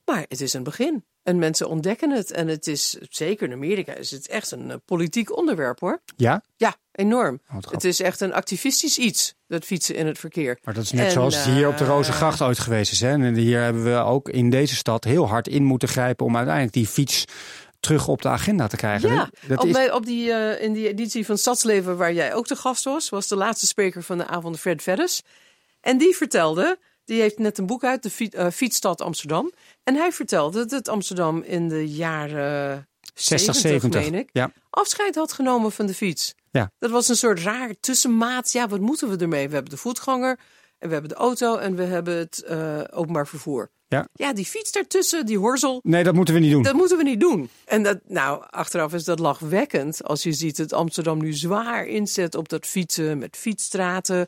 Maar 0.04 0.24
het 0.28 0.40
is 0.40 0.52
een 0.52 0.62
begin. 0.62 1.04
En 1.22 1.38
mensen 1.38 1.68
ontdekken 1.68 2.10
het. 2.10 2.30
En 2.30 2.48
het 2.48 2.66
is, 2.66 2.98
zeker 3.10 3.46
in 3.46 3.52
Amerika, 3.52 3.94
is 3.94 4.10
het 4.10 4.28
echt 4.28 4.50
een 4.50 4.70
eh, 4.70 4.76
politiek 4.84 5.36
onderwerp 5.36 5.80
hoor. 5.80 6.02
ja? 6.16 6.42
Ja, 6.56 6.76
enorm. 6.92 7.40
Oh, 7.50 7.56
het 7.70 7.84
is 7.84 8.00
echt 8.00 8.20
een 8.20 8.32
activistisch 8.32 8.98
iets, 8.98 9.34
dat 9.46 9.64
fietsen 9.64 9.94
in 9.94 10.06
het 10.06 10.18
verkeer. 10.18 10.58
Maar 10.62 10.74
dat 10.74 10.84
is 10.84 10.92
net 10.92 11.06
En, 11.06 11.12
zoals 11.12 11.36
het 11.36 11.54
hier 11.54 11.68
op 11.68 11.78
de 11.78 11.84
Rozengracht 11.84 12.42
ooit 12.42 12.58
geweest 12.58 12.92
is. 12.92 13.00
Hè? 13.00 13.10
En 13.10 13.34
hier 13.34 13.60
hebben 13.60 13.84
we 13.84 13.96
ook 13.96 14.28
in 14.28 14.50
deze 14.50 14.76
stad 14.76 15.04
heel 15.04 15.28
hard 15.28 15.48
in 15.48 15.64
moeten 15.64 15.88
grijpen 15.88 16.26
om 16.26 16.36
uiteindelijk 16.36 16.74
die 16.74 16.86
fiets 16.86 17.24
terug 17.82 18.08
op 18.08 18.22
de 18.22 18.28
agenda 18.28 18.66
te 18.66 18.76
krijgen. 18.76 19.12
Ja, 19.14 19.30
dat 19.46 19.58
op, 19.58 19.66
is, 19.66 19.72
bij- 19.72 19.92
op 19.92 20.06
die, 20.06 20.32
eh, 20.32 20.62
in 20.64 20.72
die 20.72 20.88
editie 20.88 21.26
van 21.26 21.38
Stadsleven 21.38 21.96
waar 21.96 22.12
jij 22.12 22.34
ook 22.34 22.46
de 22.48 22.56
gast 22.56 22.84
was, 22.84 23.08
was 23.08 23.28
de 23.28 23.36
laatste 23.36 23.66
spreker 23.66 24.02
van 24.02 24.18
de 24.18 24.26
avond 24.26 24.58
Fred 24.60 24.82
Verdes. 24.82 25.22
En 25.80 25.98
die 25.98 26.16
vertelde, 26.16 26.78
die 27.04 27.20
heeft 27.20 27.38
net 27.38 27.58
een 27.58 27.66
boek 27.66 27.84
uit, 27.84 28.02
de 28.02 28.10
Fiet- 28.10 28.34
eh, 28.34 28.46
Fietsstad 28.50 29.00
Amsterdam. 29.00 29.52
En 29.84 29.94
hij 29.94 30.12
vertelde 30.12 30.64
dat 30.66 30.88
Amsterdam 30.88 31.42
in 31.42 31.68
de 31.68 31.88
jaren 31.88 32.88
60, 33.14 33.54
70, 33.54 33.70
70. 33.90 34.00
meen 34.10 34.14
ik, 34.20 34.28
Ja. 34.32 34.52
afscheid 34.70 35.14
had 35.14 35.32
genomen 35.32 35.72
van 35.72 35.86
de 35.86 35.94
fiets. 35.94 36.34
Ja. 36.50 36.70
Dat 36.78 36.90
was 36.90 37.08
een 37.08 37.16
soort 37.16 37.40
raar 37.40 37.70
tussenmaat. 37.80 38.52
Ja, 38.52 38.68
wat 38.68 38.80
moeten 38.80 39.08
we 39.08 39.16
ermee? 39.16 39.48
We 39.48 39.54
hebben 39.54 39.70
de 39.72 39.78
voetganger, 39.78 40.38
en 40.82 40.88
we 40.88 40.92
hebben 40.92 41.10
de 41.10 41.16
auto 41.16 41.56
en 41.56 41.76
we 41.76 41.82
hebben 41.82 42.16
het 42.16 42.42
eh, 42.42 42.80
openbaar 42.90 43.26
vervoer. 43.26 43.70
Ja. 43.88 44.08
ja, 44.12 44.32
die 44.32 44.44
fiets 44.44 44.72
daartussen, 44.72 45.26
die 45.26 45.38
horzel, 45.38 45.80
Nee, 45.82 46.04
dat 46.04 46.14
moeten 46.14 46.34
we 46.34 46.40
niet 46.40 46.52
doen. 46.52 46.62
dat 46.62 46.74
moeten 46.74 46.96
we 46.96 47.02
niet 47.02 47.20
doen. 47.20 47.48
En 47.64 47.82
dat, 47.82 47.98
nou, 48.08 48.44
achteraf 48.50 48.94
is 48.94 49.04
dat 49.04 49.18
lachwekkend 49.18 50.04
als 50.04 50.22
je 50.22 50.32
ziet 50.32 50.56
dat 50.56 50.72
Amsterdam 50.72 51.18
nu 51.18 51.32
zwaar 51.32 51.86
inzet 51.86 52.34
op 52.34 52.48
dat 52.48 52.66
fietsen 52.66 53.18
met 53.18 53.36
fietsstraten, 53.36 54.26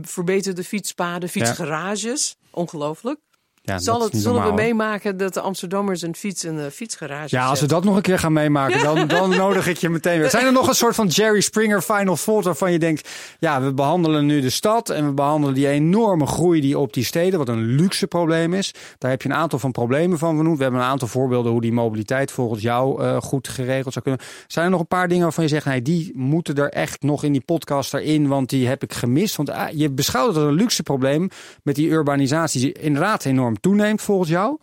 verbeterde 0.00 0.64
fietspaden, 0.64 1.28
fietsgarages. 1.28 2.36
Ongelooflijk. 2.50 3.18
Ja, 3.64 3.78
Zal 3.78 4.02
het, 4.02 4.12
zullen 4.14 4.44
we 4.44 4.52
meemaken 4.52 5.16
dat 5.16 5.34
de 5.34 5.40
Amsterdammers 5.40 6.02
een 6.02 6.14
fiets 6.14 6.44
in 6.44 6.56
een 6.56 6.70
fietsgarage 6.70 7.36
Ja, 7.36 7.46
als 7.46 7.60
we 7.60 7.66
dat 7.66 7.84
nog 7.84 7.96
een 7.96 8.02
keer 8.02 8.18
gaan 8.18 8.32
meemaken, 8.32 8.82
dan, 8.82 9.06
dan 9.18 9.30
nodig 9.30 9.66
ik 9.66 9.76
je 9.76 9.88
meteen 9.88 10.18
weer. 10.18 10.30
Zijn 10.30 10.46
er 10.46 10.52
nog 10.52 10.68
een 10.68 10.74
soort 10.74 10.94
van 10.94 11.06
Jerry 11.06 11.40
Springer 11.40 11.82
Final 11.82 12.16
Thought 12.16 12.44
waarvan 12.44 12.72
je 12.72 12.78
denkt... 12.78 13.08
ja, 13.38 13.62
we 13.62 13.72
behandelen 13.74 14.26
nu 14.26 14.40
de 14.40 14.50
stad 14.50 14.90
en 14.90 15.06
we 15.06 15.12
behandelen 15.12 15.54
die 15.54 15.68
enorme 15.68 16.26
groei 16.26 16.60
die 16.60 16.78
op 16.78 16.92
die 16.92 17.04
steden... 17.04 17.38
wat 17.38 17.48
een 17.48 17.62
luxe 17.62 18.06
probleem 18.06 18.54
is. 18.54 18.74
Daar 18.98 19.10
heb 19.10 19.22
je 19.22 19.28
een 19.28 19.34
aantal 19.34 19.58
van 19.58 19.72
problemen 19.72 20.18
van 20.18 20.36
genoemd. 20.36 20.56
We 20.56 20.62
hebben 20.62 20.80
een 20.80 20.86
aantal 20.86 21.08
voorbeelden 21.08 21.52
hoe 21.52 21.60
die 21.60 21.72
mobiliteit 21.72 22.30
volgens 22.30 22.62
jou 22.62 23.02
eh, 23.02 23.16
goed 23.20 23.48
geregeld 23.48 23.92
zou 23.92 24.04
kunnen. 24.04 24.24
Zijn 24.46 24.64
er 24.64 24.70
nog 24.70 24.80
een 24.80 24.86
paar 24.86 25.08
dingen 25.08 25.22
waarvan 25.22 25.44
je 25.44 25.50
zegt... 25.50 25.66
Nee, 25.66 25.82
die 25.82 26.12
moeten 26.14 26.54
er 26.54 26.70
echt 26.70 27.02
nog 27.02 27.24
in 27.24 27.32
die 27.32 27.40
podcast 27.44 27.94
erin, 27.94 28.28
want 28.28 28.48
die 28.48 28.68
heb 28.68 28.82
ik 28.82 28.92
gemist. 28.92 29.36
Want 29.36 29.50
ah, 29.50 29.68
je 29.70 29.90
beschouwt 29.90 30.28
het 30.28 30.36
als 30.36 30.46
een 30.46 30.52
luxe 30.52 30.82
probleem 30.82 31.28
met 31.62 31.74
die 31.74 31.88
urbanisatie... 31.88 32.60
die 32.60 32.72
inderdaad 32.72 33.24
enorm 33.24 33.50
toeneemt 33.60 34.02
volgens 34.02 34.28
jou. 34.30 34.58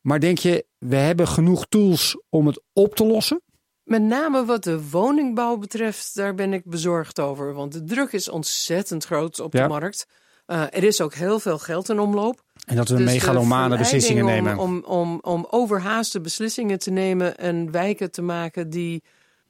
Maar 0.00 0.20
denk 0.20 0.38
je, 0.38 0.66
we 0.78 0.96
hebben 0.96 1.28
genoeg 1.28 1.66
tools 1.68 2.22
om 2.28 2.46
het 2.46 2.62
op 2.72 2.94
te 2.94 3.06
lossen? 3.06 3.42
Met 3.82 4.02
name 4.02 4.44
wat 4.44 4.64
de 4.64 4.88
woningbouw 4.90 5.56
betreft, 5.56 6.14
daar 6.14 6.34
ben 6.34 6.52
ik 6.52 6.64
bezorgd 6.64 7.20
over. 7.20 7.54
Want 7.54 7.72
de 7.72 7.84
druk 7.84 8.12
is 8.12 8.28
ontzettend 8.28 9.04
groot 9.04 9.40
op 9.40 9.52
Ja. 9.52 9.62
de 9.62 9.68
markt. 9.68 10.06
Eh, 10.46 10.62
er 10.62 10.84
is 10.84 11.00
ook 11.00 11.14
heel 11.14 11.40
veel 11.40 11.58
geld 11.58 11.88
in 11.88 11.98
omloop. 11.98 12.42
En 12.66 12.76
dat 12.76 12.88
we 12.88 12.96
Dus 12.96 13.04
megalomane 13.12 13.76
beslissingen 13.78 14.24
nemen. 14.24 14.58
Om, 14.58 14.82
om, 14.84 14.84
om, 14.84 15.18
om 15.22 15.46
overhaaste 15.50 16.20
beslissingen 16.20 16.78
te 16.78 16.90
nemen 16.90 17.36
en 17.38 17.70
wijken 17.70 18.10
te 18.10 18.22
maken 18.22 18.70
die 18.70 19.02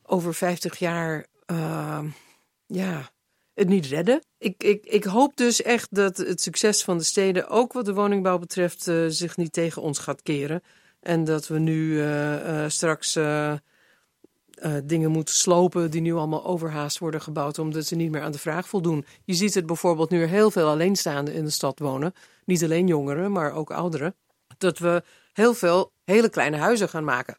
over 0.03 0.35
50 0.35 0.79
jaar 0.79 1.27
eh, 1.47 1.99
ja, 2.67 3.11
het 3.59 3.69
niet 3.69 3.87
redden. 3.87 4.23
Ik, 4.39 4.63
ik, 4.63 4.87
ik 4.87 5.05
hoop 5.05 5.37
dus 5.37 5.63
echt 5.63 5.95
dat 5.95 6.17
het 6.17 6.41
succes 6.41 6.85
van 6.85 6.99
de 6.99 7.05
steden, 7.05 7.49
ook 7.49 7.73
wat 7.73 7.85
de 7.85 7.95
woningbouw 7.95 8.39
betreft, 8.39 8.89
eh, 8.89 9.05
zich 9.09 9.37
niet 9.37 9.53
tegen 9.53 9.83
ons 9.83 9.99
gaat 9.99 10.23
keren. 10.23 10.63
En 11.01 11.25
dat 11.25 11.49
we 11.49 11.59
nu 11.59 12.01
eh, 12.01 12.65
eh, 12.65 12.71
straks 12.71 13.19
dingen 14.85 15.11
moeten 15.11 15.35
slopen 15.35 15.91
die 15.91 16.01
nu 16.01 16.13
allemaal 16.13 16.45
overhaast 16.45 16.99
worden 16.99 17.23
gebouwd, 17.23 17.59
omdat 17.59 17.87
ze 17.87 17.95
niet 17.95 18.11
meer 18.11 18.23
aan 18.23 18.33
de 18.33 18.39
vraag 18.39 18.69
voldoen. 18.69 19.05
Je 19.25 19.35
ziet 19.35 19.55
het 19.55 19.67
bijvoorbeeld 19.67 20.11
nu 20.11 20.25
heel 20.25 20.51
veel 20.51 20.69
alleenstaanden 20.69 21.35
in 21.35 21.45
de 21.45 21.51
stad 21.51 21.79
wonen. 21.79 22.13
Niet 22.45 22.65
alleen 22.65 22.87
jongeren, 22.87 23.33
maar 23.33 23.53
ook 23.53 23.71
ouderen. 23.71 24.15
Dat 24.59 24.79
we 24.79 25.03
heel 25.33 25.55
veel 25.55 25.93
hele 26.05 26.29
kleine 26.29 26.57
huizen 26.57 26.89
gaan 26.89 27.05
maken. 27.05 27.39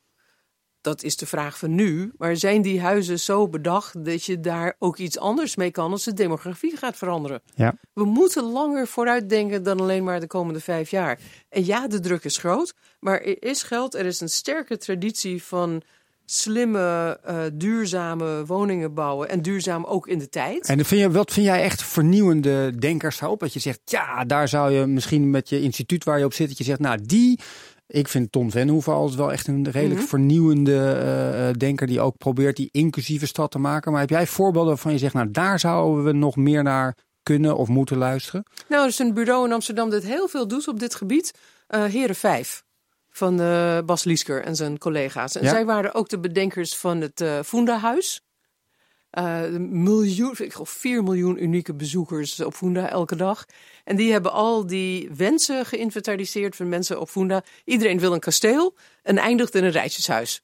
Dat 0.82 1.04
is 1.04 1.18
de 1.18 1.26
vraag 1.26 1.58
van 1.58 1.76
nu. 1.76 2.12
Maar 2.18 2.36
zijn 2.36 2.62
die 2.62 2.82
huizen 2.82 3.20
zo 3.20 3.48
bedacht 3.48 4.06
dat 4.06 4.24
je 4.24 4.40
daar 4.40 4.76
ook 4.80 4.98
iets 4.98 5.18
anders 5.18 5.56
mee 5.56 5.72
kan 5.72 5.92
als 5.92 6.04
de 6.04 6.14
demografie 6.14 6.78
gaat 6.78 6.98
veranderen? 6.98 7.42
Ja. 7.56 7.76
We 7.94 8.06
moeten 8.06 8.44
langer 8.44 8.88
vooruitdenken 8.88 9.64
dan 9.64 9.80
alleen 9.80 10.04
maar 10.04 10.20
de 10.20 10.28
komende 10.28 10.60
vijf 10.60 10.90
jaar. 10.90 11.20
En 11.50 11.66
ja, 11.66 11.88
de 11.88 12.00
druk 12.00 12.24
is 12.24 12.38
groot, 12.38 12.74
maar 13.00 13.22
er 13.22 13.44
is 13.44 13.64
geld. 13.64 13.96
Er 13.96 14.06
is 14.06 14.20
een 14.20 14.30
sterke 14.30 14.78
traditie 14.78 15.44
van 15.44 15.82
slimme, 16.26 17.20
uh, 17.30 17.42
duurzame 17.54 18.46
woningen 18.46 18.94
bouwen. 18.94 19.30
En 19.30 19.42
duurzaam 19.42 19.86
ook 19.86 20.08
in 20.08 20.20
de 20.20 20.30
tijd. 20.30 20.68
En 20.68 20.86
vind 20.86 21.02
je, 21.02 21.12
wat 21.12 21.32
vind 21.32 21.46
jij 21.46 21.62
echt 21.64 21.84
vernieuwende 21.84 22.76
denkers 22.80 23.20
daarop? 23.20 23.40
Dat 23.40 23.54
je 23.54 23.60
zegt, 23.60 23.80
ja, 23.86 24.24
daar 24.24 24.48
zou 24.48 24.72
je 24.72 24.86
misschien 24.86 25.30
met 25.30 25.50
je 25.50 25.62
instituut 25.62 26.04
waar 26.04 26.20
je 26.20 26.26
op 26.26 26.34
zit, 26.34 26.48
dat 26.48 26.58
je 26.58 26.64
zegt, 26.64 26.80
nou, 26.80 27.00
die 27.02 27.40
ik 27.92 28.08
vind 28.08 28.32
Ton 28.32 28.52
Venhoeven 28.52 28.94
altijd 28.94 29.18
wel 29.18 29.32
echt 29.32 29.48
een 29.48 29.72
redelijk 29.72 30.00
mhm. 30.00 30.10
vernieuwende 30.10 31.02
uh, 31.04 31.60
denker 31.60 31.88
die 31.88 32.02
ook 32.02 32.18
probeert 32.18 32.56
die 32.56 32.70
inclusieve 32.72 33.26
stad 33.26 33.52
te 33.52 33.60
maken. 33.60 33.92
Maar 33.92 34.02
heb 34.02 34.10
jij 34.10 34.28
voorbeelden 34.28 34.70
waarvan 34.70 34.92
je 34.92 34.98
zegt, 34.98 35.14
nou 35.14 35.32
daar 35.32 35.60
zouden 35.60 36.04
we 36.04 36.12
nog 36.12 36.36
meer 36.36 36.64
naar 36.64 36.98
kunnen 37.24 37.58
of 37.58 37.68
moeten 37.68 37.98
luisteren? 37.98 38.44
Nou, 38.68 38.82
er 38.82 38.90
is 38.90 39.00
een 39.00 39.14
bureau 39.14 39.46
in 39.46 39.54
Amsterdam 39.54 39.90
dat 39.90 40.04
heel 40.04 40.28
veel 40.28 40.48
doet 40.48 40.68
op 40.68 40.80
dit 40.80 40.96
gebied. 40.96 41.34
Uh, 41.70 41.84
Heren 41.84 42.16
5 42.16 42.64
van 43.10 43.42
uh, 43.42 43.80
Bas 43.86 44.04
Liesker 44.04 44.44
en 44.44 44.56
zijn 44.56 44.78
collega's. 44.78 45.36
En 45.36 45.48
zij 45.48 45.66
waren 45.66 45.94
ook 45.94 46.10
de 46.10 46.20
bedenkers 46.20 46.78
van 46.78 47.02
het 47.02 47.22
uh, 47.22 47.40
Funda-huis. 47.46 48.22
Uh, 49.18 49.42
miljoen, 49.60 50.36
ik 50.38 50.54
geloof 50.54 50.70
4 50.70 51.04
miljoen 51.04 51.44
unieke 51.44 51.74
bezoekers 51.74 52.40
op 52.40 52.54
Funda 52.54 52.90
elke 52.90 53.16
dag. 53.16 53.46
En 53.84 53.96
die 53.96 54.12
hebben 54.12 54.32
al 54.32 54.68
die 54.68 55.10
wensen 55.16 55.66
geïnventariseerd 55.66 56.56
van 56.56 56.70
mensen 56.70 57.00
op 57.00 57.10
Funda. 57.10 57.44
Iedereen 57.66 58.00
wil 58.00 58.14
een 58.14 58.20
kasteel 58.20 58.76
en 59.04 59.18
eindigt 59.18 59.56
in 59.56 59.64
een 59.64 59.72
rijtjeshuis. 59.72 60.42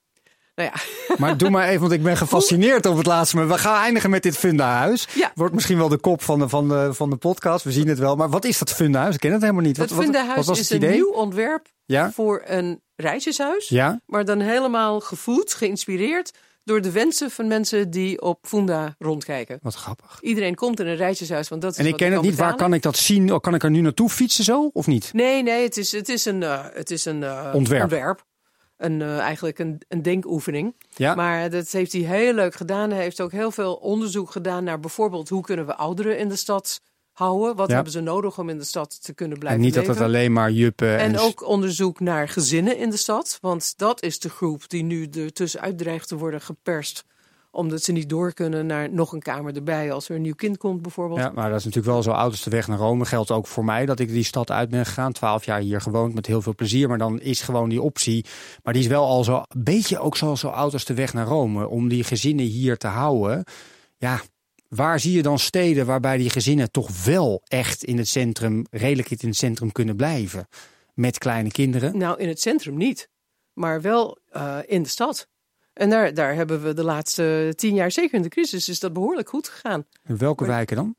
Nou 0.56 0.70
ja. 0.70 0.82
Maar 1.22 1.38
doe 1.38 1.50
maar 1.50 1.68
even, 1.68 1.80
want 1.80 1.92
ik 1.92 2.04
ben 2.04 2.18
gefascineerd 2.18 2.88
over 2.88 2.98
het 2.98 3.08
laatste. 3.08 3.36
Maar 3.36 3.48
we 3.48 3.58
gaan 3.58 3.84
eindigen 3.84 4.10
met 4.10 4.24
dit 4.24 4.38
Funda-huis. 4.38 5.08
Ja. 5.14 5.32
Wordt 5.36 5.54
misschien 5.54 5.78
wel 5.78 5.90
de 5.90 5.98
kop 5.98 6.22
van 6.22 6.40
de, 6.40 6.50
van, 6.50 6.68
de, 6.68 6.94
van 6.94 7.10
de 7.10 7.16
podcast. 7.16 7.64
We 7.64 7.72
zien 7.72 7.88
het 7.88 8.00
wel. 8.00 8.16
Maar 8.16 8.30
wat 8.30 8.46
is 8.46 8.58
dat 8.58 8.74
Funda-huis? 8.74 9.14
Ik 9.14 9.20
ken 9.20 9.32
het 9.32 9.42
helemaal 9.42 9.64
niet. 9.64 9.78
Het 9.78 9.94
Funda-huis 9.94 10.48
is 10.48 10.70
een 10.70 10.92
nieuw 10.92 11.12
ontwerp 11.12 11.68
ja? 11.86 12.12
voor 12.12 12.42
een 12.46 12.82
rijtjeshuis. 12.96 13.70
Ja? 13.70 14.02
Maar 14.06 14.26
dan 14.26 14.40
helemaal 14.40 15.00
gevoed, 15.00 15.54
geïnspireerd 15.54 16.32
door 16.66 16.82
de 16.82 16.92
wensen 16.92 17.32
van 17.32 17.48
mensen 17.48 17.90
die 17.90 18.22
op 18.22 18.40
Funda 18.42 18.96
rondkijken. 19.00 19.60
Wat 19.62 19.76
grappig. 19.76 20.18
Iedereen 20.22 20.56
komt 20.56 20.80
in 20.80 20.88
een 20.88 20.96
rijtjeshuis, 20.96 21.50
want 21.50 21.62
dat 21.62 21.72
is 21.72 21.78
En 21.78 21.86
ik 21.86 21.98
ken 21.98 22.12
het 22.12 22.22
niet. 22.22 22.36
Waar 22.36 22.56
kan 22.56 22.74
ik 22.74 22.82
dat 22.82 22.98
zien? 22.98 23.40
Kan 23.40 23.54
ik 23.54 23.64
er 23.64 23.70
nu 23.70 23.82
naartoe 23.82 24.10
fietsen 24.10 24.44
zo 24.44 24.70
of 24.74 24.88
niet? 24.88 25.14
Nee, 25.14 25.44
nee. 25.44 25.64
Het 25.64 25.78
is, 25.78 25.92
het 25.92 26.10
is 26.10 26.26
een, 26.26 26.42
uh, 26.42 26.66
het 26.74 26.92
is 26.92 27.06
een 27.06 27.22
uh, 27.22 27.52
ontwerp. 27.54 27.82
ontwerp. 27.82 28.26
Een, 28.78 29.00
uh, 29.00 29.20
eigenlijk 29.20 29.60
een, 29.60 29.82
een 29.88 30.02
denkoefening. 30.02 30.76
Ja. 30.96 31.16
Maar 31.16 31.50
dat 31.50 31.72
heeft 31.72 31.92
hij 31.92 32.02
heel 32.02 32.34
leuk 32.34 32.56
gedaan. 32.56 32.92
Hij 32.92 33.02
heeft 33.02 33.22
ook 33.22 33.32
heel 33.32 33.52
veel 33.52 33.74
onderzoek 33.74 34.32
gedaan 34.32 34.64
naar 34.64 34.80
bijvoorbeeld 34.80 35.30
hoe 35.30 35.42
kunnen 35.42 35.66
we 35.66 35.76
ouderen 35.76 36.18
in 36.18 36.30
de 36.30 36.36
stad 36.36 36.82
houden. 37.16 37.56
Wat 37.56 37.72
hebben 37.72 37.92
ze 37.92 38.00
nodig 38.00 38.40
om 38.40 38.50
in 38.50 38.58
de 38.58 38.64
stad 38.64 39.04
te 39.04 39.14
kunnen 39.14 39.38
blijven 39.40 39.60
En 39.60 39.66
niet 39.66 39.76
leven. 39.76 39.90
dat 39.90 39.98
het 40.00 40.08
alleen 40.14 40.34
maar 40.34 40.52
juppen... 40.52 40.98
En, 40.98 41.14
en 41.14 41.20
ook 41.20 41.48
onderzoek 41.48 42.00
naar 42.00 42.30
gezinnen 42.30 42.78
in 42.78 42.90
de 42.90 42.98
stad. 42.98 43.38
Want 43.42 43.74
dat 43.78 44.02
is 44.02 44.20
de 44.20 44.30
groep 44.30 44.70
die 44.70 44.84
nu 44.84 45.08
er 45.08 45.34
tussenuit 45.34 45.78
dreigt 45.78 46.08
te 46.08 46.18
worden 46.18 46.42
geperst 46.42 47.06
omdat 47.56 47.84
ze 47.84 47.92
niet 47.92 48.10
door 48.10 48.34
kunnen 48.34 48.66
naar 48.66 48.94
nog 48.94 49.14
een 49.14 49.22
kamer 49.22 49.56
erbij 49.56 49.92
als 49.92 50.10
er 50.10 50.16
een 50.16 50.22
nieuw 50.22 50.36
kind 50.36 50.58
komt 50.58 50.82
bijvoorbeeld. 50.82 51.20
Ja, 51.20 51.32
maar 51.34 51.50
dat 51.50 51.60
is 51.60 51.66
natuurlijk 51.66 51.94
wel 51.94 52.04
zo 52.04 52.12
oud 52.12 52.32
als 52.32 52.44
de 52.44 52.50
weg 52.50 52.68
naar 52.68 52.78
Rome. 52.78 53.06
Geldt 53.06 53.32
ook 53.32 53.48
voor 53.48 53.66
mij 53.66 53.86
dat 53.86 54.00
ik 54.00 54.10
die 54.10 54.24
stad 54.24 54.52
uit 54.52 54.70
ben 54.70 54.86
gegaan. 54.86 55.12
Twaalf 55.12 55.46
jaar 55.46 55.60
hier 55.60 55.82
gewoond 55.82 56.14
met 56.14 56.26
heel 56.26 56.42
veel 56.42 56.56
plezier. 56.56 56.88
Maar 56.88 56.98
dan 56.98 57.20
is 57.20 57.42
gewoon 57.42 57.70
die 57.70 57.82
optie. 57.82 58.26
Maar 58.64 58.74
die 58.74 58.82
is 58.82 58.88
wel 58.88 59.06
al 59.06 59.24
zo 59.24 59.36
een 59.36 59.64
beetje 59.64 60.00
ook 60.00 60.18
zo, 60.18 60.36
zo 60.36 60.48
oud 60.48 60.74
als 60.74 60.86
de 60.86 60.94
weg 60.94 61.14
naar 61.14 61.26
Rome. 61.26 61.68
Om 61.68 61.88
die 61.88 62.04
gezinnen 62.04 62.46
hier 62.46 62.78
te 62.78 62.88
houden. 62.88 63.44
Ja, 63.98 64.22
Waar 64.76 65.00
zie 65.00 65.14
je 65.14 65.22
dan 65.22 65.40
steden 65.40 65.86
waarbij 65.86 66.18
die 66.18 66.30
gezinnen 66.30 66.72
toch 66.72 67.04
wel 67.04 67.42
echt 67.48 67.84
in 67.84 67.98
het 67.98 68.08
centrum, 68.08 68.66
redelijk 68.70 69.10
in 69.12 69.28
het 69.28 69.38
centrum 69.38 69.72
kunnen 69.72 69.96
blijven? 69.96 70.48
Met 70.94 71.18
kleine 71.18 71.52
kinderen? 71.52 71.98
Nou, 71.98 72.20
in 72.20 72.28
het 72.28 72.42
centrum 72.42 72.78
niet. 72.78 73.10
Maar 73.54 73.82
wel 73.82 74.18
uh, 74.34 74.58
in 74.66 74.84
de 74.84 74.90
stad. 74.90 75.28
En 75.74 75.90
daar, 75.90 76.14
daar 76.14 76.36
hebben 76.36 76.64
we 76.64 76.74
de 76.74 76.84
laatste 76.84 77.54
tien 77.56 77.76
jaar, 77.76 77.92
zeker 77.92 78.14
in 78.14 78.22
de 78.22 78.30
crisis, 78.30 78.70
is 78.70 78.80
dat 78.80 78.94
behoorlijk 78.94 79.30
goed 79.30 79.50
gegaan. 79.50 79.86
In 80.06 80.18
welke 80.18 80.44
maar, 80.44 80.52
wijken 80.52 80.76
dan? 80.76 80.96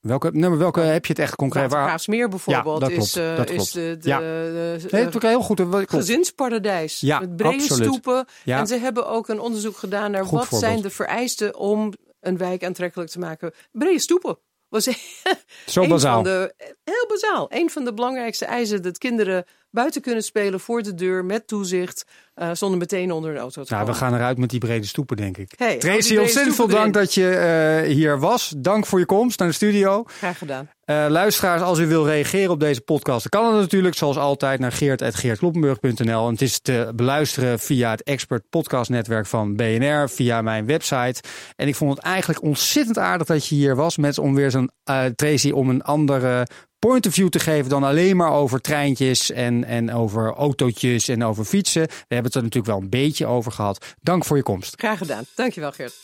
Welke, 0.00 0.30
nou, 0.32 0.58
welke 0.58 0.80
heb 0.80 1.06
je 1.06 1.12
het 1.12 1.22
echt 1.22 1.36
concreet? 1.36 1.70
Graafsmeer 1.70 2.28
bijvoorbeeld 2.28 2.80
ja, 2.80 2.86
dat 2.86 2.88
klopt, 2.88 3.06
is, 3.06 3.16
uh, 3.16 3.36
dat 3.36 3.46
klopt. 3.46 3.60
is 3.60 3.70
de, 3.70 3.96
de, 4.00 4.08
ja. 4.08 4.18
de, 4.18 4.78
de, 4.80 4.88
nee, 4.90 5.30
heel 5.30 5.42
goed. 5.42 5.56
Klopt. 5.56 5.90
gezinsparadijs. 5.90 7.00
Ja, 7.00 7.18
met 7.18 7.36
brede 7.36 7.54
absoluut. 7.54 7.88
stoepen. 7.88 8.26
Ja. 8.44 8.58
En 8.58 8.66
ze 8.66 8.76
hebben 8.76 9.08
ook 9.08 9.28
een 9.28 9.40
onderzoek 9.40 9.76
gedaan 9.76 10.10
naar 10.10 10.24
Goed 10.24 10.38
wat 10.38 10.48
voorbeeld. 10.48 10.70
zijn 10.70 10.82
de 10.82 10.90
vereisten 10.90 11.56
om 11.58 11.92
een 12.26 12.36
wijk 12.36 12.64
aantrekkelijk 12.64 13.10
te 13.10 13.18
maken. 13.18 13.52
Brede 13.72 13.98
stoepen. 13.98 14.38
Was 14.68 14.84
Zo 15.66 15.82
een 15.82 15.88
bazaal. 15.88 16.14
Van 16.14 16.24
de, 16.24 16.54
heel 16.84 17.06
bazaal. 17.08 17.46
Een 17.52 17.70
van 17.70 17.84
de 17.84 17.94
belangrijkste 17.94 18.44
eisen 18.44 18.82
dat 18.82 18.98
kinderen 18.98 19.44
buiten 19.70 20.02
kunnen 20.02 20.22
spelen 20.22 20.60
voor 20.60 20.82
de 20.82 20.94
deur 20.94 21.24
met 21.24 21.46
toezicht. 21.46 22.04
Uh, 22.42 22.50
zonder 22.52 22.78
meteen 22.78 23.12
onder 23.12 23.30
een 23.30 23.36
auto 23.36 23.62
te 23.62 23.72
nou, 23.72 23.84
komen. 23.84 24.00
we 24.00 24.06
gaan 24.06 24.14
eruit 24.14 24.38
met 24.38 24.50
die 24.50 24.60
brede 24.60 24.86
stoepen, 24.86 25.16
denk 25.16 25.36
ik. 25.36 25.52
Hey, 25.56 25.76
Tracy, 25.76 26.16
ontzettend 26.16 26.54
veel 26.54 26.68
dank 26.68 26.94
dat 26.94 27.14
je 27.14 27.82
uh, 27.86 27.94
hier 27.94 28.18
was. 28.18 28.54
Dank 28.56 28.86
voor 28.86 28.98
je 28.98 29.06
komst 29.06 29.38
naar 29.38 29.48
de 29.48 29.54
studio. 29.54 30.04
Graag 30.06 30.38
gedaan. 30.38 30.68
Uh, 30.84 31.06
luisteraars, 31.08 31.62
als 31.62 31.78
u 31.78 31.86
wil 31.86 32.06
reageren 32.06 32.50
op 32.50 32.60
deze 32.60 32.80
podcast, 32.80 33.30
dan 33.30 33.42
kan 33.42 33.52
het 33.52 33.60
natuurlijk 33.60 33.94
zoals 33.94 34.16
altijd 34.16 34.60
naar 34.60 34.72
geert.geertkloppenburg.nl. 34.72 36.26
En 36.26 36.32
het 36.32 36.42
is 36.42 36.60
te 36.60 36.92
beluisteren 36.94 37.58
via 37.58 37.90
het 37.90 38.02
Expert 38.02 38.48
Podcast 38.50 38.90
Netwerk 38.90 39.26
van 39.26 39.56
BNR, 39.56 40.10
via 40.10 40.42
mijn 40.42 40.66
website. 40.66 41.22
En 41.56 41.68
ik 41.68 41.74
vond 41.74 41.96
het 41.96 42.04
eigenlijk 42.04 42.42
ontzettend 42.42 42.98
aardig 42.98 43.26
dat 43.26 43.46
je 43.46 43.54
hier 43.54 43.76
was 43.76 43.96
met 43.96 44.18
om 44.18 44.34
weer 44.34 44.50
zo'n 44.50 44.70
Tracy 45.14 45.50
om 45.50 45.68
een 45.68 45.82
andere 45.82 46.46
point 46.78 47.06
of 47.06 47.12
view 47.12 47.28
te 47.28 47.38
geven 47.38 47.70
dan 47.70 47.84
alleen 47.84 48.16
maar 48.16 48.32
over 48.32 48.60
treintjes 48.60 49.30
en, 49.30 49.64
en 49.64 49.92
over 49.92 50.34
autootjes 50.34 51.08
en 51.08 51.24
over 51.24 51.44
fietsen. 51.44 51.88
We 52.08 52.14
hebben 52.26 52.32
het 52.32 52.34
er 52.34 52.42
natuurlijk 52.42 52.66
wel 52.66 52.80
een 52.80 53.06
beetje 53.08 53.26
over 53.26 53.52
gehad. 53.52 53.94
Dank 54.00 54.24
voor 54.24 54.36
je 54.36 54.42
komst. 54.42 54.74
Graag 54.76 54.98
gedaan. 54.98 55.24
Dankjewel, 55.34 55.72
Geert. 55.72 55.94